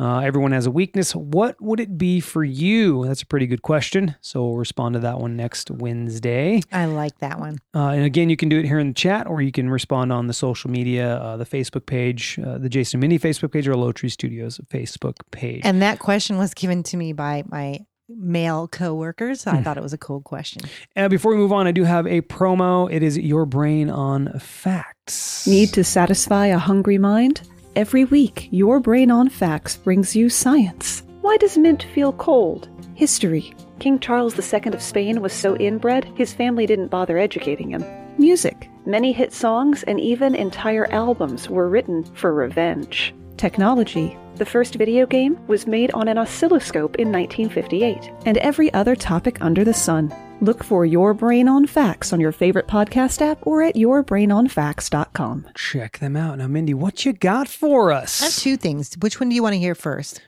Uh, 0.00 0.20
everyone 0.20 0.52
has 0.52 0.64
a 0.64 0.70
weakness. 0.70 1.14
What 1.14 1.60
would 1.60 1.78
it 1.78 1.98
be 1.98 2.20
for 2.20 2.42
you? 2.42 3.04
That's 3.04 3.20
a 3.20 3.26
pretty 3.26 3.46
good 3.46 3.60
question. 3.60 4.16
So 4.22 4.42
we'll 4.42 4.56
respond 4.56 4.94
to 4.94 5.00
that 5.00 5.20
one 5.20 5.36
next 5.36 5.70
Wednesday. 5.70 6.62
I 6.72 6.86
like 6.86 7.18
that 7.18 7.38
one. 7.38 7.58
Uh, 7.74 7.88
and 7.88 8.04
again, 8.04 8.30
you 8.30 8.36
can 8.36 8.48
do 8.48 8.58
it 8.58 8.64
here 8.64 8.78
in 8.78 8.88
the 8.88 8.94
chat, 8.94 9.26
or 9.26 9.42
you 9.42 9.52
can 9.52 9.68
respond 9.68 10.10
on 10.10 10.26
the 10.26 10.32
social 10.32 10.70
media, 10.70 11.16
uh, 11.16 11.36
the 11.36 11.44
Facebook 11.44 11.84
page, 11.84 12.38
uh, 12.44 12.56
the 12.56 12.70
Jason 12.70 12.98
Mindy 12.98 13.18
Facebook 13.18 13.52
page, 13.52 13.68
or 13.68 13.74
Lowtree 13.74 14.10
Studios 14.10 14.58
Facebook 14.70 15.16
page. 15.32 15.60
And 15.64 15.82
that 15.82 15.98
question 15.98 16.38
was 16.38 16.54
given 16.54 16.82
to 16.84 16.96
me 16.96 17.12
by 17.12 17.44
my 17.48 17.80
male 18.08 18.68
coworkers. 18.68 19.44
Hmm. 19.44 19.50
I 19.50 19.62
thought 19.62 19.76
it 19.76 19.82
was 19.82 19.92
a 19.92 19.98
cool 19.98 20.20
question. 20.20 20.62
And 20.96 21.10
before 21.10 21.32
we 21.32 21.38
move 21.38 21.52
on, 21.52 21.66
I 21.66 21.72
do 21.72 21.84
have 21.84 22.06
a 22.06 22.22
promo. 22.22 22.90
It 22.90 23.02
is 23.02 23.18
Your 23.18 23.46
Brain 23.46 23.90
on 23.90 24.38
Facts. 24.38 25.46
Need 25.46 25.74
to 25.74 25.84
satisfy 25.84 26.46
a 26.46 26.58
hungry 26.58 26.98
mind? 26.98 27.42
Every 27.76 28.04
week, 28.04 28.48
Your 28.50 28.80
Brain 28.80 29.12
on 29.12 29.28
Facts 29.28 29.76
brings 29.76 30.16
you 30.16 30.28
science. 30.28 31.04
Why 31.20 31.36
does 31.36 31.56
mint 31.56 31.84
feel 31.94 32.12
cold? 32.12 32.68
History. 32.94 33.54
King 33.78 34.00
Charles 34.00 34.36
II 34.36 34.72
of 34.72 34.82
Spain 34.82 35.22
was 35.22 35.32
so 35.32 35.56
inbred, 35.56 36.04
his 36.16 36.32
family 36.34 36.66
didn't 36.66 36.88
bother 36.88 37.16
educating 37.16 37.70
him. 37.70 37.84
Music. 38.18 38.68
Many 38.86 39.12
hit 39.12 39.32
songs 39.32 39.84
and 39.84 40.00
even 40.00 40.34
entire 40.34 40.90
albums 40.90 41.48
were 41.48 41.68
written 41.68 42.02
for 42.16 42.34
revenge. 42.34 43.14
Technology. 43.36 44.18
The 44.40 44.46
first 44.46 44.76
video 44.76 45.04
game 45.04 45.38
was 45.48 45.66
made 45.66 45.90
on 45.90 46.08
an 46.08 46.16
oscilloscope 46.16 46.96
in 46.96 47.12
1958, 47.12 48.10
and 48.24 48.38
every 48.38 48.72
other 48.72 48.96
topic 48.96 49.36
under 49.42 49.64
the 49.64 49.74
sun. 49.74 50.14
Look 50.40 50.64
for 50.64 50.86
Your 50.86 51.12
Brain 51.12 51.46
on 51.46 51.66
Facts 51.66 52.10
on 52.10 52.20
your 52.20 52.32
favorite 52.32 52.66
podcast 52.66 53.20
app 53.20 53.46
or 53.46 53.62
at 53.62 53.74
yourbrainonfacts.com. 53.74 55.48
Check 55.54 55.98
them 55.98 56.16
out. 56.16 56.38
Now, 56.38 56.46
Mindy, 56.46 56.72
what 56.72 57.04
you 57.04 57.12
got 57.12 57.48
for 57.48 57.92
us? 57.92 58.22
I 58.22 58.24
have 58.24 58.34
two 58.34 58.56
things. 58.56 58.94
Which 59.02 59.20
one 59.20 59.28
do 59.28 59.34
you 59.34 59.42
want 59.42 59.52
to 59.52 59.58
hear 59.58 59.74
first? 59.74 60.22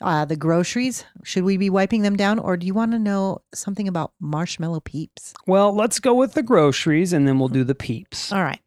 Uh, 0.00 0.24
the 0.24 0.34
groceries. 0.34 1.04
Should 1.22 1.44
we 1.44 1.56
be 1.56 1.70
wiping 1.70 2.02
them 2.02 2.16
down, 2.16 2.40
or 2.40 2.56
do 2.56 2.66
you 2.66 2.74
want 2.74 2.90
to 2.90 2.98
know 2.98 3.42
something 3.54 3.86
about 3.86 4.10
marshmallow 4.18 4.80
peeps? 4.80 5.34
Well, 5.46 5.72
let's 5.72 6.00
go 6.00 6.14
with 6.14 6.34
the 6.34 6.42
groceries 6.42 7.12
and 7.12 7.28
then 7.28 7.38
we'll 7.38 7.46
do 7.46 7.62
the 7.62 7.76
peeps. 7.76 8.32
All 8.32 8.42
right. 8.42 8.58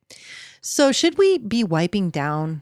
So, 0.61 0.93
should 0.93 1.17
we 1.17 1.37
be 1.37 1.65
wiping 1.65 2.11
down 2.11 2.61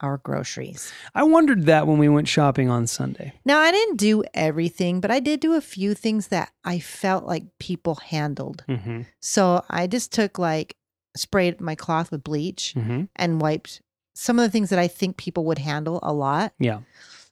our 0.00 0.18
groceries? 0.18 0.92
I 1.14 1.22
wondered 1.24 1.66
that 1.66 1.86
when 1.86 1.98
we 1.98 2.08
went 2.08 2.28
shopping 2.28 2.68
on 2.70 2.86
Sunday. 2.86 3.32
Now, 3.44 3.58
I 3.58 3.70
didn't 3.72 3.96
do 3.96 4.24
everything, 4.34 5.00
but 5.00 5.10
I 5.10 5.20
did 5.20 5.40
do 5.40 5.54
a 5.54 5.60
few 5.60 5.94
things 5.94 6.28
that 6.28 6.50
I 6.64 6.78
felt 6.78 7.24
like 7.24 7.44
people 7.58 7.96
handled. 7.96 8.64
Mm-hmm. 8.68 9.02
So, 9.20 9.64
I 9.70 9.86
just 9.86 10.12
took 10.12 10.38
like 10.38 10.76
sprayed 11.16 11.60
my 11.60 11.74
cloth 11.74 12.10
with 12.10 12.22
bleach 12.22 12.74
Mm-hmm. 12.76 13.04
and 13.16 13.40
wiped 13.40 13.80
some 14.14 14.38
of 14.38 14.42
the 14.44 14.50
things 14.50 14.70
that 14.70 14.78
I 14.78 14.88
think 14.88 15.16
people 15.16 15.44
would 15.46 15.58
handle 15.58 15.98
a 16.02 16.12
lot. 16.12 16.52
Yeah. 16.58 16.80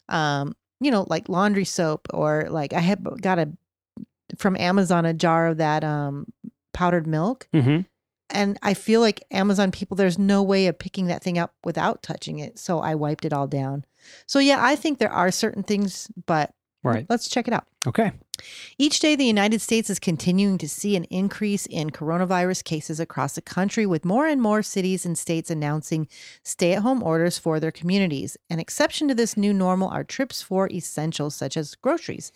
um, 0.09 0.55
you 0.81 0.91
know, 0.91 1.07
like 1.09 1.29
laundry 1.29 1.65
soap 1.65 2.07
or 2.13 2.47
like 2.51 2.73
I 2.73 2.81
had 2.81 3.03
got 3.23 3.39
a 3.39 3.49
from 4.37 4.57
Amazon 4.57 5.05
a 5.07 5.15
jar 5.15 5.47
of 5.49 5.57
that 5.59 5.85
um 5.85 6.27
powdered 6.75 7.07
milk. 7.07 7.49
Mm-hmm. 7.55 7.81
And 8.29 8.59
I 8.63 8.75
feel 8.75 9.01
like 9.01 9.25
Amazon 9.31 9.71
people, 9.71 9.97
there's 9.97 10.19
no 10.19 10.43
way 10.43 10.67
of 10.67 10.79
picking 10.79 11.07
that 11.07 11.23
thing 11.23 11.39
up 11.39 11.55
without 11.65 12.03
touching 12.03 12.39
it. 12.39 12.59
So 12.59 12.81
I 12.81 12.95
wiped 12.95 13.25
it 13.25 13.33
all 13.33 13.47
down. 13.47 13.85
So 14.27 14.39
yeah, 14.39 14.59
I 14.61 14.77
think 14.77 14.99
there 14.99 15.13
are 15.13 15.31
certain 15.31 15.63
things, 15.63 16.11
but 16.27 16.53
Right. 16.93 17.07
let's 17.09 17.29
check 17.29 17.47
it 17.49 17.55
out. 17.55 17.67
Okay. 17.87 18.13
Each 18.77 19.01
day, 19.01 19.17
the 19.17 19.25
United 19.25 19.61
States 19.63 19.89
is 19.89 19.99
continuing 19.99 20.59
to 20.59 20.69
see 20.69 20.95
an 20.95 21.05
increase 21.05 21.65
in 21.67 21.91
coronavirus 21.91 22.65
cases 22.65 23.01
across 23.01 23.35
the 23.35 23.41
country, 23.41 23.87
with 23.87 24.05
more 24.05 24.27
and 24.27 24.43
more 24.43 24.63
cities 24.63 25.07
and 25.07 25.17
states 25.17 25.51
announcing 25.51 26.07
stay 26.43 26.75
at 26.75 26.83
home 26.83 27.03
orders 27.03 27.39
for 27.39 27.59
their 27.59 27.71
communities. 27.73 28.37
An 28.51 28.59
exception 28.59 29.09
to 29.09 29.15
this 29.15 29.37
new 29.39 29.55
normal 29.55 29.89
are 29.89 30.05
trips 30.05 30.43
for 30.43 30.69
essentials 30.69 31.35
such 31.35 31.57
as 31.57 31.75
groceries. 31.77 32.31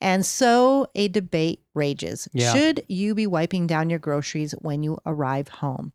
And 0.00 0.24
so 0.24 0.86
a 0.94 1.08
debate 1.08 1.60
rages 1.74 2.26
Yeah. 2.32 2.52
Should 2.54 2.84
you 2.88 3.14
be 3.14 3.26
wiping 3.26 3.66
down 3.66 3.90
your 3.90 3.98
groceries 3.98 4.52
when 4.60 4.82
you 4.82 4.98
arrive 5.04 5.48
home? 5.48 5.92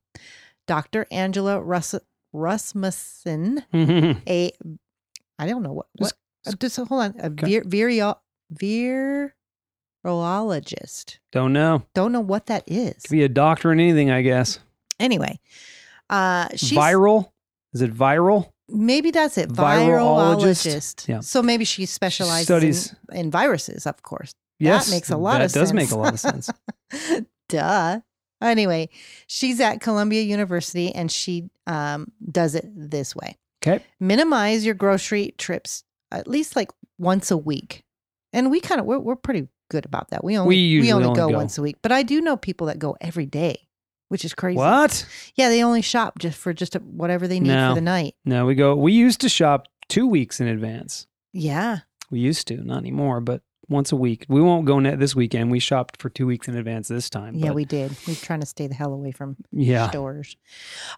Dr. 0.68 1.08
Angela 1.10 1.60
Russ- 1.60 1.96
Rasmussen, 2.32 3.64
a 3.74 4.52
I 5.40 5.48
don't 5.48 5.64
know 5.64 5.74
what, 5.74 5.88
what 5.98 6.14
uh, 6.48 6.54
just 6.60 6.76
hold 6.78 6.92
on, 6.92 7.16
a 7.20 7.28
Okay. 7.28 7.60
vir- 7.60 7.64
virio- 7.66 8.20
virologist. 10.06 11.18
Don't 11.32 11.54
know. 11.54 11.84
Don't 11.94 12.12
know 12.12 12.20
what 12.22 12.48
that 12.48 12.64
is. 12.68 13.04
Could 13.04 13.12
be 13.12 13.24
a 13.24 13.30
doctor 13.30 13.72
in 13.72 13.80
anything, 13.80 14.12
I 14.12 14.22
guess. 14.22 14.60
Anyway, 15.00 15.40
uh, 16.10 16.48
she's 16.56 16.78
viral? 16.78 17.32
Is 17.74 17.82
it 17.82 17.94
viral? 17.94 18.52
maybe 18.72 19.10
that's 19.10 19.36
it. 19.40 19.50
Virologist? 19.50 20.66
Virologist. 20.66 21.08
Yeah. 21.08 21.22
So 21.22 21.42
maybe 21.42 21.66
she 21.66 21.88
specializes 21.88 22.46
Studies- 22.46 22.96
in, 23.12 23.18
in 23.18 23.32
viruses, 23.32 23.88
of 23.88 24.04
course. 24.04 24.36
Yes. 24.60 24.86
That 24.88 24.92
makes 24.96 25.10
a 25.10 25.18
lot 25.18 25.42
of 25.42 25.50
sense. 25.50 25.54
that 25.54 25.60
does 25.62 25.74
make 25.74 25.90
a 25.92 25.96
lot 25.96 26.14
of 26.14 26.20
sense. 26.20 26.52
Duh. 27.50 28.02
Anyway, 28.42 28.90
she's 29.26 29.60
at 29.60 29.82
Columbia 29.82 30.22
University 30.22 30.94
and 30.94 31.12
she 31.12 31.50
um, 31.66 32.12
does 32.32 32.54
it 32.56 32.66
this 32.76 33.16
way. 33.16 33.38
Okay. 33.64 33.84
minimize 34.00 34.66
your 34.66 34.76
grocery 34.76 35.34
trips 35.38 35.84
at 36.12 36.28
least 36.28 36.56
like 36.56 36.72
once 36.98 37.32
a 37.32 37.38
week. 37.38 37.84
And 38.34 38.52
we 38.52 38.60
kind 38.60 38.80
of 38.80 38.86
we're, 38.86 39.00
we're 39.00 39.16
pretty 39.16 39.48
good 39.70 39.86
about 39.86 40.10
that. 40.10 40.24
We 40.24 40.38
only 40.38 40.50
we, 40.50 40.56
usually 40.58 40.92
only, 40.92 41.06
only 41.08 41.18
go, 41.18 41.30
go. 41.30 41.38
once 41.38 41.58
a 41.58 41.62
week, 41.62 41.78
but 41.82 41.92
I 41.92 42.04
do 42.04 42.22
know 42.22 42.38
people 42.38 42.68
that 42.68 42.80
go 42.80 42.96
every 43.02 43.26
day, 43.26 43.68
which 44.10 44.24
is 44.26 44.34
crazy. 44.34 44.58
What? 44.58 45.06
Yeah, 45.36 45.50
they 45.50 45.64
only 45.64 45.82
shop 45.82 46.20
just 46.20 46.38
for 46.38 46.54
just 46.54 46.76
a, 46.76 46.80
whatever 46.80 47.28
they 47.28 47.40
need 47.40 47.50
No. 47.50 47.70
for 47.72 47.76
the 47.76 47.82
night. 47.82 48.16
No, 48.26 48.46
we 48.46 48.56
go. 48.56 48.76
We 48.76 48.94
used 48.94 49.22
to 49.22 49.30
shop 49.30 49.68
two 49.88 50.08
weeks 50.08 50.40
in 50.40 50.48
advance. 50.48 51.08
Yeah. 51.34 51.80
We 52.12 52.20
used 52.20 52.48
to, 52.48 52.58
not 52.58 52.80
anymore, 52.80 53.22
but 53.22 53.42
once 53.70 53.92
a 53.92 53.96
week. 53.96 54.26
We 54.28 54.42
won't 54.42 54.66
go 54.66 54.80
net 54.80 55.00
this 55.00 55.16
weekend. 55.16 55.52
We 55.52 55.60
shopped 55.60 56.02
for 56.02 56.10
two 56.10 56.26
weeks 56.26 56.48
in 56.48 56.58
advance 56.58 56.88
this 56.88 57.10
time. 57.10 57.36
Yeah, 57.36 57.48
but 57.48 57.56
we 57.56 57.66
did. 57.66 57.96
We're 58.08 58.16
trying 58.16 58.42
to 58.42 58.46
stay 58.46 58.68
the 58.68 58.74
hell 58.74 58.94
away 58.94 59.12
from 59.12 59.38
yeah. 59.52 59.90
stores. 59.90 60.36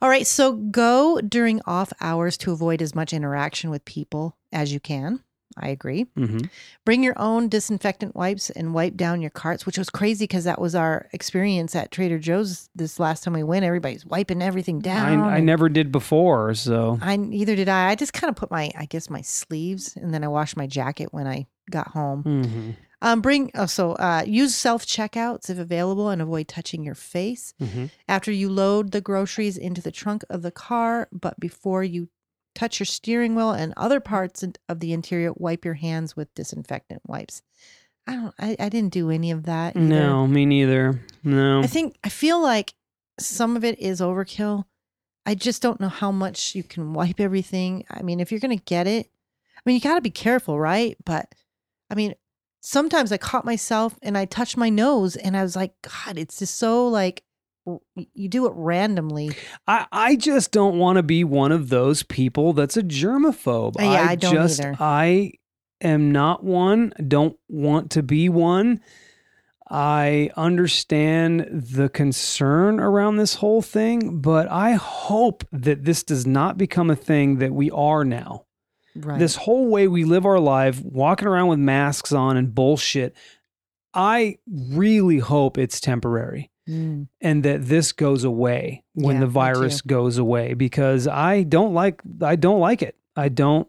All 0.01 0.09
right, 0.09 0.25
so 0.25 0.53
go 0.53 1.19
during 1.21 1.61
off 1.65 1.91
hours 2.01 2.37
to 2.37 2.51
avoid 2.51 2.81
as 2.81 2.95
much 2.95 3.13
interaction 3.13 3.69
with 3.69 3.85
people 3.85 4.37
as 4.51 4.73
you 4.73 4.79
can. 4.79 5.23
I 5.57 5.69
agree. 5.69 6.03
hmm 6.15 6.39
Bring 6.85 7.03
your 7.03 7.19
own 7.19 7.49
disinfectant 7.49 8.15
wipes 8.15 8.49
and 8.49 8.73
wipe 8.73 8.95
down 8.95 9.21
your 9.21 9.29
carts, 9.29 9.65
which 9.65 9.77
was 9.77 9.89
crazy 9.89 10.23
because 10.23 10.45
that 10.45 10.59
was 10.59 10.75
our 10.75 11.07
experience 11.13 11.75
at 11.75 11.91
Trader 11.91 12.17
Joe's 12.19 12.69
this 12.73 12.99
last 12.99 13.23
time 13.23 13.33
we 13.33 13.43
went. 13.43 13.65
Everybody's 13.65 14.05
wiping 14.05 14.41
everything 14.41 14.79
down. 14.79 15.19
I, 15.19 15.37
I 15.37 15.39
never 15.39 15.69
did 15.69 15.91
before, 15.91 16.53
so 16.53 16.97
I 17.01 17.17
neither 17.17 17.55
did 17.55 17.69
I. 17.69 17.89
I 17.89 17.95
just 17.95 18.13
kind 18.13 18.29
of 18.29 18.35
put 18.35 18.49
my, 18.49 18.71
I 18.77 18.85
guess, 18.85 19.09
my 19.09 19.21
sleeves, 19.21 19.95
and 19.95 20.13
then 20.13 20.23
I 20.23 20.27
washed 20.27 20.57
my 20.57 20.67
jacket 20.67 21.09
when 21.11 21.27
I 21.27 21.47
got 21.71 21.89
home. 21.89 22.23
hmm 22.23 22.71
Um, 23.03 23.19
bring 23.21 23.49
also 23.55 23.93
uh, 23.93 24.23
use 24.27 24.53
self 24.55 24.85
checkouts 24.85 25.49
if 25.49 25.57
available, 25.57 26.09
and 26.09 26.21
avoid 26.21 26.47
touching 26.47 26.83
your 26.83 26.95
face 26.95 27.53
hmm 27.59 27.85
after 28.07 28.31
you 28.31 28.47
load 28.49 28.91
the 28.91 29.01
groceries 29.01 29.57
into 29.57 29.81
the 29.81 29.91
trunk 29.91 30.23
of 30.29 30.43
the 30.43 30.51
car. 30.51 31.07
But 31.11 31.39
before 31.39 31.83
you 31.83 32.09
touch 32.53 32.79
your 32.79 32.85
steering 32.85 33.33
wheel 33.33 33.51
and 33.51 33.73
other 33.75 33.99
parts 33.99 34.43
of 34.69 34.79
the 34.79 34.93
interior, 34.93 35.31
wipe 35.33 35.65
your 35.65 35.75
hands 35.75 36.15
with 36.15 36.33
disinfectant 36.35 37.01
wipes. 37.07 37.41
I 38.05 38.13
don't. 38.13 38.35
I, 38.39 38.55
I 38.59 38.69
didn't 38.69 38.93
do 38.93 39.09
any 39.09 39.31
of 39.31 39.43
that. 39.43 39.75
Either. 39.75 39.85
No, 39.85 40.27
me 40.27 40.45
neither. 40.45 40.99
No. 41.23 41.61
I 41.63 41.67
think 41.67 41.97
I 42.03 42.09
feel 42.09 42.39
like 42.41 42.73
some 43.19 43.55
of 43.55 43.63
it 43.63 43.79
is 43.79 44.01
overkill. 44.01 44.65
I 45.25 45.35
just 45.35 45.61
don't 45.61 45.79
know 45.79 45.89
how 45.89 46.11
much 46.11 46.55
you 46.55 46.63
can 46.63 46.93
wipe 46.93 47.19
everything. 47.19 47.85
I 47.89 48.01
mean, 48.01 48.19
if 48.19 48.31
you're 48.31 48.39
gonna 48.39 48.55
get 48.57 48.85
it, 48.87 49.07
I 49.57 49.61
mean, 49.65 49.75
you 49.75 49.81
got 49.81 49.95
to 49.95 50.01
be 50.01 50.09
careful, 50.09 50.59
right? 50.59 50.97
But 51.05 51.33
I 51.91 51.95
mean, 51.95 52.15
sometimes 52.61 53.11
I 53.11 53.17
caught 53.17 53.43
myself 53.43 53.99
and 54.01 54.17
I 54.17 54.25
touched 54.25 54.55
my 54.55 54.69
nose, 54.69 55.17
and 55.17 55.35
I 55.35 55.43
was 55.43 55.55
like, 55.55 55.73
God, 55.81 56.17
it's 56.17 56.39
just 56.39 56.57
so 56.57 56.87
like 56.87 57.23
you 57.95 58.27
do 58.27 58.47
it 58.47 58.53
randomly. 58.55 59.31
I, 59.67 59.85
I 59.91 60.15
just 60.15 60.51
don't 60.51 60.79
want 60.79 60.97
to 60.97 61.03
be 61.03 61.23
one 61.23 61.51
of 61.51 61.69
those 61.69 62.01
people 62.01 62.53
that's 62.53 62.77
a 62.77 62.81
germaphobe. 62.81 63.79
Uh, 63.79 63.83
yeah, 63.83 64.07
I 64.09 64.15
don't 64.15 64.33
just 64.33 64.61
either. 64.61 64.75
I 64.79 65.33
am 65.81 66.11
not 66.11 66.43
one. 66.43 66.93
Don't 67.07 67.37
want 67.47 67.91
to 67.91 68.03
be 68.03 68.29
one. 68.29 68.79
I 69.69 70.31
understand 70.35 71.47
the 71.51 71.87
concern 71.87 72.79
around 72.79 73.17
this 73.17 73.35
whole 73.35 73.61
thing, 73.61 74.19
but 74.19 74.49
I 74.51 74.73
hope 74.73 75.45
that 75.51 75.85
this 75.85 76.03
does 76.03 76.25
not 76.25 76.57
become 76.57 76.89
a 76.89 76.95
thing 76.95 77.37
that 77.37 77.53
we 77.53 77.69
are 77.71 78.03
now. 78.03 78.45
Right. 78.95 79.19
This 79.19 79.35
whole 79.35 79.67
way 79.67 79.87
we 79.87 80.03
live 80.03 80.25
our 80.25 80.39
life, 80.39 80.81
walking 80.83 81.27
around 81.27 81.47
with 81.47 81.59
masks 81.59 82.11
on 82.11 82.37
and 82.37 82.53
bullshit, 82.53 83.15
I 83.93 84.37
really 84.47 85.19
hope 85.19 85.57
it's 85.57 85.79
temporary 85.79 86.49
Mm. 86.69 87.07
and 87.19 87.41
that 87.43 87.65
this 87.65 87.91
goes 87.91 88.23
away 88.23 88.83
when 88.93 89.15
Yeah, 89.15 89.21
the 89.21 89.27
virus 89.27 89.81
goes 89.81 90.19
away 90.19 90.53
because 90.53 91.07
I 91.07 91.41
don't 91.41 91.73
like 91.73 92.01
I 92.21 92.35
don't 92.35 92.59
like 92.59 92.83
it. 92.83 92.95
I 93.15 93.29
don't 93.29 93.67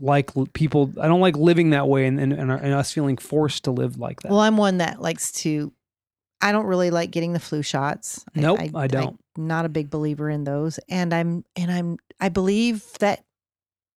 like 0.00 0.30
people 0.52 0.92
I 1.00 1.08
don't 1.08 1.22
like 1.22 1.36
living 1.36 1.70
that 1.70 1.88
way 1.88 2.06
and 2.06 2.20
and, 2.20 2.32
and, 2.34 2.52
and 2.52 2.74
us 2.74 2.92
feeling 2.92 3.16
forced 3.16 3.64
to 3.64 3.70
live 3.70 3.98
like 3.98 4.20
that. 4.20 4.30
Well, 4.30 4.40
I'm 4.40 4.58
one 4.58 4.78
that 4.78 5.00
likes 5.00 5.32
to. 5.32 5.72
I 6.42 6.52
don't 6.52 6.66
really 6.66 6.90
like 6.90 7.10
getting 7.10 7.32
the 7.32 7.40
flu 7.40 7.62
shots. 7.62 8.22
Nope, 8.34 8.60
I 8.74 8.86
don't. 8.86 9.18
I'm 9.38 9.46
not 9.46 9.64
a 9.64 9.70
big 9.70 9.88
believer 9.88 10.28
in 10.28 10.44
those, 10.44 10.78
and 10.90 11.14
I'm 11.14 11.42
and 11.56 11.72
I'm 11.72 11.96
I 12.20 12.28
believe 12.28 12.84
that 12.98 13.24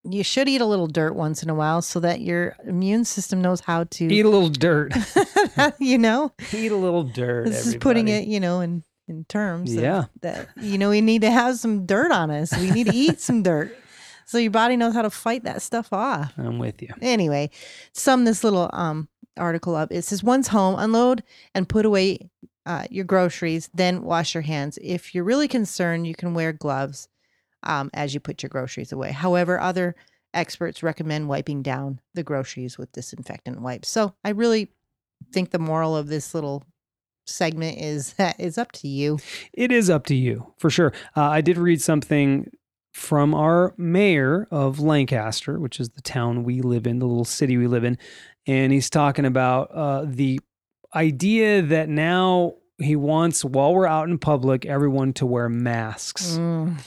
you 0.10 0.24
should 0.24 0.47
eat 0.47 0.62
a 0.62 0.66
little 0.66 0.88
dirt 0.88 1.16
once 1.16 1.43
in 1.43 1.49
a 1.49 1.55
while 1.55 1.82
so 1.82 1.99
that 1.99 2.22
your 2.22 2.55
immune 2.66 3.05
system 3.05 3.41
knows 3.41 3.60
how 3.62 3.84
to. 3.86 4.05
Eat 4.05 4.26
a 4.26 4.30
little 4.30 4.49
dirt. 4.49 4.93
you 5.80 5.97
know, 5.97 6.32
Eat 6.53 6.72
a 6.72 6.76
little 6.76 7.03
dirt. 7.03 7.45
this 7.47 7.66
is 7.68 7.76
putting 7.76 8.08
it, 8.08 8.26
you 8.28 8.39
know, 8.39 8.62
in 8.62 8.84
in 9.08 9.26
terms. 9.26 9.74
of 9.74 9.82
Yeah. 9.84 10.05
that 10.22 10.49
you 10.62 10.78
know 10.78 10.89
we 10.89 11.01
need 11.01 11.22
to 11.22 11.32
have 11.32 11.58
some 11.58 11.86
dirt 11.86 12.12
on 12.12 12.30
us. 12.32 12.55
We 12.58 12.72
need 12.72 12.88
to 12.88 12.95
eat 12.95 13.20
some 13.22 13.41
dirt, 13.43 13.76
so 14.26 14.38
your 14.38 14.51
body 14.51 14.76
knows 14.76 14.93
how 14.93 15.01
to 15.01 15.10
fight 15.10 15.43
that 15.45 15.62
stuff 15.62 15.93
off. 15.93 16.34
I'm 16.38 16.60
with 16.60 16.82
you. 16.82 16.89
Anyway, 17.01 17.49
sum 17.93 18.26
this 18.26 18.43
little 18.43 18.70
um 18.74 19.08
article 19.38 19.76
up. 19.76 19.91
It 19.91 20.01
says 20.03 20.24
once 20.24 20.47
home, 20.49 20.76
unload 20.78 21.24
and 21.53 21.70
put 21.70 21.86
away 21.86 22.30
uh, 22.66 22.86
your 22.89 23.05
groceries, 23.05 23.70
then 23.74 24.01
wash 24.03 24.34
your 24.34 24.41
hands. 24.41 24.78
If 24.82 25.16
you're 25.16 25.24
really 25.24 25.47
concerned, 25.47 26.05
you 26.08 26.16
can 26.16 26.34
wear 26.34 26.51
gloves 26.51 27.08
um, 27.64 27.89
as 27.93 28.14
you 28.14 28.20
put 28.20 28.43
your 28.43 28.49
groceries 28.49 28.91
away. 28.91 29.12
However, 29.12 29.60
other 29.60 29.95
experts 30.34 30.84
recommend 30.84 31.28
wiping 31.28 31.62
down 31.62 31.99
the 32.14 32.24
groceries 32.24 32.78
with 32.78 32.91
disinfectant 32.91 33.62
wipes. 33.62 33.89
So 33.89 34.14
I 34.24 34.30
really 34.30 34.72
think 35.34 35.51
the 35.51 35.60
moral 35.60 35.95
of 35.95 36.08
this 36.08 36.34
little 36.34 36.64
segment 37.26 37.80
is 37.80 38.14
that 38.14 38.36
it's 38.39 38.58
up 38.58 38.72
to 38.74 38.88
you. 38.88 39.20
It 39.53 39.72
is 39.72 39.89
up 39.89 40.05
to 40.08 40.16
you 40.16 40.53
for 40.58 40.70
sure. 40.70 40.93
Uh, 41.16 41.24
I 41.24 41.41
did 41.41 41.58
read 41.58 41.82
something 41.82 42.51
from 42.93 43.36
our 43.36 43.76
mayor 43.78 44.47
of 44.49 44.80
Lancaster, 44.80 45.60
which 45.60 45.80
is 45.80 45.89
the 45.89 46.01
town 46.01 46.43
we 46.43 46.62
live 46.62 46.88
in, 46.88 46.97
the 46.97 47.05
little 47.05 47.26
city 47.26 47.55
we 47.55 47.68
live 47.68 47.84
in, 47.84 47.97
and 48.47 48.74
he's 48.74 48.89
talking 48.89 49.26
about 49.26 49.70
uh, 49.72 50.03
the 50.05 50.39
idea 50.95 51.62
that 51.62 51.89
now 51.89 52.55
he 52.80 52.95
wants, 52.95 53.45
while 53.45 53.74
we're 53.74 53.86
out 53.86 54.10
in 54.10 54.18
public, 54.18 54.66
everyone 54.66 55.14
to 55.14 55.26
wear 55.26 55.47
masks. 55.47 56.38
Mm. 56.38 56.78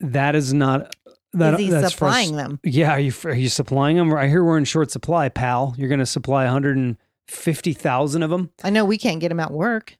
That 0.00 0.34
is 0.34 0.52
not 0.54 0.94
that. 1.32 1.54
Is 1.54 1.60
he 1.60 1.70
that's 1.70 1.92
supplying 1.92 2.32
frust- 2.32 2.36
them? 2.36 2.60
Yeah, 2.64 2.92
are 2.92 3.00
you 3.00 3.12
are 3.24 3.34
you 3.34 3.48
supplying 3.48 3.96
them? 3.96 4.12
I 4.14 4.28
hear 4.28 4.44
we're 4.44 4.58
in 4.58 4.64
short 4.64 4.90
supply, 4.90 5.28
pal. 5.28 5.74
You're 5.76 5.88
going 5.88 5.98
to 6.00 6.06
supply 6.06 6.44
150,000 6.44 8.22
of 8.22 8.30
them. 8.30 8.50
I 8.62 8.70
know 8.70 8.84
we 8.84 8.98
can't 8.98 9.20
get 9.20 9.28
them 9.28 9.40
at 9.40 9.50
work. 9.50 9.96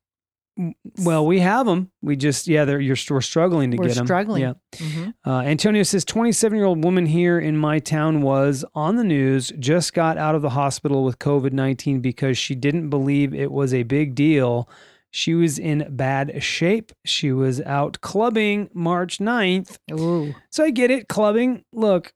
Well, 1.04 1.24
we 1.24 1.38
have 1.38 1.66
them. 1.66 1.92
We 2.02 2.16
just 2.16 2.48
yeah, 2.48 2.64
they're 2.64 2.80
you're 2.80 2.96
we're 3.10 3.20
struggling 3.20 3.70
to 3.70 3.76
We're 3.76 3.86
get 3.86 3.96
them. 3.96 4.06
struggling. 4.06 4.42
Yeah. 4.42 4.54
Mhm. 4.74 5.14
Uh, 5.24 5.38
Antonio 5.42 5.84
says 5.84 6.04
27 6.04 6.56
year 6.58 6.66
old 6.66 6.82
woman 6.82 7.06
here 7.06 7.38
in 7.38 7.56
my 7.56 7.78
town 7.78 8.22
was 8.22 8.64
on 8.74 8.96
the 8.96 9.04
news, 9.04 9.52
just 9.60 9.94
got 9.94 10.18
out 10.18 10.34
of 10.34 10.42
the 10.42 10.50
hospital 10.50 11.04
with 11.04 11.20
COVID 11.20 11.52
19 11.52 12.00
because 12.00 12.36
she 12.38 12.56
didn't 12.56 12.88
believe 12.90 13.32
it 13.34 13.52
was 13.52 13.72
a 13.72 13.84
big 13.84 14.16
deal. 14.16 14.68
She 15.10 15.34
was 15.34 15.58
in 15.58 15.86
bad 15.90 16.42
shape. 16.42 16.92
She 17.04 17.32
was 17.32 17.60
out 17.62 18.00
clubbing 18.00 18.70
March 18.74 19.18
9th. 19.18 19.78
Ooh. 19.92 20.34
So 20.50 20.64
I 20.64 20.70
get 20.70 20.90
it, 20.90 21.08
clubbing. 21.08 21.64
Look, 21.72 22.12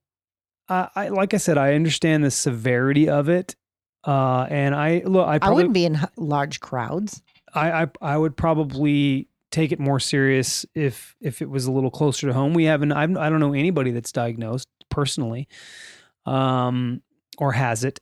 I, 0.69 0.89
I 0.95 1.09
like 1.09 1.35
I 1.35 1.39
said, 1.39 1.59
I 1.59 1.75
understand 1.75 2.25
the 2.25 2.31
severity 2.31 3.09
of 3.09 3.29
it. 3.29 3.57
Uh, 4.05 4.47
and 4.51 4.75
I 4.75 5.03
look, 5.05 5.27
I 5.27 5.39
I 5.41 5.51
wouldn't 5.51 5.75
be 5.75 5.85
in 5.85 5.99
large 6.17 6.61
crowds. 6.61 7.23
I, 7.55 7.83
I 7.83 7.87
I 8.01 8.19
would 8.19 8.37
probably 8.37 9.29
take 9.51 9.71
it 9.71 9.79
more 9.79 10.01
serious 10.01 10.67
if 10.75 11.15
if 11.21 11.41
it 11.41 11.49
was 11.49 11.67
a 11.67 11.73
little 11.73 11.91
closer 11.91 12.27
to 12.27 12.33
home. 12.33 12.53
We 12.53 12.65
haven't 12.65 12.93
I 12.93 13.05
I 13.05 13.07
don't 13.07 13.39
know 13.41 13.55
anybody 13.55 13.93
that's 13.93 14.11
diagnosed 14.11 14.69
personally, 14.91 15.47
um, 16.27 17.03
or 17.39 17.53
has 17.53 17.85
it. 17.85 18.01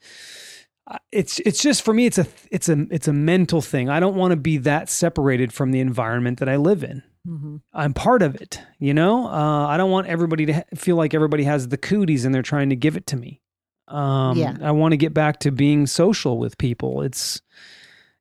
It's 1.13 1.39
it's 1.41 1.63
just 1.63 1.83
for 1.83 1.95
me. 1.95 2.07
It's 2.07 2.19
a 2.19 2.27
it's 2.51 2.69
a 2.69 2.87
it's 2.91 3.07
a 3.09 3.13
mental 3.13 3.61
thing. 3.61 3.89
I 3.89 4.01
don't 4.01 4.17
want 4.17 4.33
to 4.33 4.37
be 4.37 4.57
that 4.59 4.89
separated 4.89 5.53
from 5.53 5.71
the 5.71 5.81
environment 5.81 6.39
that 6.41 6.49
I 6.49 6.57
live 6.57 6.83
in. 6.83 7.03
Mm-hmm. 7.29 7.57
I'm 7.73 7.95
part 7.95 8.23
of 8.23 8.35
it. 8.35 8.61
You 8.79 8.95
know, 8.95 9.27
uh, 9.27 9.67
I 9.67 9.77
don't 9.77 9.91
want 9.91 10.07
everybody 10.09 10.47
to 10.47 10.53
ha- 10.55 10.63
feel 10.75 10.97
like 10.97 11.13
everybody 11.15 11.45
has 11.45 11.69
the 11.69 11.77
cooties 11.77 12.25
and 12.25 12.35
they're 12.35 12.43
trying 12.43 12.71
to 12.71 12.77
give 12.77 12.97
it 12.97 13.07
to 13.09 13.17
me. 13.17 13.41
Um, 13.89 14.37
Yeah. 14.39 14.57
I 14.63 14.71
want 14.73 14.93
to 14.93 14.97
get 14.97 15.13
back 15.15 15.41
to 15.41 15.51
being 15.53 15.87
social 15.87 16.39
with 16.39 16.57
people. 16.59 17.03
It's, 17.03 17.41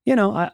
you 0.05 0.15
know, 0.15 0.31
I 0.35 0.51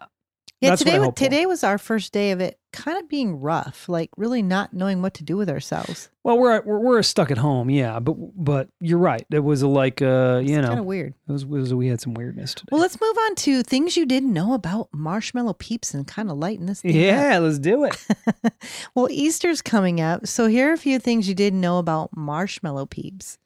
Yeah, 0.62 0.70
That's 0.70 0.82
what 0.82 0.88
I 0.90 0.92
today 0.92 1.00
wa- 1.00 1.06
for. 1.08 1.12
today 1.16 1.46
was 1.48 1.64
our 1.64 1.78
first 1.78 2.14
day 2.14 2.32
of 2.32 2.40
it 2.40 2.60
kind 2.76 2.98
of 2.98 3.10
being 3.10 3.40
rough, 3.40 3.88
like 3.90 4.10
really 4.18 4.42
not 4.42 4.74
knowing 4.74 5.02
what 5.02 5.14
to 5.16 5.24
do 5.24 5.38
with 5.38 5.50
ourselves. 5.50 6.10
well, 6.24 6.38
we're 6.38 6.62
we're, 6.62 6.80
we're 6.80 7.02
stuck 7.04 7.32
at 7.32 7.38
home, 7.38 7.70
yeah. 7.70 8.00
But 8.00 8.14
but 8.36 8.70
you're 8.80 9.00
right. 9.00 9.26
It 9.32 9.40
was 9.40 9.64
like 9.64 10.02
uh, 10.02 10.42
you 10.44 10.56
It's 10.58 10.62
know, 10.62 10.68
kind 10.68 10.80
of 10.80 10.86
weird. 10.86 11.14
it 11.28 11.32
was, 11.32 11.44
it 11.44 11.50
was 11.50 11.74
we 11.74 11.88
had 11.88 12.02
some 12.02 12.14
weirdness 12.14 12.54
today. 12.54 12.70
Well, 12.72 12.82
let's 12.82 13.00
move 13.00 13.18
on 13.26 13.36
to 13.36 13.64
things 13.64 13.96
you 13.98 14.06
didn't 14.06 14.34
know 14.34 14.54
about 14.54 14.90
marshmallow 14.94 15.54
peeps 15.54 15.94
and 15.94 16.06
kind 16.06 16.30
of 16.30 16.38
lighten 16.38 16.66
this 16.66 16.82
thing 16.82 16.92
up. 16.92 16.96
yeah, 16.98 17.38
let's 17.40 17.60
do 17.60 17.86
it. 17.86 18.06
well, 18.96 19.08
Easter's 19.10 19.62
coming 19.62 20.02
up, 20.02 20.28
so 20.28 20.48
here 20.48 20.70
are 20.70 20.74
a 20.74 20.78
few 20.78 21.00
things 21.00 21.28
you 21.28 21.36
didn't 21.36 21.62
know 21.62 21.78
about 21.80 22.16
marshmallow 22.16 22.86
peeps. 22.88 23.38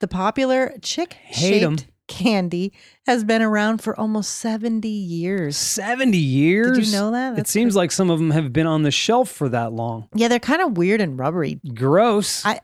The 0.00 0.08
popular 0.08 0.74
chick 0.80 1.16
shaped 1.32 1.88
candy 2.08 2.72
has 3.06 3.22
been 3.22 3.42
around 3.42 3.78
for 3.82 3.98
almost 3.98 4.34
70 4.36 4.88
years. 4.88 5.56
Seventy 5.56 6.18
years. 6.18 6.76
Did 6.78 6.86
you 6.86 6.92
know 6.92 7.10
that? 7.12 7.38
It 7.38 7.46
seems 7.46 7.76
like 7.76 7.92
some 7.92 8.10
of 8.10 8.18
them 8.18 8.30
have 8.32 8.52
been 8.52 8.66
on 8.66 8.82
the 8.82 8.90
shelf 8.90 9.30
for 9.30 9.48
that 9.50 9.72
long. 9.72 10.08
Yeah, 10.14 10.28
they're 10.28 10.40
kind 10.40 10.62
of 10.62 10.76
weird 10.76 11.00
and 11.00 11.18
rubbery. 11.18 11.60
Gross. 11.74 12.44
I- 12.44 12.60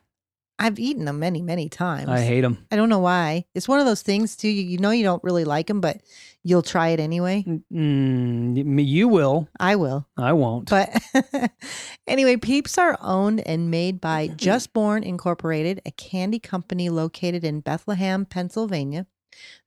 I've 0.57 0.79
eaten 0.79 1.03
them 1.03 1.19
many, 1.19 1.41
many 1.41 1.67
times. 1.67 2.07
I 2.07 2.21
hate 2.21 2.39
them. 2.39 2.65
I 2.71 2.77
don't 2.77 2.87
know 2.87 2.99
why. 2.99 3.43
It's 3.53 3.67
one 3.67 3.81
of 3.81 3.85
those 3.85 4.01
things 4.01 4.37
too. 4.37 4.47
You, 4.47 4.63
you 4.63 4.77
know 4.77 4.91
you 4.91 5.03
don't 5.03 5.21
really 5.21 5.43
like 5.43 5.67
them, 5.67 5.81
but 5.81 5.97
you'll 6.43 6.61
try 6.61 6.89
it 6.89 7.01
anyway. 7.01 7.43
Mm, 7.73 8.85
you 8.87 9.09
will. 9.09 9.49
I 9.59 9.75
will. 9.75 10.07
I 10.15 10.31
won't. 10.31 10.69
But 10.69 10.95
anyway, 12.07 12.37
Peeps 12.37 12.77
are 12.77 12.97
owned 13.01 13.41
and 13.45 13.69
made 13.69 13.99
by 13.99 14.27
Just 14.37 14.71
Born 14.71 15.03
Incorporated, 15.03 15.81
a 15.85 15.91
candy 15.91 16.39
company 16.39 16.87
located 16.89 17.43
in 17.43 17.59
Bethlehem, 17.59 18.25
Pennsylvania. 18.25 19.07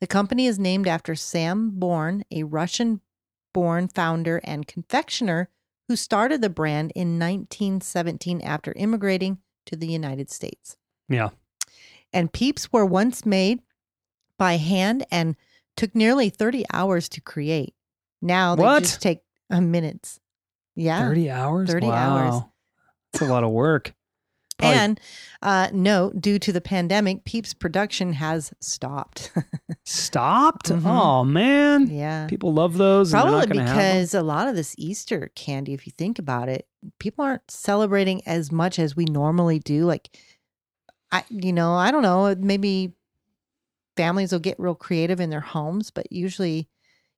The 0.00 0.06
company 0.06 0.46
is 0.46 0.58
named 0.58 0.86
after 0.88 1.14
Sam 1.14 1.70
Born, 1.70 2.24
a 2.30 2.44
Russian 2.44 3.00
born 3.54 3.88
founder 3.88 4.40
and 4.44 4.66
confectioner 4.66 5.48
who 5.88 5.96
started 5.96 6.40
the 6.42 6.50
brand 6.50 6.92
in 6.94 7.18
1917 7.18 8.40
after 8.42 8.72
immigrating 8.76 9.38
to 9.66 9.76
the 9.76 9.86
United 9.88 10.30
States. 10.30 10.76
yeah. 11.08 11.30
And 12.12 12.32
Peeps 12.32 12.72
were 12.72 12.86
once 12.86 13.26
made 13.26 13.60
by 14.38 14.56
hand 14.56 15.04
and 15.10 15.36
took 15.76 15.94
nearly 15.94 16.30
30 16.30 16.64
hours 16.72 17.06
to 17.10 17.20
create. 17.20 17.74
Now 18.22 18.54
they 18.56 18.62
What? 18.62 18.80
just 18.84 19.02
take 19.02 19.20
uh, 19.50 19.60
minutes. 19.60 20.18
Yeah. 20.74 21.00
30 21.06 21.30
hours? 21.30 21.68
30 21.70 21.86
hours. 21.90 22.30
Wow. 22.32 22.52
That's 23.12 23.22
a 23.22 23.26
lot 23.26 23.44
of 23.44 23.50
work. 23.50 23.92
Probably- 24.58 24.76
And 24.76 25.00
uh, 25.40 25.68
note, 25.72 26.20
due 26.20 26.38
to 26.40 26.52
the 26.52 26.60
pandemic, 26.60 27.24
Peeps 27.24 27.54
production 27.54 28.12
has 28.14 28.52
stopped. 28.60 29.30
stopped? 29.84 30.68
Mhm. 30.70 30.82
Oh, 30.84 31.24
man. 31.24 31.88
yeah. 31.88 32.26
People 32.26 32.52
love 32.52 32.76
those. 32.76 33.12
and 33.12 33.22
Probably 33.22 33.38
not 33.38 33.48
gonna 33.48 33.66
have 33.66 33.76
because 33.76 34.14
a 34.14 34.22
lot 34.22 34.48
of 34.48 34.56
this 34.56 34.74
Easter 34.76 35.30
candy, 35.36 35.74
if 35.74 35.86
you 35.86 35.92
think 35.96 36.18
about 36.18 36.48
it, 36.48 36.66
people 36.98 37.24
aren't 37.24 37.48
celebrating 37.50 38.20
as 38.26 38.50
much 38.52 38.78
as 38.78 38.96
we 38.96 39.04
normally 39.04 39.58
do. 39.60 39.84
Like, 39.84 40.16
I, 41.12 41.24
you 41.30 41.52
know, 41.52 41.72
I 41.74 41.90
don't 41.90 42.02
know, 42.02 42.34
maybe 42.38 42.92
families 43.96 44.32
will 44.32 44.38
get 44.40 44.58
real 44.58 44.74
creative 44.74 45.20
in 45.20 45.30
their 45.30 45.40
homes, 45.40 45.90
but 45.90 46.10
usually 46.12 46.68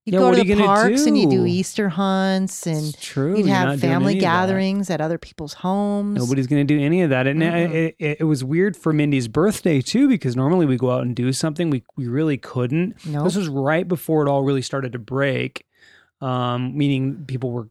you 0.06 0.12
Yeah, 0.14 0.18
go 0.20 0.34
to 0.34 0.42
the 0.42 0.54
parks 0.56 1.04
and 1.06 1.16
you 1.18 1.28
do? 1.28 1.44
Easter 1.46 1.88
hunts 1.90 2.66
and 2.66 2.86
It's 2.88 3.04
true. 3.04 3.36
you'd 3.36 3.46
have 3.46 3.80
family 3.80 4.12
any 4.12 4.18
of 4.18 4.22
that. 4.22 4.26
gatherings 4.46 4.90
at 4.90 5.00
other 5.00 5.18
people's 5.18 5.52
homes. 5.54 6.18
Nobody's 6.18 6.46
going 6.46 6.66
to 6.66 6.74
do 6.74 6.80
any 6.82 7.02
of 7.02 7.10
that. 7.10 7.26
And 7.26 7.40
Mm-mm. 7.42 7.70
it, 7.72 7.96
it, 7.98 8.16
it 8.20 8.24
was 8.24 8.42
weird 8.42 8.76
for 8.76 8.92
Mindy's 8.92 9.28
birthday, 9.28 9.80
too, 9.80 10.08
because 10.08 10.34
normally 10.36 10.66
we 10.66 10.76
go 10.76 10.90
out 10.90 11.02
and 11.02 11.14
do 11.14 11.32
something. 11.32 11.68
We, 11.70 11.84
we 11.96 12.08
really 12.08 12.38
couldn't. 12.38 13.04
No. 13.06 13.24
This 13.24 13.36
was 13.36 13.48
right 13.48 13.86
before 13.86 14.26
it 14.26 14.30
all 14.30 14.42
really 14.42 14.62
started 14.62 14.92
to 14.92 14.98
break, 14.98 15.66
um, 16.20 16.76
meaning 16.76 17.24
people 17.26 17.50
were 17.50 17.68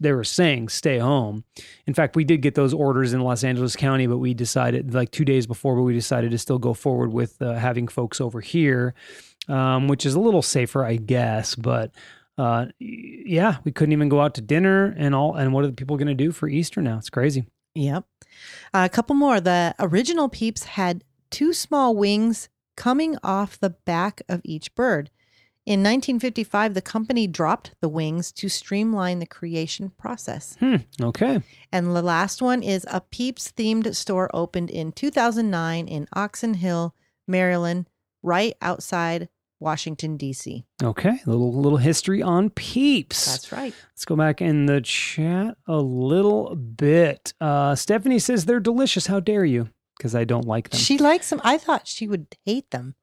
they 0.00 0.10
were 0.10 0.24
saying 0.24 0.68
stay 0.68 0.98
home. 0.98 1.44
In 1.86 1.94
fact, 1.94 2.16
we 2.16 2.24
did 2.24 2.42
get 2.42 2.56
those 2.56 2.74
orders 2.74 3.12
in 3.12 3.20
Los 3.20 3.44
Angeles 3.44 3.76
County, 3.76 4.08
but 4.08 4.18
we 4.18 4.34
decided 4.34 4.92
like 4.92 5.12
two 5.12 5.24
days 5.24 5.46
before, 5.46 5.76
but 5.76 5.82
we 5.82 5.92
decided 5.92 6.32
to 6.32 6.38
still 6.38 6.58
go 6.58 6.74
forward 6.74 7.12
with 7.12 7.40
uh, 7.40 7.54
having 7.54 7.86
folks 7.86 8.20
over 8.20 8.40
here, 8.40 8.92
um, 9.48 9.88
which 9.88 10.06
is 10.06 10.14
a 10.14 10.20
little 10.20 10.42
safer, 10.42 10.84
I 10.84 10.96
guess. 10.96 11.54
But 11.54 11.92
uh, 12.38 12.66
yeah, 12.78 13.58
we 13.64 13.72
couldn't 13.72 13.92
even 13.92 14.08
go 14.08 14.20
out 14.20 14.34
to 14.34 14.40
dinner 14.40 14.94
and 14.96 15.14
all. 15.14 15.34
And 15.34 15.52
what 15.52 15.64
are 15.64 15.68
the 15.68 15.72
people 15.74 15.96
going 15.96 16.08
to 16.08 16.14
do 16.14 16.32
for 16.32 16.48
Easter 16.48 16.80
now? 16.80 16.98
It's 16.98 17.10
crazy. 17.10 17.46
Yep. 17.74 18.04
a 18.74 18.88
couple 18.88 19.14
more. 19.14 19.40
The 19.40 19.74
original 19.78 20.28
Peeps 20.28 20.64
had 20.64 21.04
two 21.30 21.52
small 21.52 21.96
wings 21.96 22.48
coming 22.76 23.16
off 23.22 23.58
the 23.58 23.70
back 23.70 24.22
of 24.28 24.40
each 24.44 24.74
bird. 24.74 25.10
In 25.64 25.78
1955, 25.80 26.74
the 26.74 26.82
company 26.82 27.28
dropped 27.28 27.72
the 27.80 27.88
wings 27.88 28.32
to 28.32 28.48
streamline 28.48 29.20
the 29.20 29.26
creation 29.26 29.90
process. 29.90 30.56
Hmm. 30.58 30.76
Okay. 31.00 31.40
And 31.70 31.94
the 31.94 32.02
last 32.02 32.42
one 32.42 32.64
is 32.64 32.84
a 32.90 33.00
Peeps 33.00 33.52
themed 33.56 33.94
store 33.94 34.28
opened 34.34 34.70
in 34.70 34.90
2009 34.90 35.86
in 35.86 36.08
Oxon 36.14 36.54
Hill, 36.54 36.96
Maryland, 37.28 37.88
right 38.24 38.54
outside 38.60 39.28
Washington, 39.62 40.16
D.C. 40.16 40.64
Okay. 40.82 41.20
A 41.26 41.30
little 41.30 41.52
little 41.52 41.78
history 41.78 42.20
on 42.22 42.50
Peeps. 42.50 43.26
That's 43.26 43.52
right. 43.52 43.74
Let's 43.92 44.04
go 44.04 44.16
back 44.16 44.42
in 44.42 44.66
the 44.66 44.80
chat 44.80 45.56
a 45.66 45.76
little 45.76 46.54
bit. 46.54 47.32
Uh, 47.40 47.74
Stephanie 47.74 48.18
says 48.18 48.44
they're 48.44 48.60
delicious. 48.60 49.06
How 49.06 49.20
dare 49.20 49.44
you? 49.44 49.70
Because 49.96 50.14
I 50.14 50.24
don't 50.24 50.46
like 50.46 50.70
them. 50.70 50.80
She 50.80 50.98
likes 50.98 51.30
them. 51.30 51.40
I 51.44 51.58
thought 51.58 51.86
she 51.86 52.08
would 52.08 52.26
hate 52.44 52.70
them. 52.70 52.96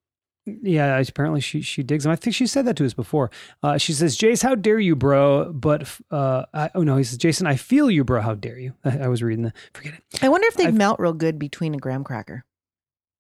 Yeah, 0.46 1.00
apparently 1.00 1.42
she 1.42 1.62
she 1.62 1.84
digs 1.84 2.04
them. 2.04 2.12
I 2.12 2.16
think 2.16 2.36
she 2.36 2.48
said 2.48 2.66
that 2.66 2.76
to 2.78 2.86
us 2.86 2.94
before. 2.94 3.30
Uh, 3.62 3.78
she 3.78 3.94
says, 3.94 4.18
"Jace, 4.18 4.42
how 4.42 4.56
dare 4.56 4.80
you, 4.80 4.96
bro?" 4.96 5.52
But 5.54 5.88
uh, 6.12 6.46
I, 6.54 6.70
oh 6.76 6.84
no, 6.84 6.98
he 6.98 7.04
says, 7.04 7.18
"Jason, 7.18 7.46
I 7.46 7.56
feel 7.56 7.92
you, 7.92 8.04
bro. 8.04 8.22
How 8.22 8.36
dare 8.36 8.58
you?" 8.58 8.74
I, 8.84 9.00
I 9.04 9.08
was 9.08 9.22
reading 9.22 9.44
the. 9.44 9.54
Forget 9.74 9.94
it. 9.94 10.24
I 10.24 10.30
wonder 10.30 10.48
if 10.48 10.56
they 10.56 10.72
melt 10.72 11.00
real 11.00 11.14
good 11.14 11.38
between 11.38 11.76
a 11.76 11.78
graham 11.78 12.04
cracker. 12.04 12.46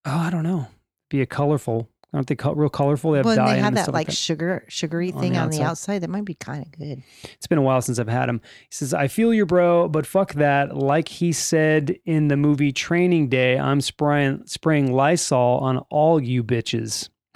Oh, 0.06 0.18
I 0.18 0.30
don't 0.30 0.44
know. 0.44 0.68
Be 1.10 1.22
a 1.22 1.26
colorful. 1.26 1.90
Aren't 2.12 2.26
they 2.28 2.36
co- 2.36 2.53
real 2.53 2.70
colorful? 2.70 3.12
They 3.12 3.18
have 3.18 3.26
Well, 3.26 3.36
dye 3.36 3.41
and 3.43 3.49
in 3.51 3.55
they 3.57 3.62
have 3.66 3.76
that 3.76 3.84
stuff 3.84 3.93
like 3.93 4.07
that. 4.07 4.16
sugar, 4.16 4.66
sugary 4.68 5.12
On 5.14 5.22
thing 5.22 5.34
the 5.34 5.39
on 5.39 5.49
the 5.51 5.57
outside. 5.57 5.70
outside. 5.70 5.99
That 5.99 6.10
might 6.10 6.26
be 6.26 6.34
kind 6.34 6.66
of 6.66 6.72
good. 6.72 7.03
It's 7.24 7.45
been 7.45 7.60
a 7.60 7.62
while 7.62 7.82
since 7.84 7.99
I've 7.99 8.07
had 8.07 8.28
them. 8.30 8.41
He 8.62 8.68
says, 8.72 8.93
I 8.95 9.07
feel 9.07 9.32
you, 9.34 9.45
bro, 9.45 9.88
but 9.88 10.07
fuck 10.07 10.34
that. 10.34 10.76
Like 10.76 11.07
he 11.07 11.32
said 11.32 11.95
in 12.05 12.28
the 12.28 12.36
movie 12.38 12.72
Training 12.72 13.30
Day, 13.30 13.60
I'm 13.60 13.80
spraying, 13.80 14.43
spraying 14.47 14.91
Lysol 14.91 15.60
on 15.60 15.78
all 15.91 16.20
you 16.22 16.43
bitches. 16.43 17.10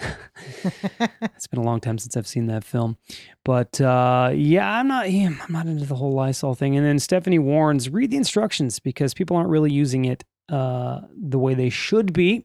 it's 1.22 1.46
been 1.46 1.60
a 1.60 1.64
long 1.64 1.80
time 1.80 1.98
since 1.98 2.16
I've 2.16 2.26
seen 2.26 2.46
that 2.46 2.64
film. 2.64 2.96
But 3.44 3.80
uh, 3.80 4.32
yeah, 4.34 4.68
I'm 4.78 4.88
not 4.88 5.06
I'm 5.06 5.38
not 5.48 5.66
into 5.66 5.86
the 5.86 5.94
whole 5.94 6.12
Lysol 6.12 6.54
thing. 6.54 6.76
And 6.76 6.84
then 6.84 6.98
Stephanie 6.98 7.38
warns, 7.38 7.88
read 7.90 8.10
the 8.10 8.16
instructions 8.16 8.80
because 8.80 9.14
people 9.14 9.36
aren't 9.36 9.50
really 9.50 9.72
using 9.72 10.04
it 10.04 10.24
uh, 10.48 11.00
the 11.16 11.38
way 11.38 11.54
they 11.54 11.70
should 11.70 12.12
be. 12.12 12.44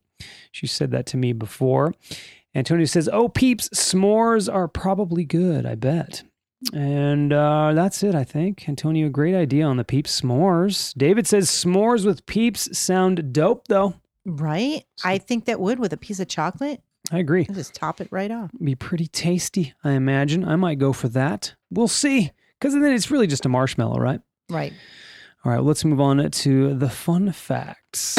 She 0.51 0.67
said 0.67 0.91
that 0.91 1.05
to 1.07 1.17
me 1.17 1.33
before. 1.33 1.93
Antonio 2.55 2.85
says, 2.85 3.09
"Oh, 3.11 3.29
peeps, 3.29 3.69
s'mores 3.69 4.51
are 4.51 4.67
probably 4.67 5.23
good. 5.23 5.65
I 5.65 5.75
bet." 5.75 6.23
And 6.73 7.31
uh, 7.31 7.71
that's 7.73 8.03
it, 8.03 8.15
I 8.15 8.23
think. 8.23 8.67
Antonio, 8.67 9.07
great 9.09 9.35
idea 9.35 9.65
on 9.65 9.77
the 9.77 9.83
peeps 9.85 10.21
s'mores. 10.21 10.93
David 10.97 11.25
says 11.25 11.49
s'mores 11.49 12.05
with 12.05 12.25
peeps 12.25 12.77
sound 12.77 13.31
dope, 13.31 13.67
though. 13.69 13.93
Right? 14.25 14.83
I 15.03 15.19
think 15.19 15.45
that 15.45 15.59
would 15.59 15.79
with 15.79 15.93
a 15.93 15.97
piece 15.97 16.19
of 16.19 16.27
chocolate. 16.27 16.81
I 17.11 17.19
agree. 17.19 17.45
Just 17.45 17.73
top 17.73 18.01
it 18.01 18.09
right 18.11 18.29
off. 18.29 18.51
Be 18.61 18.75
pretty 18.75 19.07
tasty, 19.07 19.73
I 19.83 19.91
imagine. 19.91 20.43
I 20.45 20.57
might 20.57 20.79
go 20.79 20.91
for 20.93 21.07
that. 21.09 21.55
We'll 21.71 21.87
see. 21.87 22.31
Because 22.59 22.73
then 22.73 22.91
it's 22.91 23.09
really 23.09 23.27
just 23.27 23.45
a 23.45 23.49
marshmallow, 23.49 23.99
right? 23.99 24.19
Right. 24.49 24.73
All 25.45 25.51
right, 25.53 25.63
let's 25.63 25.85
move 25.85 26.01
on 26.01 26.29
to 26.29 26.73
the 26.73 26.89
fun 26.89 27.31
facts. 27.31 28.17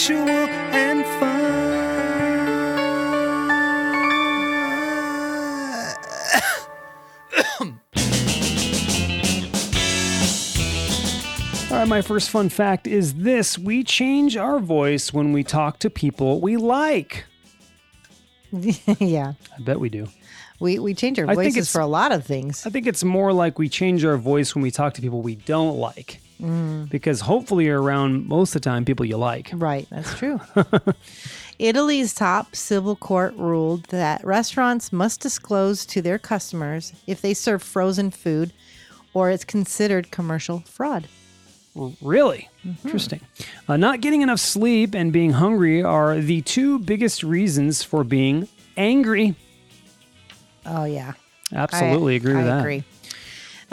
Factual 0.00 0.28
and 0.28 1.04
fun. 1.20 1.50
All 11.70 11.76
right, 11.78 11.86
my 11.88 12.02
first 12.02 12.30
fun 12.30 12.48
fact 12.48 12.86
is 12.86 13.14
this 13.14 13.58
we 13.58 13.84
change 13.84 14.36
our 14.36 14.58
voice 14.58 15.12
when 15.12 15.32
we 15.32 15.44
talk 15.44 15.78
to 15.80 15.90
people 15.90 16.40
we 16.40 16.56
like. 16.56 17.26
yeah. 18.98 19.34
I 19.56 19.62
bet 19.62 19.78
we 19.78 19.88
do. 19.90 20.08
We 20.58 20.78
we 20.78 20.94
change 20.94 21.18
our 21.18 21.26
I 21.26 21.34
think 21.34 21.54
voices 21.54 21.56
it's- 21.56 21.72
for 21.72 21.80
a 21.80 21.86
lot 21.86 22.10
of 22.12 22.24
things. 22.24 22.66
I 22.66 22.70
think 22.70 22.86
it's 22.86 23.04
more 23.04 23.32
like 23.32 23.58
we 23.58 23.68
change 23.68 24.04
our 24.04 24.16
voice 24.16 24.54
when 24.54 24.62
we 24.62 24.70
talk 24.70 24.94
to 24.94 25.02
people 25.02 25.20
we 25.22 25.36
don't 25.36 25.76
like. 25.78 26.20
Because 26.90 27.20
hopefully 27.20 27.66
you're 27.66 27.80
around 27.80 28.26
most 28.26 28.54
of 28.54 28.62
the 28.62 28.68
time 28.68 28.84
people 28.84 29.04
you 29.06 29.16
like. 29.16 29.50
Right, 29.52 29.86
that's 29.90 30.14
true. 30.18 30.40
Italy's 31.58 32.14
top 32.14 32.56
civil 32.56 32.96
court 32.96 33.34
ruled 33.36 33.84
that 33.84 34.24
restaurants 34.24 34.92
must 34.92 35.20
disclose 35.20 35.84
to 35.86 36.00
their 36.00 36.18
customers 36.18 36.92
if 37.06 37.20
they 37.20 37.34
serve 37.34 37.62
frozen 37.62 38.10
food 38.10 38.52
or 39.12 39.30
it's 39.30 39.44
considered 39.44 40.10
commercial 40.10 40.60
fraud. 40.60 41.08
Really? 42.00 42.48
Interesting. 42.84 43.20
Uh, 43.68 43.76
not 43.76 44.00
getting 44.00 44.22
enough 44.22 44.40
sleep 44.40 44.94
and 44.94 45.12
being 45.12 45.32
hungry 45.32 45.82
are 45.82 46.18
the 46.18 46.40
two 46.42 46.78
biggest 46.78 47.22
reasons 47.22 47.82
for 47.82 48.04
being 48.04 48.48
angry. 48.76 49.36
Oh, 50.66 50.84
yeah. 50.84 51.12
Absolutely 51.52 52.14
I, 52.14 52.16
agree 52.16 52.34
with 52.34 52.44
I 52.44 52.48
that. 52.48 52.60
agree. 52.60 52.84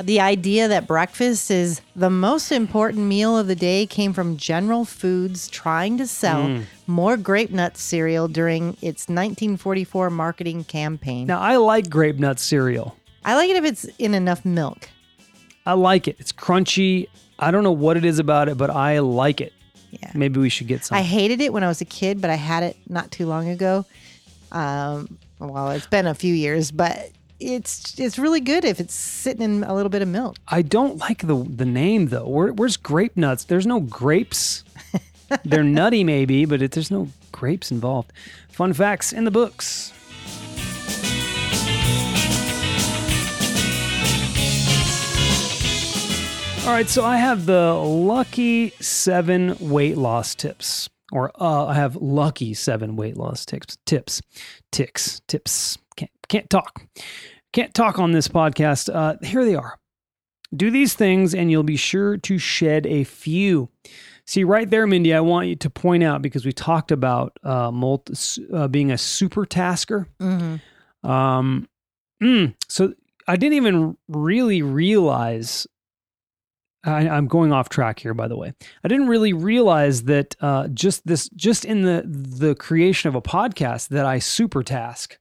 The 0.02 0.20
idea 0.20 0.68
that 0.68 0.86
breakfast 0.86 1.50
is 1.50 1.82
the 1.96 2.10
most 2.12 2.52
important 2.52 3.06
meal 3.06 3.38
of 3.38 3.48
the 3.48 3.56
day 3.56 3.88
came 3.88 4.14
from 4.14 4.38
General 4.38 4.86
Foods 4.86 5.48
trying 5.50 5.98
to 5.98 6.06
sell 6.06 6.44
Mm. 6.44 6.64
more 6.86 7.18
grape 7.18 7.50
nut 7.52 7.78
cereal 7.78 8.28
during 8.28 8.78
its 8.82 9.10
1944 9.10 10.10
marketing 10.12 10.64
campaign. 10.66 11.26
Now, 11.28 11.40
I 11.40 11.56
like 11.56 11.90
grape 11.90 12.18
nut 12.20 12.40
cereal. 12.40 12.96
I 13.26 13.36
like 13.36 13.50
it 13.50 13.56
if 13.58 13.66
it's 13.66 13.86
in 13.98 14.14
enough 14.14 14.46
milk. 14.46 14.90
I 15.66 15.74
like 15.74 16.08
it. 16.08 16.16
It's 16.20 16.32
crunchy. 16.32 17.08
I 17.40 17.50
don't 17.52 17.64
know 17.64 17.72
what 17.72 17.98
it 17.98 18.06
is 18.06 18.20
about 18.20 18.50
it, 18.50 18.58
but 18.58 18.70
I 18.70 19.00
like 19.00 19.42
it. 19.42 19.52
Yeah. 19.92 20.12
Maybe 20.14 20.40
we 20.40 20.50
should 20.50 20.68
get 20.68 20.86
some. 20.86 20.98
I 20.98 21.02
hated 21.02 21.42
it 21.42 21.52
when 21.54 21.64
I 21.64 21.68
was 21.68 21.82
a 21.82 21.86
kid, 21.86 22.22
but 22.22 22.30
I 22.30 22.36
had 22.36 22.62
it 22.62 22.78
not 22.88 23.10
too 23.12 23.26
long 23.26 23.50
ago. 23.50 23.86
Um, 24.52 25.18
well, 25.40 25.72
it's 25.72 25.88
been 25.88 26.08
a 26.08 26.14
few 26.16 26.34
years, 26.34 26.72
but 26.72 27.10
it's 27.40 28.00
it's 28.00 28.18
really 28.18 28.40
good 28.40 28.66
if 28.66 28.80
it's 28.80 28.94
sitting 28.94 29.44
in 29.44 29.64
a 29.64 29.74
little 29.74 29.90
bit 29.90 30.02
of 30.02 30.08
milk. 30.08 30.38
I 30.48 30.62
don't 30.62 30.98
like 30.98 31.28
the 31.28 31.36
the 31.44 31.66
name 31.66 32.08
though. 32.08 32.28
Where, 32.28 32.54
where's 32.54 32.78
grape 32.78 33.16
nuts? 33.18 33.44
There's 33.44 33.68
no 33.68 33.80
grapes. 33.80 34.64
They're 35.44 35.64
nutty 35.64 36.04
maybe, 36.04 36.46
but 36.46 36.62
it, 36.62 36.72
there's 36.72 36.92
no 36.92 37.10
grapes 37.32 37.72
involved. 37.72 38.12
Fun 38.50 38.74
facts 38.74 39.14
in 39.14 39.26
the 39.26 39.32
books. 39.32 39.94
All 46.66 46.74
right, 46.74 46.90
so 46.90 47.06
I 47.06 47.16
have 47.16 47.46
the 47.46 47.74
lucky 47.76 48.72
seven 48.82 49.56
weight 49.58 49.96
loss 49.96 50.36
tips, 50.36 50.90
or 51.14 51.32
uh, 51.40 51.68
I 51.68 51.76
have 51.76 51.96
lucky 51.96 52.54
seven 52.54 52.98
weight 52.98 53.16
loss 53.16 53.46
tips. 53.46 53.78
Tips, 53.86 54.22
ticks, 54.70 55.22
tips. 55.28 55.78
Can't 56.30 56.50
talk. 56.50 56.86
Can't 57.54 57.74
talk 57.74 58.00
on 58.00 58.12
this 58.12 58.28
podcast. 58.28 58.94
Uh, 58.94 59.16
here 59.24 59.46
they 59.46 59.56
are. 59.56 59.80
Do 60.56 60.72
these 60.72 60.94
things 60.94 61.34
and 61.34 61.52
you'll 61.52 61.64
be 61.64 61.78
sure 61.78 62.18
to 62.18 62.38
shed 62.38 62.86
a 62.86 63.04
few. 63.04 63.70
See, 64.26 64.44
right 64.44 64.70
there, 64.70 64.86
Mindy, 64.88 65.14
I 65.14 65.22
want 65.22 65.48
you 65.48 65.56
to 65.56 65.70
point 65.70 66.04
out 66.04 66.22
because 66.22 66.46
we 66.46 66.52
talked 66.52 66.92
about 66.92 67.38
uh, 67.44 67.72
multi, 67.72 68.14
uh, 68.54 68.68
being 68.68 68.92
a 68.92 68.98
super 68.98 69.46
tasker. 69.46 70.08
Mm-hmm. 70.20 71.10
Um, 71.10 71.70
mm, 72.22 72.54
so 72.68 72.94
I 73.28 73.38
didn't 73.38 73.56
even 73.56 73.98
really 74.10 74.62
realize. 74.62 75.66
I, 76.84 77.08
I'm 77.08 77.28
going 77.28 77.54
off 77.54 77.70
track 77.70 78.00
here, 78.00 78.14
by 78.14 78.28
the 78.28 78.38
way. 78.38 78.54
I 78.84 78.88
didn't 78.88 79.08
really 79.08 79.34
realize 79.34 80.04
that 80.04 80.36
uh, 80.42 80.68
just 80.70 81.08
this, 81.08 81.30
just 81.30 81.64
in 81.64 81.84
the 81.84 82.04
the 82.06 82.56
creation 82.56 83.08
of 83.08 83.16
a 83.16 83.22
podcast, 83.22 83.90
that 83.90 84.06
I 84.06 84.20
super 84.20 84.62
task 84.62 85.18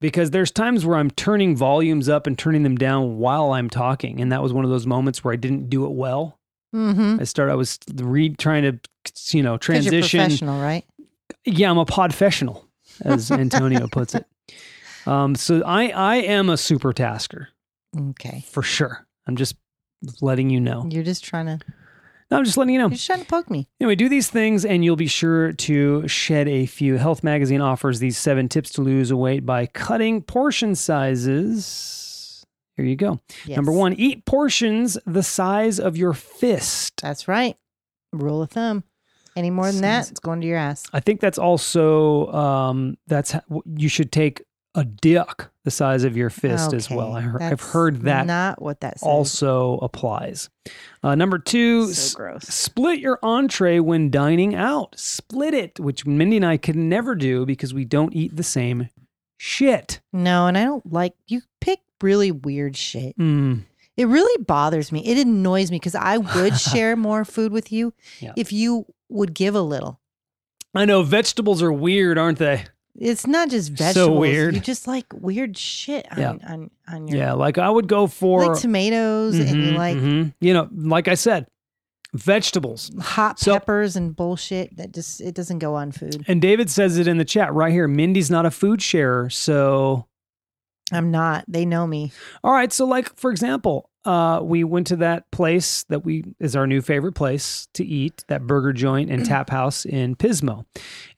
because 0.00 0.30
there's 0.30 0.50
times 0.50 0.84
where 0.86 0.96
I'm 0.96 1.10
turning 1.10 1.56
volumes 1.56 2.08
up 2.08 2.26
and 2.26 2.38
turning 2.38 2.62
them 2.62 2.76
down 2.76 3.18
while 3.18 3.52
I'm 3.52 3.68
talking, 3.70 4.20
and 4.20 4.30
that 4.32 4.42
was 4.42 4.52
one 4.52 4.64
of 4.64 4.70
those 4.70 4.86
moments 4.86 5.22
where 5.24 5.32
I 5.32 5.36
didn't 5.36 5.68
do 5.70 5.84
it 5.86 5.92
well. 5.92 6.38
Mm-hmm. 6.74 7.20
I 7.20 7.24
started, 7.24 7.52
I 7.52 7.56
was 7.56 7.78
read 7.94 8.38
trying 8.38 8.62
to, 8.62 8.78
you 9.36 9.42
know, 9.42 9.56
transition. 9.56 10.20
professional, 10.20 10.60
right? 10.60 10.84
Yeah, 11.44 11.70
I'm 11.70 11.78
a 11.78 11.86
podfessional, 11.86 12.64
as 13.04 13.30
Antonio 13.30 13.88
puts 13.88 14.14
it. 14.14 14.26
Um, 15.06 15.34
so 15.34 15.62
I 15.64 15.88
I 15.88 16.16
am 16.16 16.50
a 16.50 16.56
super 16.58 16.92
tasker 16.92 17.48
Okay. 17.98 18.44
for 18.46 18.62
sure. 18.62 19.06
I'm 19.26 19.36
just 19.36 19.56
letting 20.20 20.50
you 20.50 20.60
know. 20.60 20.86
You're 20.90 21.04
just 21.04 21.24
trying 21.24 21.46
to 21.46 21.58
No, 22.30 22.36
I'm 22.36 22.44
just 22.44 22.56
letting 22.58 22.74
you 22.74 22.80
know. 22.80 22.88
you're 22.88 22.98
trying 22.98 23.20
to 23.20 23.26
poke 23.26 23.48
me. 23.50 23.68
Anyway, 23.80 23.94
do 23.94 24.08
these 24.08 24.28
things 24.28 24.64
and 24.66 24.84
you'll 24.84 24.96
be 24.96 25.06
sure 25.06 25.52
to 25.54 26.06
shed 26.06 26.46
a 26.46 26.66
few. 26.66 26.96
Health 26.98 27.24
Magazine 27.24 27.60
offers 27.62 28.00
these 28.00 28.18
seven 28.18 28.48
tips 28.50 28.70
to 28.72 28.82
lose 28.82 29.12
weight 29.14 29.46
by 29.46 29.64
cutting 29.66 30.20
portion 30.22 30.74
sizes. 30.74 32.44
Here 32.76 32.84
you 32.84 32.96
go. 32.96 33.20
Yes. 33.46 33.56
Number 33.56 33.72
one, 33.72 33.94
eat 33.94 34.24
portions 34.24 34.98
the 35.06 35.22
size 35.22 35.80
of 35.80 35.96
your 35.96 36.12
fist. 36.12 37.00
That's 37.02 37.26
right. 37.28 37.56
Rule 38.12 38.42
of 38.42 38.50
thumb. 38.50 38.84
Any 39.36 39.50
more 39.50 39.70
than 39.70 39.82
that, 39.82 40.10
it's 40.10 40.20
going 40.20 40.40
to 40.40 40.46
your 40.46 40.56
ass. 40.58 40.84
I 40.92 41.00
think 41.00 41.20
that's 41.20 41.38
also 41.38 42.26
um, 42.32 42.96
that's 43.06 43.32
how- 43.32 43.42
you 43.76 43.88
should 43.88 44.10
take 44.12 44.42
a 44.74 44.84
dick 44.84 45.46
the 45.68 45.72
size 45.72 46.04
of 46.04 46.16
your 46.16 46.30
fist 46.30 46.72
as 46.72 46.88
well. 46.90 47.12
I 47.12 47.18
Okay, 47.18 47.26
heard, 47.28 47.42
I've 47.42 47.60
heard 47.60 48.02
that 48.02 48.26
Not 48.26 48.62
what 48.62 48.80
that 48.80 48.98
says. 49.00 49.06
also 49.06 49.78
applies. 49.78 50.48
Uh, 51.02 51.14
number 51.14 51.38
two, 51.38 51.84
so 51.86 51.90
s- 51.90 52.14
gross. 52.14 52.42
split 52.44 52.98
your 53.00 53.18
entree 53.22 53.78
when 53.80 54.10
dining 54.10 54.54
out. 54.54 54.98
Split 54.98 55.54
it, 55.54 55.78
which 55.78 56.06
Mindy 56.06 56.36
and 56.36 56.46
I 56.46 56.56
could 56.56 56.76
never 56.76 57.14
do 57.14 57.44
because 57.46 57.72
we 57.74 57.84
don't 57.84 58.14
eat 58.14 58.34
the 58.36 58.42
same 58.42 58.88
shit. 59.36 60.00
No, 60.12 60.46
and 60.46 60.56
I 60.58 60.64
don't 60.64 60.90
like 60.92 61.14
you 61.26 61.42
pick 61.60 61.80
really 62.02 62.30
weird 62.32 62.76
shit. 62.76 63.16
Mm, 63.18 63.64
It 63.96 64.06
really 64.06 64.42
bothers 64.44 64.90
me. 64.92 65.04
It 65.04 65.18
annoys 65.18 65.70
me 65.70 65.76
because 65.78 65.94
I 65.94 66.18
would 66.18 66.58
share 66.60 66.96
more 66.96 67.24
food 67.24 67.52
with 67.52 67.70
you 67.72 67.92
Yeah. 68.20 68.32
if 68.36 68.52
you 68.52 68.86
would 69.08 69.34
give 69.34 69.54
a 69.54 69.62
little. 69.62 70.00
I 70.74 70.84
know 70.84 71.02
vegetables 71.02 71.62
are 71.62 71.72
weird, 71.72 72.18
aren't 72.18 72.38
they? 72.38 72.64
It's 73.00 73.26
not 73.28 73.48
just 73.48 73.70
vegetables. 73.70 73.94
So 73.94 74.12
weird. 74.12 74.54
You 74.56 74.60
just 74.60 74.88
like 74.88 75.06
weird 75.12 75.56
shit 75.56 76.06
on, 76.10 76.18
Yeah. 76.18 76.32
on, 76.48 76.70
on 76.88 77.06
your 77.06 77.16
Yeah, 77.18 77.32
like 77.34 77.56
I 77.56 77.70
would 77.70 77.86
go 77.86 78.08
for 78.08 78.44
like 78.46 78.60
tomatoes 78.60 79.38
and 79.38 79.48
you 79.50 79.72
Mhm, 79.72 79.76
like 79.76 79.96
mhm. 79.96 80.34
you 80.40 80.52
know, 80.52 80.68
like 80.74 81.06
I 81.06 81.14
said, 81.14 81.46
vegetables. 82.14 82.90
hot 83.00 83.38
So- 83.38 83.52
peppers 83.52 83.96
and 83.96 84.14
bullshit 84.16 84.76
that 84.76 84.92
just 84.92 85.20
it 85.20 85.34
doesn't 85.34 85.58
go 85.58 85.74
on 85.74 85.92
food. 85.92 86.24
And 86.26 86.40
David 86.42 86.70
says 86.70 86.98
it 86.98 87.06
in 87.06 87.18
the 87.18 87.24
chat 87.24 87.52
right 87.54 87.72
here. 87.72 87.86
Mindy's 87.88 88.30
not 88.30 88.46
a 88.46 88.50
food 88.50 88.82
sharer, 88.82 89.30
so 89.30 90.06
I'm 90.90 91.10
not. 91.10 91.44
They 91.46 91.64
know 91.66 91.86
me. 91.86 92.12
All 92.42 92.52
right, 92.52 92.72
so 92.72 92.84
like 92.86 93.14
for 93.16 93.30
example, 93.30 93.87
uh, 94.04 94.40
we 94.42 94.64
went 94.64 94.86
to 94.88 94.96
that 94.96 95.30
place 95.30 95.84
that 95.88 96.04
we 96.04 96.24
is 96.40 96.56
our 96.56 96.66
new 96.66 96.80
favorite 96.80 97.14
place 97.14 97.66
to 97.74 97.84
eat, 97.84 98.24
that 98.28 98.46
burger 98.46 98.72
joint 98.72 99.10
and 99.10 99.24
tap 99.26 99.50
house 99.50 99.84
in 99.84 100.16
Pismo, 100.16 100.64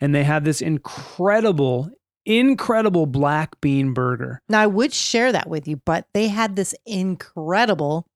and 0.01 0.15
they 0.15 0.25
have 0.25 0.45
this 0.45 0.61
incredible, 0.61 1.91
incredible 2.25 3.07
black 3.07 3.61
bean 3.61 3.93
burger. 3.95 4.41
Now 4.49 4.61
I 4.61 4.67
would 4.67 4.93
share 4.93 5.31
that 5.33 5.49
with 5.49 5.69
you, 5.69 5.81
but 5.85 6.07
they 6.15 6.29
had 6.29 6.57
this 6.57 6.75
incredible 6.87 8.07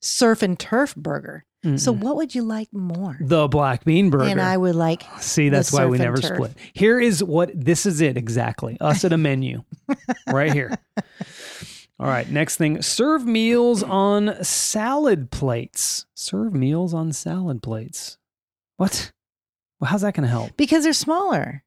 surf 0.00 0.42
and 0.42 0.58
turf 0.58 0.94
burger. 0.94 1.44
So 1.78 1.92
Mm-mm. 1.92 1.98
what 1.98 2.14
would 2.14 2.32
you 2.32 2.44
like 2.44 2.68
more? 2.72 3.18
the 3.20 3.48
black 3.48 3.84
bean 3.84 4.08
burger. 4.08 4.26
And 4.26 4.40
I 4.40 4.56
would 4.56 4.76
like 4.76 5.02
See, 5.18 5.48
that's 5.48 5.72
why 5.72 5.86
we 5.86 5.98
never 5.98 6.18
turf. 6.18 6.36
split. 6.36 6.52
Here 6.74 7.00
is 7.00 7.24
what 7.24 7.50
this 7.52 7.86
is 7.86 8.00
it 8.00 8.16
exactly. 8.16 8.76
Us 8.80 9.04
at 9.04 9.12
a 9.12 9.16
menu, 9.18 9.64
right 10.28 10.52
here. 10.52 10.78
All 11.98 12.06
right, 12.06 12.28
next 12.30 12.56
thing 12.56 12.82
serve 12.82 13.24
meals 13.24 13.82
on 13.82 14.42
salad 14.44 15.30
plates. 15.30 16.06
Serve 16.14 16.52
meals 16.52 16.92
on 16.92 17.12
salad 17.12 17.62
plates. 17.62 18.18
What? 18.76 19.12
Well, 19.80 19.90
how's 19.90 20.02
that 20.02 20.14
going 20.14 20.24
to 20.24 20.28
help? 20.30 20.56
because 20.56 20.84
they're 20.84 20.92
smaller. 20.92 21.62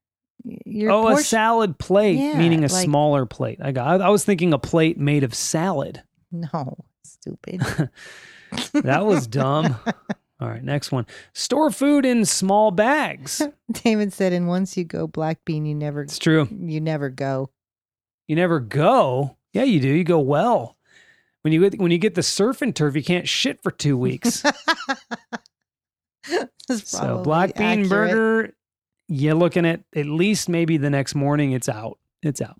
Your 0.65 0.91
oh, 0.91 1.07
a 1.09 1.17
salad 1.17 1.77
plate, 1.79 2.17
Yeah, 2.17 2.37
meaning 2.37 2.59
a 2.63 2.67
like- 2.67 2.85
smaller 2.85 3.25
plate. 3.25 3.59
I 3.61 3.71
got. 3.71 4.01
I, 4.01 4.05
I 4.05 4.09
was 4.09 4.23
thinking 4.23 4.53
a 4.53 4.57
plate 4.59 4.97
made 4.97 5.23
of 5.23 5.33
salad. 5.33 6.03
No, 6.31 6.77
stupid. 7.03 7.61
That 8.73 9.05
was 9.05 9.27
dumb. 9.27 9.75
All 10.41 10.47
right, 10.47 10.63
next 10.63 10.91
one. 10.91 11.05
Store 11.33 11.69
food 11.69 12.03
in 12.03 12.25
small 12.25 12.71
bags. 12.71 13.43
David 13.71 14.11
said, 14.11 14.33
and 14.33 14.47
once 14.47 14.75
you 14.75 14.85
go 14.85 15.05
black 15.05 15.45
bean, 15.45 15.67
you 15.67 15.75
never 15.75 16.01
It's 16.01 16.17
true. 16.17 16.47
you 16.51 16.81
never 16.81 17.09
go. 17.09 17.51
You 18.27 18.35
never 18.35 18.59
go. 18.59 19.37
Yeah, 19.53 19.63
you 19.63 19.79
do. 19.79 19.87
You 19.89 20.03
go 20.03 20.19
well. 20.19 20.77
When 21.41 21.53
you 21.53 21.69
get 21.69 21.79
when 21.79 21.91
you 21.91 21.97
get 21.97 22.15
the 22.15 22.23
surf 22.23 22.61
and 22.61 22.75
turf, 22.75 22.95
you 22.95 23.03
can't 23.03 23.27
shit 23.27 23.61
for 23.63 23.71
two 23.71 23.97
weeks. 23.97 24.43
So 26.67 27.23
black 27.23 27.55
bean 27.55 27.81
accurate. 27.83 27.89
burger, 27.89 28.53
you're 29.07 29.33
looking 29.33 29.65
at 29.65 29.81
at 29.95 30.05
least 30.05 30.49
maybe 30.49 30.77
the 30.77 30.89
next 30.89 31.15
morning. 31.15 31.51
It's 31.53 31.67
out. 31.67 31.97
It's 32.21 32.41
out. 32.41 32.59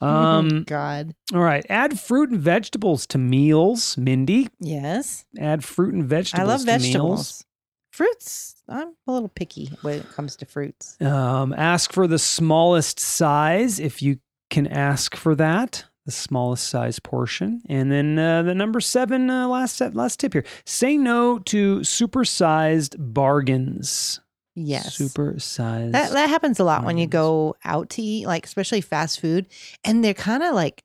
Um. 0.00 0.64
God. 0.66 1.14
all 1.32 1.40
right. 1.40 1.64
Add 1.70 1.98
fruit 1.98 2.30
and 2.30 2.40
vegetables 2.40 3.06
to 3.08 3.18
meals, 3.18 3.96
Mindy. 3.96 4.48
Yes. 4.60 5.24
Add 5.38 5.64
fruit 5.64 5.94
and 5.94 6.04
vegetables. 6.04 6.48
I 6.48 6.52
love 6.52 6.64
vegetables. 6.64 7.44
Fruits. 7.92 8.56
I'm 8.68 8.94
a 9.06 9.12
little 9.12 9.28
picky 9.30 9.70
when 9.82 10.00
it 10.00 10.10
comes 10.12 10.36
to 10.36 10.44
fruits. 10.44 11.00
Um. 11.00 11.54
Ask 11.56 11.92
for 11.92 12.06
the 12.06 12.18
smallest 12.18 13.00
size 13.00 13.78
if 13.80 14.02
you 14.02 14.18
can 14.50 14.66
ask 14.66 15.16
for 15.16 15.34
that. 15.36 15.84
The 16.06 16.12
smallest 16.12 16.66
size 16.68 16.98
portion, 16.98 17.60
and 17.68 17.92
then 17.92 18.18
uh, 18.18 18.42
the 18.42 18.54
number 18.54 18.80
seven 18.80 19.28
uh, 19.30 19.46
last 19.46 19.80
last 19.94 20.18
tip 20.18 20.32
here: 20.32 20.44
say 20.64 20.96
no 20.96 21.38
to 21.40 21.80
supersized 21.80 22.96
bargains. 22.98 24.20
Yes. 24.56 24.98
supersized. 24.98 25.92
That 25.92 26.12
that 26.12 26.28
happens 26.28 26.58
a 26.58 26.64
lot 26.64 26.84
when 26.84 26.98
you 26.98 27.06
go 27.06 27.54
out 27.64 27.90
to 27.90 28.02
eat, 28.02 28.26
like 28.26 28.44
especially 28.46 28.80
fast 28.80 29.20
food, 29.20 29.46
and 29.84 30.02
they're 30.02 30.14
kind 30.14 30.42
of 30.42 30.54
like 30.54 30.82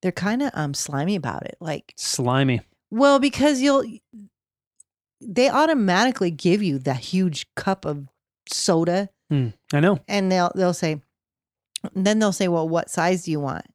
they're 0.00 0.12
kind 0.12 0.42
of 0.42 0.50
um 0.54 0.74
slimy 0.74 1.16
about 1.16 1.44
it. 1.44 1.56
Like, 1.60 1.92
slimy. 1.96 2.60
well, 2.90 3.18
because 3.18 3.60
you'll 3.60 3.84
they 5.20 5.48
automatically 5.50 6.30
give 6.30 6.62
you 6.62 6.78
that 6.80 6.98
huge 6.98 7.46
cup 7.56 7.84
of 7.84 8.06
soda, 8.48 9.08
Hmm, 9.28 9.48
I 9.72 9.80
know. 9.80 9.98
and 10.08 10.30
they'll 10.30 10.52
they'll 10.54 10.72
say, 10.74 11.00
then 11.94 12.18
they'll 12.20 12.32
say, 12.32 12.48
well, 12.48 12.68
what 12.68 12.90
size 12.90 13.24
do 13.24 13.30
you 13.32 13.40
want? 13.40 13.66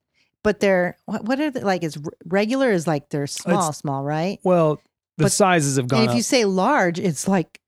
But 0.44 0.60
they're 0.60 0.98
what, 1.06 1.24
what 1.26 1.40
are 1.40 1.52
they 1.52 1.62
like? 1.62 1.84
Is 1.84 1.98
regular 2.26 2.72
is 2.72 2.88
like 2.88 3.10
they're 3.10 3.28
small, 3.28 3.74
small, 3.74 4.04
right? 4.04 4.40
Well, 4.44 4.76
the 5.18 5.26
But- 5.26 5.32
sizes 5.32 5.76
have 5.78 5.88
gone 5.88 6.00
And 6.02 6.06
if 6.06 6.12
up. 6.12 6.18
you 6.18 6.24
say 6.24 6.46
large, 6.46 7.00
it's 7.00 7.28
like 7.28 7.60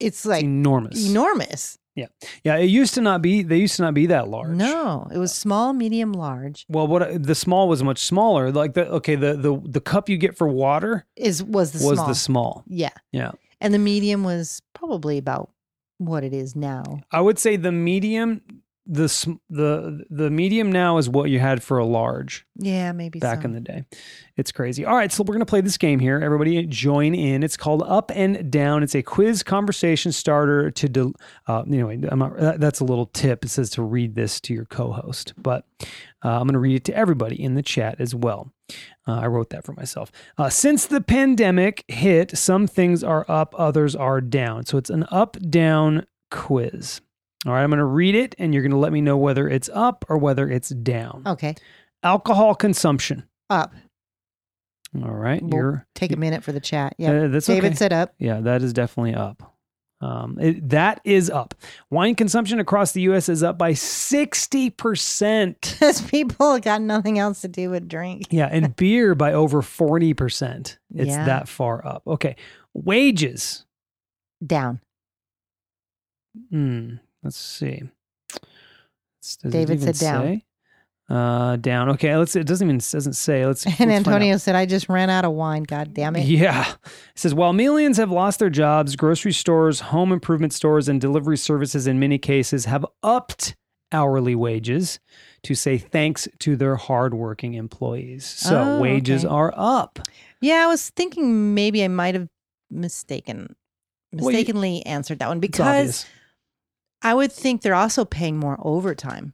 it's 0.00 0.18
It's 0.20 0.26
like 0.26 0.44
enormous. 0.44 1.08
enormous. 1.08 1.78
Yeah, 1.94 2.06
Yeah. 2.44 2.56
it 2.58 2.66
used 2.66 2.92
to 2.94 3.00
not 3.00 3.22
be. 3.22 3.42
They 3.42 3.56
used 3.56 3.76
to 3.76 3.82
not 3.82 3.94
be 3.94 4.04
that 4.06 4.28
large. 4.28 4.50
No, 4.50 5.08
it 5.10 5.16
was 5.16 5.30
uh, 5.30 5.34
small, 5.34 5.72
medium, 5.72 6.12
large. 6.12 6.66
Well, 6.68 6.86
what 6.86 7.22
the 7.22 7.34
small 7.34 7.68
was 7.68 7.82
much 7.82 8.00
smaller. 8.04 8.52
Like 8.52 8.74
the 8.74 8.86
okay, 8.92 9.14
the 9.14 9.34
the 9.34 9.58
the 9.64 9.80
cup 9.80 10.08
you 10.10 10.18
get 10.18 10.36
for 10.36 10.46
water 10.46 11.06
Is 11.16 11.42
was 11.42 11.72
the 11.72 11.86
was 11.86 11.96
small? 11.96 12.08
the 12.08 12.14
small. 12.14 12.64
yeah, 12.66 12.90
Yeah, 13.12 13.32
and 13.62 13.72
the 13.72 13.78
medium 13.78 14.24
was 14.24 14.60
probably 14.74 15.16
about 15.16 15.48
what 15.96 16.22
it 16.24 16.34
is 16.34 16.54
now. 16.54 16.82
I 17.10 17.22
would 17.22 17.38
say 17.38 17.56
the 17.56 17.72
medium. 17.72 18.42
The 18.88 19.38
the 19.50 20.04
the 20.10 20.30
medium 20.30 20.70
now 20.70 20.98
is 20.98 21.08
what 21.08 21.28
you 21.28 21.40
had 21.40 21.60
for 21.62 21.78
a 21.78 21.84
large 21.84 22.46
Yeah, 22.56 22.92
maybe 22.92 23.18
back 23.18 23.42
so. 23.42 23.46
in 23.46 23.52
the 23.52 23.60
day. 23.60 23.84
It's 24.36 24.52
crazy. 24.52 24.84
All 24.84 24.94
right, 24.94 25.10
so 25.10 25.24
we're 25.24 25.34
gonna 25.34 25.44
play 25.44 25.60
this 25.60 25.76
game 25.76 25.98
here. 25.98 26.20
Everybody 26.22 26.64
join 26.66 27.14
in. 27.14 27.42
It's 27.42 27.56
called 27.56 27.82
Up 27.84 28.12
and 28.14 28.48
Down. 28.50 28.82
It's 28.84 28.94
a 28.94 29.02
quiz 29.02 29.42
conversation 29.42 30.12
starter 30.12 30.70
to. 30.70 30.88
Del- 30.88 31.14
uh, 31.48 31.62
anyway, 31.66 31.98
I'm 32.08 32.18
not, 32.20 32.36
that- 32.38 32.60
that's 32.60 32.78
a 32.78 32.84
little 32.84 33.06
tip. 33.06 33.44
It 33.44 33.48
says 33.48 33.70
to 33.70 33.82
read 33.82 34.14
this 34.14 34.40
to 34.42 34.54
your 34.54 34.66
co-host, 34.66 35.34
but 35.36 35.66
uh, 36.24 36.40
I'm 36.40 36.46
gonna 36.46 36.60
read 36.60 36.76
it 36.76 36.84
to 36.84 36.94
everybody 36.96 37.42
in 37.42 37.54
the 37.54 37.62
chat 37.62 37.96
as 38.00 38.14
well. 38.14 38.52
Uh, 39.08 39.20
I 39.20 39.26
wrote 39.26 39.50
that 39.50 39.64
for 39.64 39.72
myself. 39.72 40.12
Uh, 40.38 40.48
since 40.48 40.86
the 40.86 41.00
pandemic 41.00 41.84
hit, 41.88 42.36
some 42.38 42.66
things 42.68 43.02
are 43.02 43.24
up, 43.28 43.52
others 43.58 43.96
are 43.96 44.20
down. 44.20 44.64
So 44.66 44.78
it's 44.78 44.90
an 44.90 45.06
up 45.10 45.36
down 45.50 46.06
quiz. 46.30 47.00
All 47.46 47.52
right, 47.52 47.62
I'm 47.62 47.70
going 47.70 47.78
to 47.78 47.84
read 47.84 48.14
it 48.16 48.34
and 48.38 48.52
you're 48.52 48.62
going 48.62 48.72
to 48.72 48.76
let 48.78 48.92
me 48.92 49.00
know 49.00 49.16
whether 49.16 49.48
it's 49.48 49.70
up 49.72 50.04
or 50.08 50.18
whether 50.18 50.48
it's 50.50 50.70
down. 50.70 51.22
Okay, 51.26 51.54
Alcohol 52.02 52.54
consumption. 52.54 53.24
up. 53.50 53.72
All 55.02 55.14
right, 55.14 55.42
We'll 55.42 55.52
you're 55.54 55.86
Take 55.94 56.12
a 56.12 56.16
minute 56.16 56.42
for 56.42 56.52
the 56.52 56.60
chat. 56.60 56.94
Yeah, 56.98 57.24
uh, 57.24 57.28
that's 57.28 57.46
David 57.46 57.66
okay. 57.68 57.74
said 57.76 57.92
up. 57.92 58.14
Yeah, 58.18 58.40
that 58.40 58.62
is 58.62 58.72
definitely 58.72 59.14
up. 59.14 59.52
Um, 60.00 60.38
it, 60.40 60.68
that 60.70 61.00
is 61.04 61.30
up. 61.30 61.54
Wine 61.90 62.14
consumption 62.14 62.60
across 62.60 62.92
the 62.92 63.00
U.S. 63.02 63.28
is 63.28 63.42
up 63.42 63.56
by 63.58 63.72
60%. 63.72 65.54
Because 65.60 66.00
people 66.02 66.58
got 66.60 66.82
nothing 66.82 67.18
else 67.18 67.40
to 67.42 67.48
do 67.48 67.70
but 67.70 67.88
drink. 67.88 68.24
Yeah, 68.30 68.48
and 68.50 68.74
beer 68.76 69.14
by 69.14 69.32
over 69.32 69.62
40%. 69.62 70.76
It's 70.94 71.08
Yeah. 71.08 71.24
that 71.24 71.48
far 71.48 71.86
up. 71.86 72.02
Okay. 72.06 72.36
Wages. 72.74 73.64
Down. 74.46 74.80
Hmm. 76.50 76.96
Let's 77.26 77.36
see. 77.36 77.82
David 79.48 79.82
said 79.82 79.96
down. 79.98 80.22
say? 80.22 80.44
Uh, 81.08 81.56
down. 81.56 81.88
Okay. 81.90 82.16
Let's. 82.16 82.34
It 82.36 82.46
doesn't 82.46 82.66
even 82.66 82.78
doesn't 82.78 83.12
say. 83.14 83.46
Let's. 83.46 83.64
let's 83.66 83.80
And. 83.80 83.92
Antonio 83.92 84.36
said, 84.38 84.54
"I 84.56 84.66
just 84.66 84.88
ran 84.88 85.08
out 85.10 85.24
of 85.24 85.32
wine. 85.32 85.62
God 85.62 85.94
damn 85.94 86.16
it!" 86.16 86.26
Yeah. 86.26 86.68
It 86.84 86.92
says 87.18 87.34
while 87.34 87.52
millions 87.52 87.96
have 87.96 88.10
lost 88.10 88.38
their 88.40 88.50
jobs, 88.50 88.96
grocery 88.96 89.32
stores, 89.32 89.80
home 89.80 90.12
improvement 90.12 90.52
stores, 90.52 90.88
and 90.88 91.00
delivery 91.00 91.36
services 91.36 91.86
in 91.86 91.98
many 92.00 92.18
cases 92.18 92.64
have 92.64 92.84
upped 93.02 93.54
hourly 93.92 94.34
wages 94.34 94.98
to 95.44 95.54
say 95.54 95.78
thanks 95.78 96.26
to 96.40 96.56
their 96.56 96.74
hardworking 96.74 97.54
employees. 97.54 98.24
So 98.24 98.60
Oh, 98.60 98.80
wages 98.80 99.24
okay. 99.24 99.32
are 99.32 99.54
up. 99.56 100.00
Yeah, 100.40 100.64
I 100.64 100.66
was 100.66 100.90
thinking 100.90 101.54
maybe 101.54 101.84
I 101.84 101.88
might 101.88 102.14
have 102.16 102.28
mistaken 102.68 103.54
Well, 104.12 104.22
you- 104.22 104.26
mistakenly 104.38 104.84
answered 104.86 105.20
that 105.20 105.28
one 105.28 105.38
because. 105.40 106.04
I 107.06 107.14
would 107.14 107.30
think 107.32 107.62
they're 107.62 107.74
also 107.74 108.04
paying 108.04 108.36
more 108.36 108.58
overtime, 108.60 109.32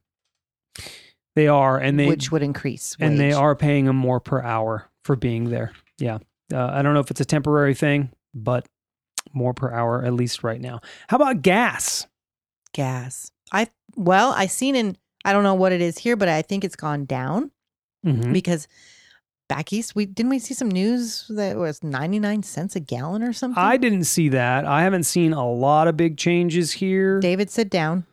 They 1.35 1.49
are, 1.49 1.79
and 1.79 1.99
they 1.99 2.07
which 2.07 2.31
would 2.31 2.43
increase. 2.43 2.97
and 3.01 3.19
they 3.19 3.33
are 3.33 3.55
paying 3.57 3.87
them 3.87 3.97
more 3.97 4.21
per 4.21 4.43
hour 4.43 4.89
for 5.05 5.17
being 5.17 5.51
there. 5.51 5.73
Yeah. 5.99 6.19
Uh, 6.53 6.67
I 6.67 6.83
don't 6.83 6.93
know 6.95 7.01
if 7.01 7.11
it's 7.11 7.21
a 7.21 7.25
temporary 7.25 7.75
thing, 7.75 8.11
but 8.35 8.67
more 9.33 9.55
per 9.55 9.71
hour, 9.73 10.05
at 10.05 10.13
least 10.13 10.43
right 10.45 10.61
now. 10.61 10.81
How 11.09 11.17
about 11.17 11.41
gas? 11.43 12.07
Gas. 12.75 13.31
I 13.53 13.69
well, 13.97 14.33
I 14.37 14.47
seen 14.47 14.77
in 14.77 14.97
I 15.25 15.33
don't 15.33 15.43
know 15.45 15.55
what 15.55 15.73
it 15.73 15.81
is 15.81 15.97
here, 15.99 16.17
but 16.17 16.29
I 16.29 16.43
think 16.43 16.65
it's 16.65 16.77
gone 16.77 17.05
down 17.07 17.51
Mhm. 18.05 18.33
because 18.33 18.67
back 19.55 19.73
east 19.73 19.95
we 19.95 20.07
didn't 20.07 20.31
we 20.31 20.39
see 20.39 20.55
some 20.55 20.71
news 20.71 21.27
that 21.29 21.53
it 21.53 21.59
was 21.59 21.83
99 21.83 22.43
cents 22.43 22.77
a 22.77 22.81
gallon 22.81 23.23
or 23.23 23.33
something? 23.33 23.63
I 23.63 23.77
didn't 23.77 24.05
see 24.05 24.29
that. 24.31 24.65
I 24.65 24.83
haven't 24.83 25.05
seen 25.05 25.33
a 25.33 25.51
lot 25.51 25.89
of 25.89 25.97
big 25.97 26.17
changes 26.17 26.73
here. 26.73 27.21
David 27.21 27.51
said 27.51 27.71
down. 27.71 28.07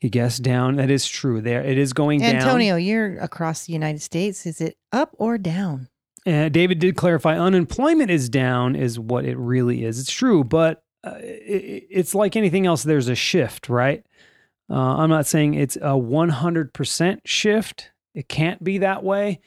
He 0.00 0.10
guessed 0.10 0.42
down. 0.42 0.76
That 0.76 0.90
is 0.90 1.06
true. 1.06 1.40
There, 1.40 1.62
it 1.62 1.78
is 1.78 1.92
going 1.92 2.20
down. 2.20 2.34
Antonio, 2.34 2.74
you're 2.74 3.18
across 3.18 3.66
the 3.66 3.72
United 3.72 4.02
States. 4.02 4.46
Is 4.46 4.60
it 4.60 4.76
up 4.90 5.14
or 5.18 5.38
down? 5.38 5.88
Uh, 6.26 6.48
David 6.48 6.78
did 6.78 6.96
clarify 6.96 7.38
unemployment 7.38 8.10
is 8.10 8.28
down, 8.28 8.74
is 8.76 8.98
what 8.98 9.24
it 9.24 9.36
really 9.36 9.84
is. 9.84 9.98
It's 9.98 10.10
true, 10.10 10.44
but 10.44 10.82
uh, 11.04 11.14
it, 11.20 11.86
it's 11.90 12.14
like 12.14 12.36
anything 12.36 12.66
else. 12.66 12.82
There's 12.82 13.08
a 13.08 13.14
shift, 13.14 13.68
right? 13.68 14.04
Uh, 14.70 14.74
I'm 14.74 15.10
not 15.10 15.26
saying 15.26 15.54
it's 15.54 15.76
a 15.76 15.94
100% 15.98 17.20
shift. 17.24 17.90
It 18.14 18.28
can't 18.28 18.62
be 18.62 18.78
that 18.78 19.02
way, 19.02 19.40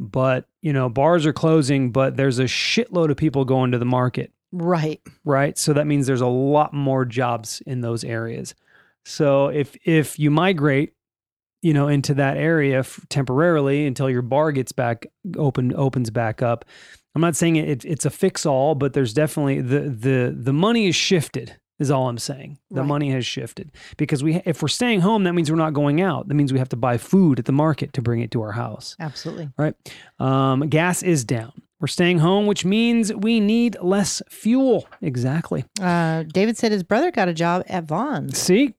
but 0.00 0.46
you 0.62 0.72
know, 0.72 0.88
bars 0.88 1.26
are 1.26 1.32
closing, 1.32 1.92
but 1.92 2.16
there's 2.16 2.38
a 2.38 2.44
shitload 2.44 3.10
of 3.10 3.16
people 3.18 3.44
going 3.44 3.70
to 3.72 3.78
the 3.78 3.84
market, 3.84 4.32
Right. 4.50 5.00
right? 5.24 5.56
So 5.56 5.72
that 5.74 5.86
means 5.86 6.06
there's 6.06 6.20
a 6.22 6.26
lot 6.26 6.72
more 6.74 7.04
jobs 7.04 7.62
in 7.66 7.82
those 7.82 8.02
areas. 8.02 8.54
So 9.04 9.48
if 9.48 9.76
if 9.84 10.18
you 10.18 10.30
migrate, 10.30 10.94
you 11.62 11.74
know, 11.74 11.88
into 11.88 12.14
that 12.14 12.36
area 12.38 12.80
f- 12.80 13.00
temporarily 13.10 13.86
until 13.86 14.08
your 14.10 14.22
bar 14.22 14.50
gets 14.52 14.72
back 14.72 15.06
open 15.36 15.74
opens 15.76 16.10
back 16.10 16.40
up, 16.42 16.64
I'm 17.14 17.20
not 17.20 17.36
saying 17.36 17.56
it, 17.56 17.84
it's 17.84 18.06
a 18.06 18.10
fix 18.10 18.46
all, 18.46 18.74
but 18.74 18.92
there's 18.94 19.12
definitely 19.12 19.60
the 19.60 19.80
the 19.80 20.34
the 20.36 20.52
money 20.54 20.86
is 20.88 20.96
shifted. 20.96 21.56
Is 21.80 21.90
all 21.90 22.08
I'm 22.08 22.18
saying. 22.18 22.58
The 22.70 22.82
Right. 22.82 22.86
money 22.86 23.10
has 23.10 23.26
shifted 23.26 23.72
because 23.96 24.22
we 24.22 24.36
if 24.44 24.60
we're 24.62 24.68
staying 24.68 25.00
home, 25.00 25.24
that 25.24 25.32
means 25.32 25.50
we're 25.50 25.56
not 25.56 25.72
going 25.74 26.00
out. 26.00 26.28
That 26.28 26.34
means 26.34 26.52
we 26.52 26.58
have 26.60 26.68
to 26.68 26.76
buy 26.76 26.98
food 26.98 27.38
at 27.40 27.46
the 27.46 27.52
market 27.52 27.92
to 27.94 28.02
bring 28.02 28.20
it 28.20 28.30
to 28.32 28.42
our 28.42 28.52
house. 28.52 28.94
Absolutely. 29.00 29.48
Right? 29.58 29.74
Um, 30.18 30.68
gas 30.68 31.02
is 31.02 31.24
down. 31.24 31.52
We're 31.80 31.86
staying 31.88 32.18
home, 32.18 32.46
which 32.46 32.64
means 32.66 33.12
we 33.14 33.40
need 33.40 33.78
less 33.80 34.20
fuel. 34.28 34.86
Exactly. 35.00 35.64
Uh, 35.80 36.24
David 36.24 36.58
said 36.58 36.70
his 36.70 36.82
brother 36.82 37.10
got 37.10 37.28
a 37.28 37.32
job 37.32 37.64
at 37.66 37.84
Vons. 37.84 38.36
See, 38.38 38.74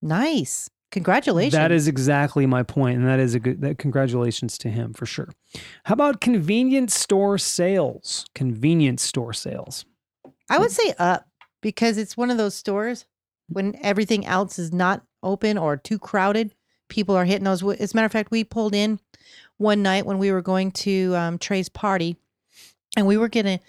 Nice. 0.00 0.68
Congratulations. 0.90 1.52
That 1.54 1.72
is 1.72 1.88
exactly 1.88 2.44
my 2.44 2.62
point, 2.62 2.98
and 2.98 3.06
that 3.06 3.18
is 3.18 3.34
a 3.34 3.40
good. 3.40 3.62
That 3.62 3.78
congratulations 3.78 4.58
to 4.58 4.68
him 4.68 4.92
for 4.92 5.06
sure. 5.06 5.28
How 5.84 5.94
about 5.94 6.20
convenience 6.20 6.94
store 6.94 7.38
sales? 7.38 8.26
Convenience 8.34 9.02
store 9.02 9.32
sales. 9.32 9.86
I 10.50 10.58
would 10.58 10.70
say 10.70 10.92
up 10.98 11.26
because 11.62 11.96
it's 11.96 12.16
one 12.16 12.30
of 12.30 12.36
those 12.36 12.54
stores 12.54 13.06
when 13.48 13.74
everything 13.82 14.26
else 14.26 14.58
is 14.58 14.72
not 14.72 15.02
open 15.22 15.56
or 15.56 15.76
too 15.78 15.98
crowded. 15.98 16.54
People 16.88 17.16
are 17.16 17.24
hitting 17.24 17.44
those. 17.44 17.62
As 17.62 17.94
a 17.94 17.96
matter 17.96 18.06
of 18.06 18.12
fact, 18.12 18.30
we 18.30 18.44
pulled 18.44 18.74
in 18.74 19.00
one 19.56 19.82
night 19.82 20.04
when 20.04 20.18
we 20.18 20.30
were 20.30 20.42
going 20.42 20.70
to 20.72 21.16
um, 21.16 21.38
Trey's 21.38 21.68
party, 21.70 22.16
and 22.96 23.06
we 23.06 23.16
were 23.16 23.28
gonna, 23.28 23.60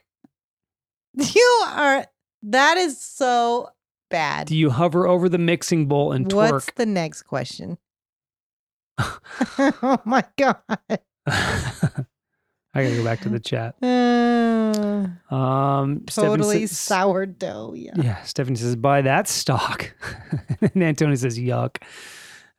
You 1.15 1.65
are. 1.67 2.07
That 2.45 2.77
is 2.79 2.99
so 3.01 3.69
bad. 4.13 4.47
Do 4.47 4.57
you 4.57 4.71
hover 4.71 5.07
over 5.09 5.29
the 5.29 5.39
mixing 5.39 5.87
bowl 5.87 6.13
and 6.13 6.27
twerk? 6.27 6.53
What's 6.53 6.71
the 6.77 6.87
next 6.87 7.23
question? 7.23 7.79
oh 8.99 9.99
my 10.05 10.25
god. 10.39 10.63
I 11.27 12.05
gotta 12.75 12.97
go 12.97 13.05
back 13.05 13.21
to 13.23 13.29
the 13.29 13.41
chat. 13.41 13.75
Uh, 14.73 15.35
Um, 15.35 16.03
totally 16.07 16.67
says- 16.67 16.79
sourdough. 16.79 17.75
Yeah. 17.75 17.93
Yeah, 17.97 18.23
Stephanie 18.23 18.57
says, 18.57 18.75
buy 18.77 19.03
that 19.03 19.29
stock. 19.29 19.93
and 20.61 20.83
Antonio 20.83 21.15
says, 21.15 21.39
yuck. 21.39 21.77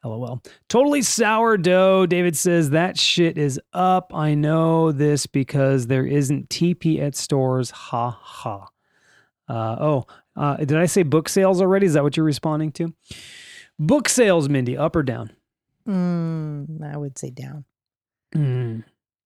LOL. 0.04 0.44
Totally 0.70 1.02
sourdough. 1.02 2.06
David 2.08 2.38
says, 2.38 2.70
that 2.72 3.00
shit 3.00 3.38
is 3.38 3.60
up. 3.74 4.14
I 4.14 4.36
know 4.36 4.92
this 4.92 5.26
because 5.26 5.88
there 5.88 6.06
isn't 6.06 6.50
TP 6.50 7.00
at 7.02 7.16
stores. 7.16 7.72
Ha 7.72 8.10
ha. 8.12 8.68
Uh, 9.48 9.76
oh, 9.80 10.06
uh, 10.36 10.58
did 10.58 10.76
I 10.76 10.86
say 10.86 11.04
book 11.04 11.30
sales 11.30 11.62
already? 11.62 11.86
Is 11.86 11.94
that 11.94 12.04
what 12.04 12.18
you're 12.18 12.26
responding 12.26 12.72
to? 12.74 12.94
Book 13.80 14.10
sales, 14.10 14.50
Mindy, 14.50 14.78
up 14.78 14.96
or 14.96 15.04
down? 15.04 15.32
Mm, 15.88 16.84
I 16.84 16.98
would 16.98 17.18
say 17.18 17.30
down. 17.30 17.66
Mm. 18.36 18.84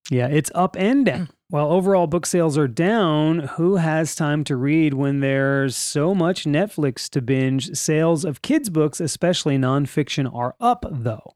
Yeah, 0.09 0.27
it's 0.27 0.51
up 0.55 0.75
and 0.77 1.05
down. 1.05 1.29
While 1.49 1.71
overall 1.71 2.07
book 2.07 2.25
sales 2.25 2.57
are 2.57 2.67
down, 2.67 3.39
who 3.39 3.77
has 3.77 4.15
time 4.15 4.43
to 4.45 4.55
read 4.55 4.93
when 4.93 5.19
there's 5.19 5.75
so 5.75 6.13
much 6.13 6.45
Netflix 6.45 7.09
to 7.11 7.21
binge? 7.21 7.75
Sales 7.75 8.25
of 8.25 8.41
kids' 8.41 8.69
books, 8.69 8.99
especially 8.99 9.57
nonfiction, 9.57 10.33
are 10.33 10.55
up 10.59 10.85
though. 10.89 11.35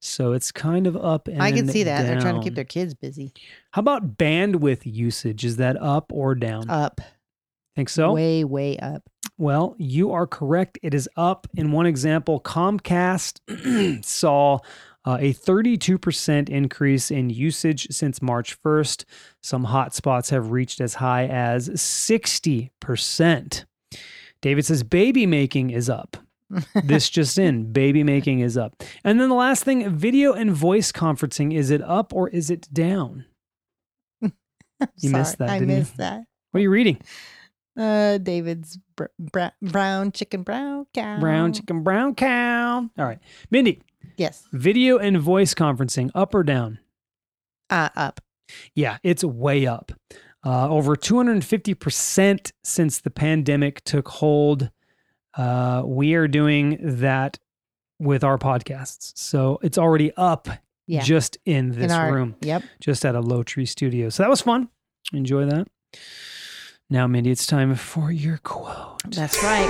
So 0.00 0.32
it's 0.32 0.52
kind 0.52 0.86
of 0.86 0.96
up 0.96 1.26
and 1.26 1.42
I 1.42 1.50
can 1.50 1.66
see 1.68 1.82
that. 1.84 2.06
They're 2.06 2.20
trying 2.20 2.36
to 2.36 2.40
keep 2.40 2.54
their 2.54 2.64
kids 2.64 2.94
busy. 2.94 3.32
How 3.72 3.80
about 3.80 4.16
bandwidth 4.16 4.82
usage? 4.84 5.44
Is 5.44 5.56
that 5.56 5.76
up 5.80 6.12
or 6.12 6.36
down? 6.36 6.70
Up. 6.70 7.00
Think 7.78 7.90
so? 7.90 8.12
Way, 8.12 8.42
way 8.42 8.76
up. 8.78 9.08
Well, 9.36 9.76
you 9.78 10.10
are 10.10 10.26
correct. 10.26 10.80
It 10.82 10.94
is 10.94 11.08
up. 11.14 11.46
In 11.54 11.70
one 11.70 11.86
example, 11.86 12.40
Comcast 12.40 13.38
saw 14.04 14.58
uh, 15.04 15.18
a 15.20 15.32
32% 15.32 16.48
increase 16.48 17.12
in 17.12 17.30
usage 17.30 17.86
since 17.92 18.20
March 18.20 18.60
1st. 18.60 19.04
Some 19.44 19.66
hotspots 19.66 20.30
have 20.30 20.50
reached 20.50 20.80
as 20.80 20.94
high 20.94 21.28
as 21.28 21.68
60%. 21.68 23.64
David 24.42 24.64
says 24.64 24.82
baby 24.82 25.24
making 25.24 25.70
is 25.70 25.88
up. 25.88 26.16
this 26.82 27.08
just 27.08 27.38
in 27.38 27.70
baby 27.70 28.02
making 28.02 28.40
is 28.40 28.58
up. 28.58 28.82
And 29.04 29.20
then 29.20 29.28
the 29.28 29.36
last 29.36 29.62
thing 29.62 29.88
video 29.90 30.32
and 30.32 30.50
voice 30.50 30.90
conferencing 30.90 31.54
is 31.54 31.70
it 31.70 31.82
up 31.82 32.12
or 32.12 32.28
is 32.28 32.50
it 32.50 32.66
down? 32.72 33.26
You 34.98 35.10
missed 35.10 35.38
that, 35.38 35.50
I 35.50 35.60
didn't 35.60 35.70
you? 35.70 35.78
missed 35.78 35.96
that. 35.98 36.24
What 36.50 36.58
are 36.58 36.62
you 36.62 36.70
reading? 36.70 37.00
Uh, 37.78 38.18
David's 38.18 38.78
br- 38.96 39.04
br- 39.18 39.44
brown 39.62 40.10
chicken 40.12 40.42
brown 40.42 40.86
cow. 40.92 41.20
Brown 41.20 41.52
chicken, 41.52 41.82
brown 41.84 42.14
cow. 42.16 42.90
All 42.98 43.04
right. 43.04 43.20
Mindy, 43.50 43.80
Yes. 44.16 44.44
video 44.52 44.98
and 44.98 45.18
voice 45.20 45.54
conferencing, 45.54 46.10
up 46.14 46.34
or 46.34 46.42
down? 46.42 46.80
Uh, 47.70 47.90
up. 47.94 48.20
Yeah, 48.74 48.98
it's 49.02 49.22
way 49.22 49.66
up. 49.66 49.92
Uh, 50.44 50.68
over 50.68 50.96
250% 50.96 52.52
since 52.64 53.00
the 53.00 53.10
pandemic 53.10 53.82
took 53.84 54.08
hold. 54.08 54.70
Uh, 55.36 55.82
we 55.84 56.14
are 56.14 56.26
doing 56.26 56.78
that 56.80 57.38
with 58.00 58.24
our 58.24 58.38
podcasts. 58.38 59.12
So 59.16 59.58
it's 59.62 59.76
already 59.78 60.12
up 60.16 60.48
Yeah. 60.86 61.02
just 61.02 61.36
in 61.44 61.70
this 61.72 61.84
In 61.84 61.90
our- 61.90 62.12
room, 62.12 62.36
Yep. 62.40 62.62
just 62.80 63.04
at 63.04 63.14
a 63.14 63.20
Lowtree 63.20 63.68
Studio. 63.68 64.08
So 64.08 64.22
that 64.22 64.30
was 64.30 64.40
fun. 64.40 64.68
Enjoy 65.12 65.44
that. 65.46 65.68
Now, 66.90 67.06
Mindy, 67.06 67.30
it's 67.30 67.46
time 67.46 67.74
for 67.74 68.10
your 68.10 68.38
quote. 68.38 69.02
That's 69.10 69.42
right. 69.42 69.68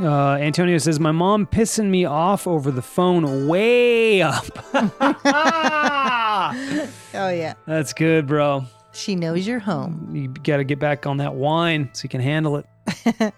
Uh, 0.00 0.36
Antonio 0.40 0.78
says, 0.78 0.98
My 1.00 1.10
mom 1.12 1.44
pissing 1.46 1.90
me 1.90 2.04
off 2.04 2.46
over 2.46 2.70
the 2.70 2.82
phone 2.82 3.46
way 3.48 4.22
up. 4.22 4.46
Oh 7.14 7.30
yeah. 7.30 7.54
That's 7.66 7.92
good, 7.92 8.26
bro. 8.28 8.64
She 8.92 9.16
knows 9.16 9.46
you're 9.46 9.58
home. 9.58 10.08
You 10.14 10.28
got 10.28 10.58
to 10.58 10.64
get 10.64 10.78
back 10.78 11.04
on 11.04 11.16
that 11.16 11.34
wine 11.34 11.90
so 11.92 12.04
you 12.04 12.08
can 12.08 12.20
handle 12.20 12.56
it. 12.56 12.66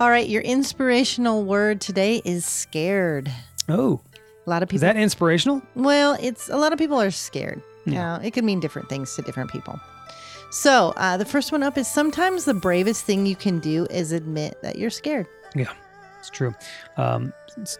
All 0.00 0.10
right. 0.10 0.28
Your 0.28 0.42
inspirational 0.42 1.44
word 1.44 1.80
today 1.80 2.20
is 2.26 2.44
scared. 2.44 3.32
Oh, 3.70 4.00
A 4.46 4.50
lot 4.50 4.62
of 4.62 4.68
people. 4.68 4.76
is 4.76 4.80
that 4.82 4.96
inspirational? 4.96 5.62
Well, 5.74 6.16
it's 6.20 6.50
a 6.50 6.56
lot 6.56 6.72
of 6.72 6.78
people 6.78 7.00
are 7.00 7.10
scared. 7.10 7.62
Yeah. 7.84 8.20
It 8.22 8.32
could 8.32 8.44
mean 8.44 8.60
different 8.60 8.88
things 8.88 9.14
to 9.16 9.22
different 9.22 9.50
people. 9.50 9.78
So, 10.50 10.92
uh, 10.96 11.16
the 11.16 11.24
first 11.24 11.50
one 11.50 11.62
up 11.62 11.78
is 11.78 11.88
sometimes 11.88 12.44
the 12.44 12.54
bravest 12.54 13.04
thing 13.04 13.24
you 13.24 13.36
can 13.36 13.58
do 13.58 13.86
is 13.90 14.12
admit 14.12 14.58
that 14.62 14.76
you're 14.76 14.90
scared. 14.90 15.26
Yeah, 15.54 15.72
it's 16.18 16.28
true. 16.28 16.54
Um, 16.96 17.32
s- 17.60 17.78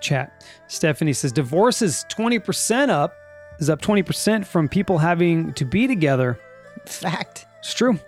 chat. 0.00 0.44
Stephanie 0.66 1.14
says 1.14 1.32
divorce 1.32 1.80
is 1.80 2.04
20% 2.10 2.90
up, 2.90 3.14
is 3.60 3.70
up 3.70 3.80
20% 3.80 4.44
from 4.44 4.68
people 4.68 4.98
having 4.98 5.54
to 5.54 5.64
be 5.64 5.86
together. 5.86 6.38
Fact. 6.86 7.46
It's 7.60 7.72
true. 7.72 7.98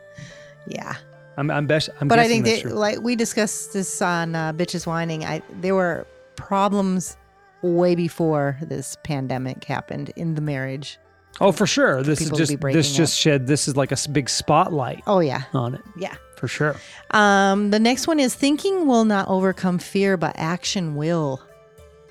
Yeah. 0.67 0.97
I'm, 1.37 1.51
I'm, 1.51 1.67
best, 1.67 1.89
I'm 2.01 2.09
but 2.09 2.19
I 2.19 2.29
think 2.29 2.47
like 2.67 3.01
we 3.01 3.17
discussed 3.17 3.73
this 3.73 4.01
on 4.03 4.37
uh, 4.37 4.53
Bitches 4.53 4.87
Whining, 4.87 5.25
I 5.25 5.43
there 5.61 5.75
were 5.75 6.07
problems 6.37 7.17
way 7.63 7.95
before 7.95 8.59
this 8.61 8.97
pandemic 9.03 9.65
happened 9.65 10.13
in 10.17 10.35
the 10.35 10.41
marriage. 10.41 10.99
Oh, 11.41 11.51
for 11.53 11.67
sure. 11.67 12.03
This 12.03 12.21
is 12.21 12.27
people 12.29 12.39
to 12.39 12.43
be 12.43 12.47
just, 12.47 12.61
breaking 12.61 12.77
this 12.79 12.95
just 12.97 13.19
shed, 13.19 13.47
this 13.47 13.67
is 13.69 13.77
like 13.77 13.91
a 13.91 13.95
s- 13.99 14.07
big 14.07 14.29
spotlight 14.31 15.03
Oh 15.07 15.19
yeah, 15.21 15.43
on 15.53 15.75
it, 15.75 15.81
yeah. 15.97 16.15
for 16.37 16.47
sure. 16.49 16.77
Um, 17.11 17.71
the 17.71 17.81
next 17.81 18.07
one 18.07 18.21
is 18.21 18.35
thinking 18.35 18.87
will 18.87 19.05
not 19.05 19.29
overcome 19.29 19.79
fear, 19.79 20.17
but 20.17 20.35
action 20.39 20.95
will. 20.95 21.43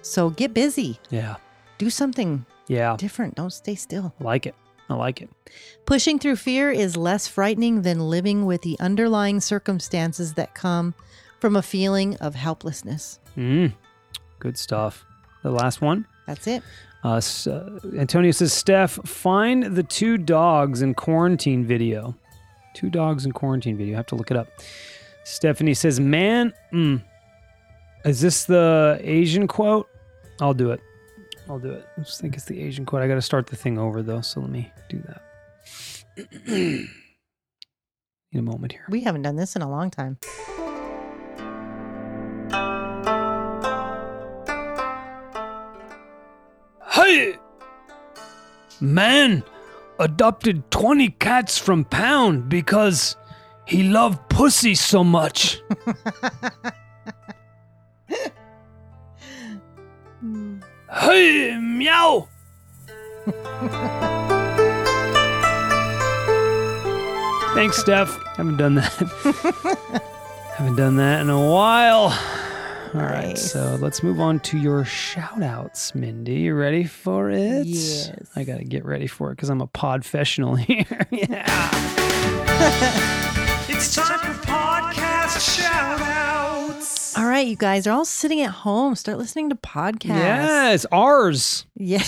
So 0.02 0.30
get 0.30 0.54
busy, 0.54 1.00
Yeah. 1.10 1.36
do 1.78 1.90
something 1.90 2.46
Yeah. 2.68 2.96
different. 2.98 3.36
Don't 3.36 3.54
stay 3.54 3.76
still. 3.76 4.14
I 4.20 4.24
like 4.24 4.46
it. 4.46 4.56
I 4.90 4.96
like 4.96 5.22
it. 5.22 5.30
Pushing 5.86 6.20
through 6.20 6.36
fear 6.36 6.70
is 6.70 6.98
less 6.98 7.26
frightening 7.28 7.84
than 7.84 8.10
living 8.10 8.46
with 8.46 8.62
the 8.64 8.78
underlying 8.82 9.40
circumstances 9.40 10.34
that 10.34 10.54
come 10.54 10.94
from 11.40 11.56
a 11.56 11.62
feeling 11.62 12.18
of 12.18 12.36
helplessness. 12.36 13.20
Mm, 13.38 13.74
good 14.40 14.58
stuff. 14.58 15.06
The 15.42 15.52
last 15.52 15.82
one. 15.82 16.06
That's 16.28 16.48
it. 16.48 16.64
Uh, 17.04 17.20
uh, 17.48 17.80
Antonio 17.98 18.32
says, 18.32 18.54
Steph, 18.54 18.92
find 19.06 19.64
the 19.64 19.84
two 19.84 20.18
dogs 20.18 20.82
in 20.82 20.94
quarantine 20.94 21.66
video. 21.66 22.16
Two 22.74 22.90
dogs 22.90 23.26
in 23.26 23.34
quarantine 23.34 23.78
video. 23.78 23.96
I 23.96 23.98
have 23.98 24.08
to 24.08 24.16
look 24.16 24.32
it 24.32 24.38
up. 24.38 24.48
Stephanie 25.26 25.74
says, 25.74 26.00
man, 26.00 26.54
mm, 26.72 27.02
is 28.06 28.22
this 28.22 28.46
the 28.46 29.00
Asian 29.02 29.48
quote? 29.48 29.88
I'll 30.40 30.54
do 30.54 30.72
it. 30.72 30.82
I'll 31.50 31.60
do 31.60 31.72
it. 31.72 31.86
I 31.98 32.02
just 32.02 32.22
think 32.22 32.36
it's 32.36 32.46
the 32.46 32.62
Asian 32.62 32.86
quote. 32.86 33.02
I 33.02 33.08
got 33.08 33.16
to 33.16 33.22
start 33.22 33.48
the 33.48 33.56
thing 33.56 33.78
over 33.78 34.02
though, 34.02 34.22
so 34.22 34.40
let 34.40 34.50
me 34.50 34.72
do 34.90 35.04
that. 35.08 35.22
Need 36.48 36.90
a 38.34 38.42
moment 38.42 38.72
here. 38.72 38.86
We 38.90 39.02
haven't 39.02 39.24
done 39.24 39.36
this 39.36 39.56
in 39.56 39.62
a 39.62 39.70
long 39.70 39.92
time. 39.92 40.18
Hey! 47.04 47.36
Man 48.80 49.44
adopted 50.00 50.72
20 50.72 51.10
cats 51.10 51.58
from 51.58 51.84
Pound 51.84 52.48
because 52.48 53.18
he 53.66 53.84
loved 53.84 54.30
pussy 54.30 54.74
so 54.74 55.04
much. 55.04 55.62
hey, 60.90 61.58
meow! 61.58 62.30
Thanks, 67.54 67.80
Steph. 67.80 68.18
Haven't 68.38 68.56
done 68.56 68.76
that. 68.76 68.94
Haven't 70.56 70.78
done 70.78 70.96
that 70.96 71.20
in 71.20 71.30
a 71.30 71.50
while. 71.52 72.18
All 72.94 73.00
right, 73.02 73.30
Nice. 73.30 73.52
so 73.52 73.78
let's 73.82 74.04
move 74.04 74.20
on 74.20 74.40
to 74.42 74.58
your 74.58 74.86
shout 74.86 75.42
outs, 75.42 75.96
Mindy. 75.96 76.42
You 76.42 76.54
ready 76.56 76.84
for 76.84 77.32
it? 77.32 77.66
Yes. 77.66 78.12
I 78.36 78.44
got 78.44 78.58
to 78.60 78.64
get 78.64 78.86
ready 78.86 79.08
for 79.08 79.32
it 79.32 79.36
because 79.36 79.50
I'm 79.50 79.62
a 79.62 79.68
podfessional 79.68 80.58
here. 80.60 81.08
yeah. 81.12 81.70
It's 83.76 83.96
time 83.96 84.20
for 84.20 84.46
podcast 84.48 85.56
shout 85.58 86.00
outs. 86.02 87.18
All 87.18 87.26
right, 87.26 87.46
you 87.48 87.56
guys 87.56 87.86
are 87.88 87.92
all 87.92 88.06
sitting 88.06 88.42
at 88.42 88.52
home. 88.52 88.96
Start 88.96 89.18
listening 89.18 89.50
to 89.50 89.56
podcasts. 89.56 90.08
Yes, 90.08 90.86
ours. 90.92 91.66
Yeah. 91.76 92.04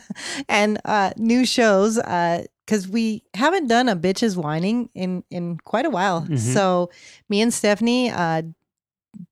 and 0.48 0.80
uh, 0.84 1.12
new 1.16 1.44
shows 1.46 1.96
because 1.96 2.88
we 2.88 3.22
haven't 3.34 3.68
done 3.68 3.88
a 3.88 3.96
bitches 3.96 4.36
whining 4.36 4.88
in 4.94 5.22
in 5.30 5.58
quite 5.58 5.84
a 5.86 5.90
while. 5.90 6.22
Mhm. 6.22 6.38
So 6.38 6.90
me 7.28 7.40
and 7.42 7.52
Stephanie 7.54 8.10
uh, 8.10 8.42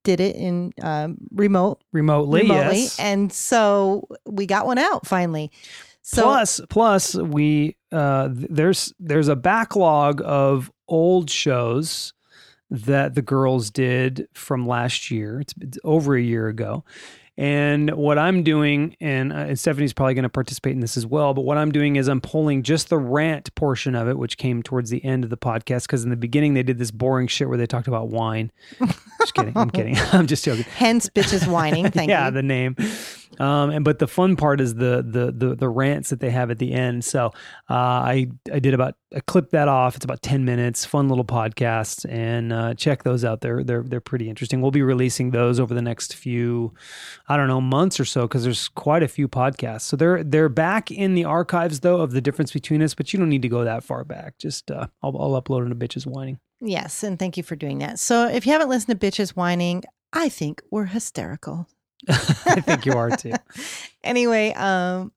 did 0.05 0.21
it 0.21 0.37
in 0.37 0.73
um, 0.83 1.19
remote 1.33 1.83
Remotely, 1.93 2.43
remotely, 2.43 2.83
yes. 2.83 2.99
and 2.99 3.33
so 3.33 4.07
we 4.27 4.47
got 4.47 4.67
one 4.67 4.79
out 4.79 5.07
finally. 5.07 5.51
So 6.03 6.23
plus, 6.23 6.61
plus 6.71 7.15
we 7.15 7.77
uh, 7.93 8.29
there's 8.33 8.93
there's 8.99 9.29
a 9.29 9.37
backlog 9.37 10.23
of 10.25 10.71
old 10.89 11.31
shows 11.31 12.15
that 12.71 13.15
the 13.15 13.23
girls 13.23 13.71
did 13.71 14.29
from 14.35 14.67
last 14.67 15.11
year. 15.11 15.41
It's, 15.41 15.55
it's 15.61 15.79
over 15.85 16.17
a 16.17 16.23
year 16.23 16.49
ago. 16.49 16.85
And 17.39 17.93
what 17.93 18.19
I'm 18.19 18.43
doing, 18.43 18.97
and, 19.01 19.33
uh, 19.33 19.37
and 19.37 19.59
Stephanie's 19.59 19.93
probably 19.93 20.15
going 20.15 20.25
to 20.25 20.29
participate 20.29 20.73
in 20.73 20.81
this 20.81 20.97
as 20.97 21.07
well, 21.07 21.35
but 21.35 21.43
what 21.43 21.57
I'm 21.57 21.71
doing 21.71 21.95
is 21.95 22.09
I'm 22.09 22.21
pulling 22.21 22.65
just 22.65 22.89
the 22.89 22.99
rant 22.99 23.55
portion 23.55 23.95
of 23.95 24.09
it, 24.09 24.19
which 24.19 24.37
came 24.39 24.61
towards 24.61 24.91
the 24.91 25.05
end 25.05 25.23
of 25.23 25.31
the 25.31 25.37
podcast. 25.37 25.83
Because 25.83 26.03
in 26.03 26.11
the 26.11 26.17
beginning, 26.17 26.55
they 26.55 26.65
did 26.65 26.79
this 26.79 26.91
boring 26.91 27.29
shit 27.29 27.49
where 27.49 27.57
they 27.57 27.67
talked 27.67 27.87
about 27.87 28.09
wine. 28.09 28.51
just 29.21 29.35
kidding. 29.35 29.57
I'm 29.57 29.71
kidding. 29.71 29.97
I'm 30.13 30.27
just 30.27 30.45
joking. 30.45 30.65
hence 30.65 31.09
bitches 31.11 31.47
whining. 31.47 31.93
Thank 31.93 32.09
yeah, 32.11 32.23
you. 32.23 32.25
Yeah, 32.25 32.31
the 32.31 32.43
name. 32.43 32.75
Um, 33.39 33.71
and 33.71 33.85
but 33.85 33.99
the 33.99 34.09
fun 34.09 34.37
part 34.37 34.61
is 34.61 34.75
the 34.75 35.05
the 35.07 35.33
the 35.33 35.55
the 35.55 35.69
rants 35.69 36.11
that 36.11 36.21
they 36.21 36.31
have 36.31 36.51
at 36.51 36.59
the 36.59 36.73
end. 36.73 37.05
So 37.05 37.27
uh, 37.71 37.75
I 37.75 38.29
I 38.53 38.59
did 38.59 38.75
about 38.75 38.95
I 39.15 39.21
clipped 39.21 39.53
that 39.53 39.69
off. 39.69 39.97
It's 39.97 40.05
about 40.05 40.23
ten 40.23 40.45
minutes. 40.45 40.85
Fun 40.85 41.09
little 41.09 41.25
podcast, 41.25 42.11
and 42.11 42.53
uh, 42.53 42.75
check 42.75 43.05
those 43.05 43.25
out. 43.25 43.41
They're 43.41 43.63
they're 43.63 43.83
they're 43.83 44.01
pretty 44.01 44.29
interesting. 44.29 44.61
We'll 44.61 44.71
be 44.71 44.83
releasing 44.83 45.31
those 45.31 45.61
over 45.61 45.75
the 45.75 45.83
next 45.83 46.15
few, 46.15 46.75
I 47.29 47.37
don't 47.37 47.49
know, 47.49 47.61
months 47.61 48.01
or 48.01 48.05
so 48.05 48.23
because 48.23 48.45
there's 48.45 48.69
quite 48.69 49.03
a 49.03 49.09
few 49.09 49.29
podcasts. 49.29 49.83
So 49.83 49.97
they're 49.97 50.25
they're 50.25 50.49
back 50.49 50.91
in 50.91 51.15
the 51.15 51.25
archives 51.25 51.81
though 51.81 52.01
of 52.01 52.13
the 52.13 52.21
difference 52.21 52.53
between 52.53 52.83
us. 52.83 52.95
But 52.95 53.13
you 53.13 53.19
don't 53.19 53.29
need 53.29 53.43
to 53.43 53.49
go 53.49 53.65
that 53.65 53.85
far 53.85 54.05
back. 54.05 54.39
Just 54.39 54.71
uh, 54.71 54.89
I'll 55.03 55.17
I'll 55.19 55.41
upload 55.41 55.67
it 55.67 55.69
to 55.69 55.75
bitches 55.75 56.07
whining. 56.07 56.39
Yes, 56.61 57.03
and 57.05 57.19
thank 57.19 57.37
you 57.37 57.43
for 57.43 57.57
doing 57.57 57.79
that. 57.79 57.99
So 57.99 58.27
if 58.29 58.45
you 58.47 58.53
haven't 58.53 58.69
listened 58.69 59.01
to 59.01 59.07
bitches 59.07 59.31
whining, 59.31 59.85
I 60.13 60.29
think 60.29 60.63
we're 60.71 60.87
hysterical. 60.87 61.69
I 62.09 62.61
think 62.61 62.87
you 62.87 62.93
are 62.93 63.11
too. 63.11 63.33
anyway, 64.05 64.53
um, 64.53 65.13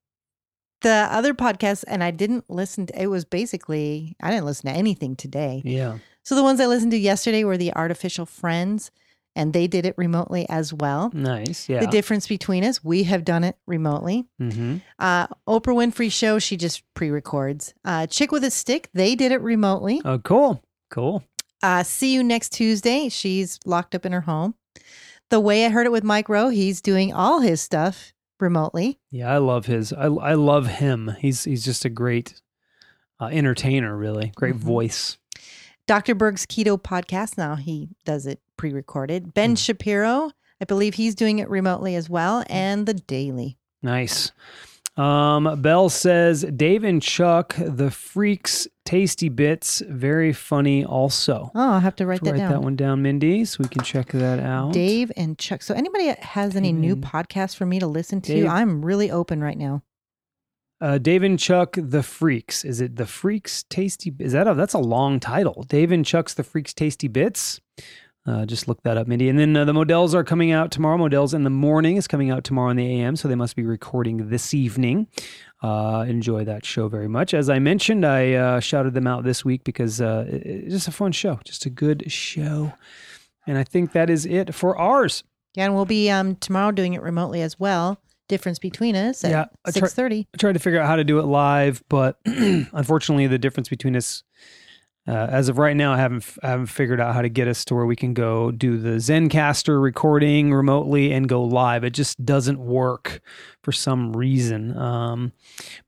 the 0.81 1.07
other 1.11 1.33
podcast, 1.33 1.83
and 1.87 2.03
I 2.03 2.11
didn't 2.11 2.45
listen 2.49 2.87
to. 2.87 3.01
It 3.01 3.07
was 3.07 3.25
basically 3.25 4.15
I 4.21 4.31
didn't 4.31 4.45
listen 4.45 4.71
to 4.71 4.77
anything 4.77 5.15
today. 5.15 5.61
Yeah. 5.63 5.99
So 6.23 6.35
the 6.35 6.43
ones 6.43 6.59
I 6.59 6.67
listened 6.67 6.91
to 6.91 6.97
yesterday 6.97 7.43
were 7.43 7.57
the 7.57 7.73
Artificial 7.73 8.25
Friends, 8.25 8.91
and 9.35 9.53
they 9.53 9.67
did 9.67 9.85
it 9.85 9.95
remotely 9.97 10.47
as 10.49 10.73
well. 10.73 11.09
Nice. 11.13 11.69
Yeah. 11.69 11.79
The 11.79 11.87
difference 11.87 12.27
between 12.27 12.63
us, 12.63 12.83
we 12.83 13.03
have 13.03 13.23
done 13.23 13.43
it 13.43 13.57
remotely. 13.65 14.25
mm-hmm. 14.39 14.77
Uh, 14.99 15.27
Oprah 15.47 15.75
Winfrey 15.75 16.11
Show, 16.11 16.39
she 16.39 16.57
just 16.57 16.83
pre-records. 16.93 17.73
Uh, 17.85 18.07
Chick 18.07 18.31
with 18.31 18.43
a 18.43 18.51
Stick, 18.51 18.89
they 18.93 19.15
did 19.15 19.31
it 19.31 19.41
remotely. 19.41 20.01
Oh, 20.05 20.19
cool. 20.19 20.63
Cool. 20.89 21.23
Uh, 21.63 21.83
see 21.83 22.13
you 22.13 22.23
next 22.23 22.49
Tuesday. 22.49 23.09
She's 23.09 23.59
locked 23.65 23.95
up 23.95 24.05
in 24.05 24.11
her 24.11 24.21
home. 24.21 24.55
The 25.31 25.39
way 25.39 25.65
I 25.65 25.69
heard 25.69 25.87
it 25.87 25.91
with 25.91 26.03
Mike 26.03 26.29
Rowe, 26.29 26.49
he's 26.49 26.81
doing 26.81 27.11
all 27.13 27.39
his 27.39 27.59
stuff 27.61 28.13
remotely. 28.39 28.99
Yeah, 29.09 29.31
I 29.33 29.37
love 29.39 29.65
his. 29.65 29.91
I, 29.93 30.05
I 30.05 30.33
love 30.35 30.67
him. 30.67 31.15
He's 31.19 31.43
he's 31.45 31.65
just 31.65 31.83
a 31.85 31.89
great 31.89 32.41
uh, 33.19 33.25
entertainer, 33.31 33.95
really. 33.97 34.31
Great 34.35 34.55
Mhm. 34.55 34.59
voice. 34.59 35.17
Dr. 35.87 36.15
Berg's 36.15 36.45
Keto 36.45 36.79
podcast. 36.81 37.37
Now 37.37 37.55
he 37.55 37.89
does 38.05 38.25
it 38.27 38.39
pre 38.57 38.71
recorded. 38.71 39.33
Ben 39.33 39.51
Hmm. 39.51 39.55
Shapiro, 39.55 40.31
I 40.61 40.65
believe 40.65 40.93
he's 40.95 41.15
doing 41.15 41.39
it 41.39 41.49
remotely 41.49 41.95
as 41.95 42.09
well. 42.09 42.43
And 42.49 42.85
The 42.85 42.93
Daily. 42.93 43.57
Nice. 43.81 44.31
Um, 44.97 45.61
Bell 45.61 45.87
says 45.89 46.43
Dave 46.43 46.83
and 46.83 47.01
Chuck, 47.01 47.55
the 47.57 47.89
freaks, 47.89 48.67
tasty 48.85 49.29
bits, 49.29 49.81
very 49.87 50.33
funny. 50.33 50.83
Also, 50.83 51.49
Oh, 51.55 51.71
I'll 51.73 51.79
have 51.79 51.95
to 51.95 52.05
write 52.05 52.21
Let's 52.21 52.25
that 52.25 52.31
write 52.33 52.37
down. 52.49 52.51
that 52.51 52.61
one 52.61 52.75
down, 52.75 53.01
Mindy, 53.01 53.45
so 53.45 53.57
we 53.63 53.69
can 53.69 53.83
check 53.83 54.07
that 54.11 54.39
out. 54.39 54.73
Dave 54.73 55.11
and 55.15 55.37
Chuck. 55.37 55.61
So, 55.61 55.73
anybody 55.73 56.05
that 56.07 56.19
has 56.19 56.55
any 56.57 56.73
new 56.73 56.97
podcasts 56.97 57.55
for 57.55 57.65
me 57.65 57.79
to 57.79 57.87
listen 57.87 58.19
to, 58.21 58.33
Dave- 58.33 58.47
I'm 58.49 58.83
really 58.83 59.09
open 59.09 59.41
right 59.41 59.57
now. 59.57 59.81
Uh, 60.81 60.97
Dave 60.97 61.21
and 61.23 61.37
Chuck, 61.39 61.77
the 61.79 62.01
Freaks. 62.03 62.65
Is 62.65 62.81
it 62.81 62.95
the 62.97 63.05
Freaks 63.05 63.63
Tasty? 63.69 64.11
Is 64.19 64.33
that 64.33 64.47
a 64.47 64.55
that's 64.55 64.73
a 64.73 64.79
long 64.79 65.19
title? 65.19 65.63
Dave 65.69 65.91
and 65.91 66.03
Chuck's 66.05 66.33
the 66.33 66.43
Freaks 66.43 66.73
Tasty 66.73 67.07
Bits. 67.07 67.61
Uh, 68.25 68.45
just 68.45 68.67
look 68.67 68.81
that 68.83 68.97
up, 68.97 69.07
Mindy. 69.07 69.29
And 69.29 69.39
then 69.39 69.57
uh, 69.57 69.65
the 69.65 69.73
Models 69.73 70.13
are 70.13 70.23
coming 70.23 70.51
out 70.51 70.69
tomorrow. 70.69 70.95
Models 70.97 71.33
in 71.33 71.43
the 71.43 71.49
morning 71.49 71.97
is 71.97 72.07
coming 72.07 72.29
out 72.29 72.43
tomorrow 72.43 72.69
in 72.69 72.77
the 72.77 72.85
AM, 73.01 73.15
so 73.15 73.27
they 73.27 73.33
must 73.35 73.55
be 73.55 73.63
recording 73.63 74.29
this 74.29 74.53
evening. 74.53 75.07
Uh, 75.63 76.05
enjoy 76.07 76.43
that 76.45 76.63
show 76.63 76.87
very 76.87 77.07
much. 77.07 77.33
As 77.33 77.49
I 77.49 77.57
mentioned, 77.57 78.05
I 78.05 78.33
uh, 78.33 78.59
shouted 78.59 78.93
them 78.93 79.07
out 79.07 79.23
this 79.23 79.43
week 79.43 79.63
because 79.63 79.99
uh, 80.01 80.25
it- 80.27 80.45
it's 80.45 80.73
just 80.73 80.87
a 80.87 80.91
fun 80.91 81.11
show, 81.13 81.39
just 81.43 81.65
a 81.65 81.69
good 81.71 82.11
show. 82.11 82.73
And 83.47 83.57
I 83.57 83.63
think 83.63 83.91
that 83.93 84.09
is 84.09 84.27
it 84.27 84.53
for 84.53 84.77
ours. 84.77 85.23
Yeah, 85.55 85.65
and 85.65 85.73
we'll 85.75 85.85
be 85.85 86.09
um 86.11 86.35
tomorrow 86.35 86.71
doing 86.71 86.93
it 86.93 87.01
remotely 87.01 87.41
as 87.41 87.59
well. 87.59 87.99
Difference 88.29 88.59
between 88.59 88.95
us 88.95 89.23
at 89.25 89.31
Yeah, 89.31 89.45
six 89.71 89.93
thirty. 89.95 90.27
I 90.33 90.37
tried 90.37 90.53
to 90.53 90.59
figure 90.59 90.79
out 90.79 90.87
how 90.87 90.95
to 90.95 91.03
do 91.03 91.17
it 91.19 91.23
live, 91.25 91.83
but 91.89 92.19
unfortunately, 92.25 93.25
the 93.27 93.39
difference 93.39 93.67
between 93.67 93.95
us, 93.95 94.23
uh, 95.07 95.27
as 95.31 95.49
of 95.49 95.57
right 95.57 95.75
now, 95.75 95.93
I 95.93 95.97
haven't 95.97 96.25
I 96.43 96.49
haven't 96.49 96.67
figured 96.67 97.01
out 97.01 97.15
how 97.15 97.21
to 97.21 97.29
get 97.29 97.47
us 97.47 97.65
to 97.65 97.75
where 97.75 97.85
we 97.85 97.95
can 97.95 98.13
go 98.13 98.51
do 98.51 98.77
the 98.77 98.97
Zencastr 98.97 99.81
recording 99.81 100.53
remotely 100.53 101.11
and 101.11 101.27
go 101.27 101.43
live. 101.43 101.83
It 101.83 101.91
just 101.91 102.23
doesn't 102.23 102.59
work 102.59 103.21
for 103.63 103.71
some 103.71 104.13
reason. 104.13 104.77
Um, 104.77 105.33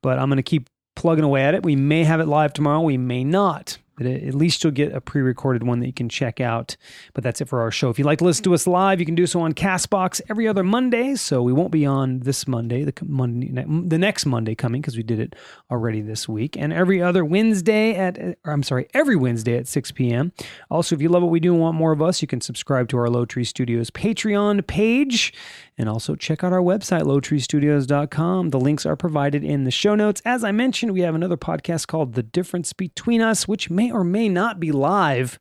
but 0.02 0.18
I'm 0.18 0.28
going 0.28 0.38
to 0.38 0.42
keep 0.42 0.68
plugging 0.96 1.24
away 1.24 1.44
at 1.44 1.54
it. 1.54 1.62
We 1.62 1.76
may 1.76 2.02
have 2.04 2.20
it 2.20 2.26
live 2.26 2.52
tomorrow. 2.52 2.80
We 2.80 2.98
may 2.98 3.22
not. 3.22 3.78
But 3.96 4.06
at 4.06 4.34
least 4.34 4.62
you'll 4.64 4.72
get 4.72 4.92
a 4.92 5.00
pre-recorded 5.00 5.62
one 5.62 5.80
that 5.80 5.86
you 5.86 5.92
can 5.92 6.08
check 6.08 6.40
out. 6.40 6.76
But 7.12 7.24
that's 7.24 7.40
it 7.40 7.48
for 7.48 7.60
our 7.60 7.70
show. 7.70 7.90
If 7.90 7.98
you'd 7.98 8.06
like 8.06 8.18
to 8.18 8.24
listen 8.24 8.44
to 8.44 8.54
us 8.54 8.66
live, 8.66 9.00
you 9.00 9.06
can 9.06 9.14
do 9.14 9.26
so 9.26 9.40
on 9.40 9.52
Castbox 9.52 10.20
every 10.28 10.48
other 10.48 10.62
Monday. 10.62 11.14
So 11.14 11.42
we 11.42 11.52
won't 11.52 11.70
be 11.70 11.86
on 11.86 12.20
this 12.20 12.48
Monday, 12.48 12.84
the 12.84 12.94
Monday, 13.04 13.48
the 13.50 13.98
next 13.98 14.26
Monday 14.26 14.54
coming 14.54 14.80
because 14.80 14.96
we 14.96 15.02
did 15.02 15.20
it 15.20 15.34
already 15.70 16.00
this 16.00 16.28
week, 16.28 16.56
and 16.56 16.72
every 16.72 17.02
other 17.02 17.24
Wednesday 17.24 17.94
at, 17.94 18.18
or 18.18 18.52
I'm 18.52 18.62
sorry, 18.62 18.88
every 18.94 19.16
Wednesday 19.16 19.56
at 19.56 19.68
6 19.68 19.92
p.m. 19.92 20.32
Also, 20.70 20.94
if 20.94 21.02
you 21.02 21.08
love 21.08 21.22
what 21.22 21.30
we 21.30 21.40
do 21.40 21.52
and 21.52 21.60
want 21.60 21.76
more 21.76 21.92
of 21.92 22.02
us, 22.02 22.22
you 22.22 22.28
can 22.28 22.40
subscribe 22.40 22.88
to 22.88 22.98
our 22.98 23.06
Lowtree 23.06 23.46
Studios 23.46 23.90
Patreon 23.90 24.66
page, 24.66 25.32
and 25.76 25.88
also 25.88 26.14
check 26.14 26.44
out 26.44 26.52
our 26.52 26.60
website 26.60 27.02
lowtreestudios.com. 27.02 28.50
The 28.50 28.60
links 28.60 28.86
are 28.86 28.96
provided 28.96 29.44
in 29.44 29.64
the 29.64 29.70
show 29.70 29.94
notes. 29.94 30.22
As 30.24 30.44
I 30.44 30.52
mentioned, 30.52 30.92
we 30.92 31.00
have 31.00 31.14
another 31.14 31.36
podcast 31.36 31.86
called 31.86 32.14
The 32.14 32.22
Difference 32.22 32.72
Between 32.72 33.20
Us, 33.20 33.48
which 33.48 33.70
may 33.70 33.90
or 33.90 34.04
may 34.04 34.28
not 34.28 34.60
be 34.60 34.72
live 34.72 35.38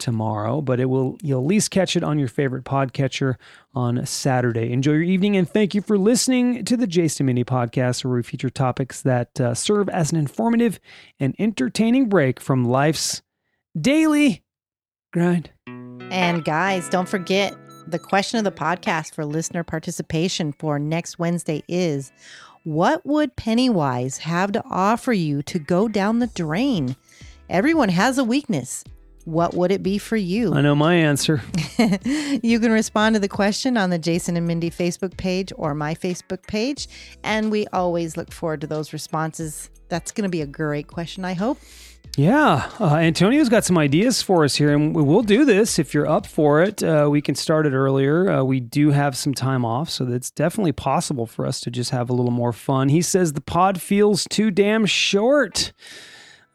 tomorrow, 0.00 0.60
but 0.60 0.80
it 0.80 0.86
will 0.86 1.16
you'll 1.22 1.42
at 1.42 1.46
least 1.46 1.70
catch 1.70 1.94
it 1.94 2.02
on 2.02 2.18
your 2.18 2.26
favorite 2.26 2.64
podcatcher 2.64 3.36
on 3.74 4.04
Saturday. 4.06 4.72
Enjoy 4.72 4.92
your 4.92 5.02
evening 5.02 5.36
and 5.36 5.48
thank 5.48 5.74
you 5.74 5.82
for 5.82 5.96
listening 5.98 6.64
to 6.64 6.76
the 6.76 6.86
Jason 6.86 7.26
Mindy 7.26 7.44
podcast 7.44 8.02
where 8.02 8.14
we 8.14 8.22
feature 8.22 8.50
topics 8.50 9.02
that 9.02 9.38
uh, 9.40 9.54
serve 9.54 9.88
as 9.90 10.10
an 10.10 10.18
informative 10.18 10.80
and 11.20 11.36
entertaining 11.38 12.08
break 12.08 12.40
from 12.40 12.64
life's 12.64 13.22
daily 13.78 14.42
grind. 15.12 15.50
And 16.10 16.44
guys, 16.44 16.88
don't 16.88 17.08
forget 17.08 17.54
the 17.90 17.98
question 17.98 18.38
of 18.38 18.44
the 18.44 18.52
podcast 18.52 19.14
for 19.14 19.24
listener 19.24 19.64
participation 19.64 20.52
for 20.52 20.78
next 20.78 21.18
Wednesday 21.18 21.62
is 21.68 22.12
what 22.62 23.04
would 23.04 23.36
Pennywise 23.36 24.18
have 24.18 24.52
to 24.52 24.62
offer 24.70 25.12
you 25.12 25.42
to 25.42 25.58
go 25.58 25.88
down 25.88 26.18
the 26.18 26.28
drain? 26.28 26.94
Everyone 27.48 27.88
has 27.88 28.18
a 28.18 28.24
weakness. 28.24 28.84
What 29.24 29.54
would 29.54 29.70
it 29.70 29.82
be 29.82 29.98
for 29.98 30.16
you? 30.16 30.54
I 30.54 30.60
know 30.60 30.74
my 30.74 30.94
answer. 30.94 31.42
you 32.42 32.60
can 32.60 32.72
respond 32.72 33.14
to 33.14 33.20
the 33.20 33.28
question 33.28 33.76
on 33.76 33.90
the 33.90 33.98
Jason 33.98 34.36
and 34.36 34.46
Mindy 34.46 34.70
Facebook 34.70 35.16
page 35.16 35.52
or 35.56 35.74
my 35.74 35.94
Facebook 35.94 36.46
page. 36.46 36.88
And 37.22 37.50
we 37.50 37.66
always 37.68 38.16
look 38.16 38.32
forward 38.32 38.60
to 38.62 38.66
those 38.66 38.92
responses. 38.92 39.68
That's 39.88 40.12
going 40.12 40.24
to 40.24 40.30
be 40.30 40.40
a 40.40 40.46
great 40.46 40.86
question, 40.86 41.24
I 41.24 41.34
hope. 41.34 41.58
Yeah, 42.16 42.68
uh, 42.80 42.96
Antonio's 42.96 43.48
got 43.48 43.64
some 43.64 43.78
ideas 43.78 44.20
for 44.20 44.44
us 44.44 44.56
here, 44.56 44.74
and 44.74 44.94
we- 44.94 45.02
we'll 45.02 45.22
do 45.22 45.44
this 45.44 45.78
if 45.78 45.94
you're 45.94 46.08
up 46.08 46.26
for 46.26 46.60
it. 46.60 46.82
Uh, 46.82 47.08
we 47.10 47.22
can 47.22 47.34
start 47.34 47.66
it 47.66 47.72
earlier. 47.72 48.28
Uh, 48.30 48.42
we 48.42 48.60
do 48.60 48.90
have 48.90 49.16
some 49.16 49.32
time 49.32 49.64
off, 49.64 49.88
so 49.88 50.06
it's 50.06 50.30
definitely 50.30 50.72
possible 50.72 51.24
for 51.24 51.46
us 51.46 51.60
to 51.60 51.70
just 51.70 51.90
have 51.92 52.10
a 52.10 52.12
little 52.12 52.32
more 52.32 52.52
fun. 52.52 52.88
He 52.88 53.00
says 53.00 53.32
the 53.32 53.40
pod 53.40 53.80
feels 53.80 54.26
too 54.28 54.50
damn 54.50 54.86
short. 54.86 55.72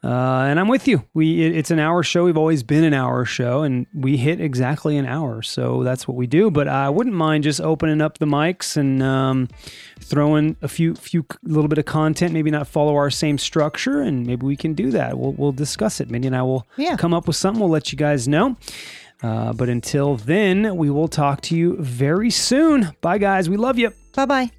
Uh, 0.06 0.46
and 0.48 0.60
I'm 0.60 0.68
with 0.68 0.86
you. 0.86 1.02
We 1.14 1.42
it, 1.44 1.56
it's 1.56 1.72
an 1.72 1.80
hour 1.80 2.04
show. 2.04 2.24
We've 2.24 2.36
always 2.36 2.62
been 2.62 2.84
an 2.84 2.94
hour 2.94 3.24
show, 3.24 3.62
and 3.62 3.86
we 3.92 4.16
hit 4.16 4.40
exactly 4.40 4.96
an 4.96 5.04
hour. 5.06 5.42
So 5.42 5.82
that's 5.82 6.06
what 6.06 6.16
we 6.16 6.28
do. 6.28 6.48
But 6.48 6.68
I 6.68 6.88
wouldn't 6.90 7.16
mind 7.16 7.42
just 7.42 7.60
opening 7.60 8.00
up 8.00 8.18
the 8.18 8.26
mics 8.26 8.76
and 8.76 9.02
um, 9.02 9.48
throwing 9.98 10.54
a 10.62 10.68
few 10.68 10.94
few 10.94 11.26
little 11.42 11.66
bit 11.66 11.78
of 11.78 11.86
content. 11.86 12.32
Maybe 12.32 12.52
not 12.52 12.68
follow 12.68 12.94
our 12.94 13.10
same 13.10 13.36
structure, 13.36 14.00
and 14.00 14.24
maybe 14.24 14.46
we 14.46 14.54
can 14.56 14.74
do 14.74 14.92
that. 14.92 15.18
We'll 15.18 15.32
we'll 15.32 15.50
discuss 15.52 16.00
it. 16.00 16.08
Mindy 16.08 16.28
and 16.28 16.36
I 16.36 16.42
will 16.42 16.68
Yeah. 16.76 16.96
come 16.96 17.12
up 17.12 17.26
with 17.26 17.34
something. 17.36 17.60
We'll 17.60 17.70
let 17.70 17.90
you 17.90 17.98
guys 17.98 18.28
know. 18.28 18.56
Uh, 19.22 19.52
but 19.54 19.68
until 19.68 20.16
then, 20.16 20.76
we 20.76 20.88
will 20.88 21.08
talk 21.08 21.40
to 21.40 21.56
you 21.56 21.76
very 21.78 22.30
soon. 22.30 22.92
Bye, 23.00 23.18
guys. 23.18 23.50
We 23.50 23.56
love 23.56 23.76
you. 23.78 23.92
Bye 24.14 24.26
bye. 24.26 24.50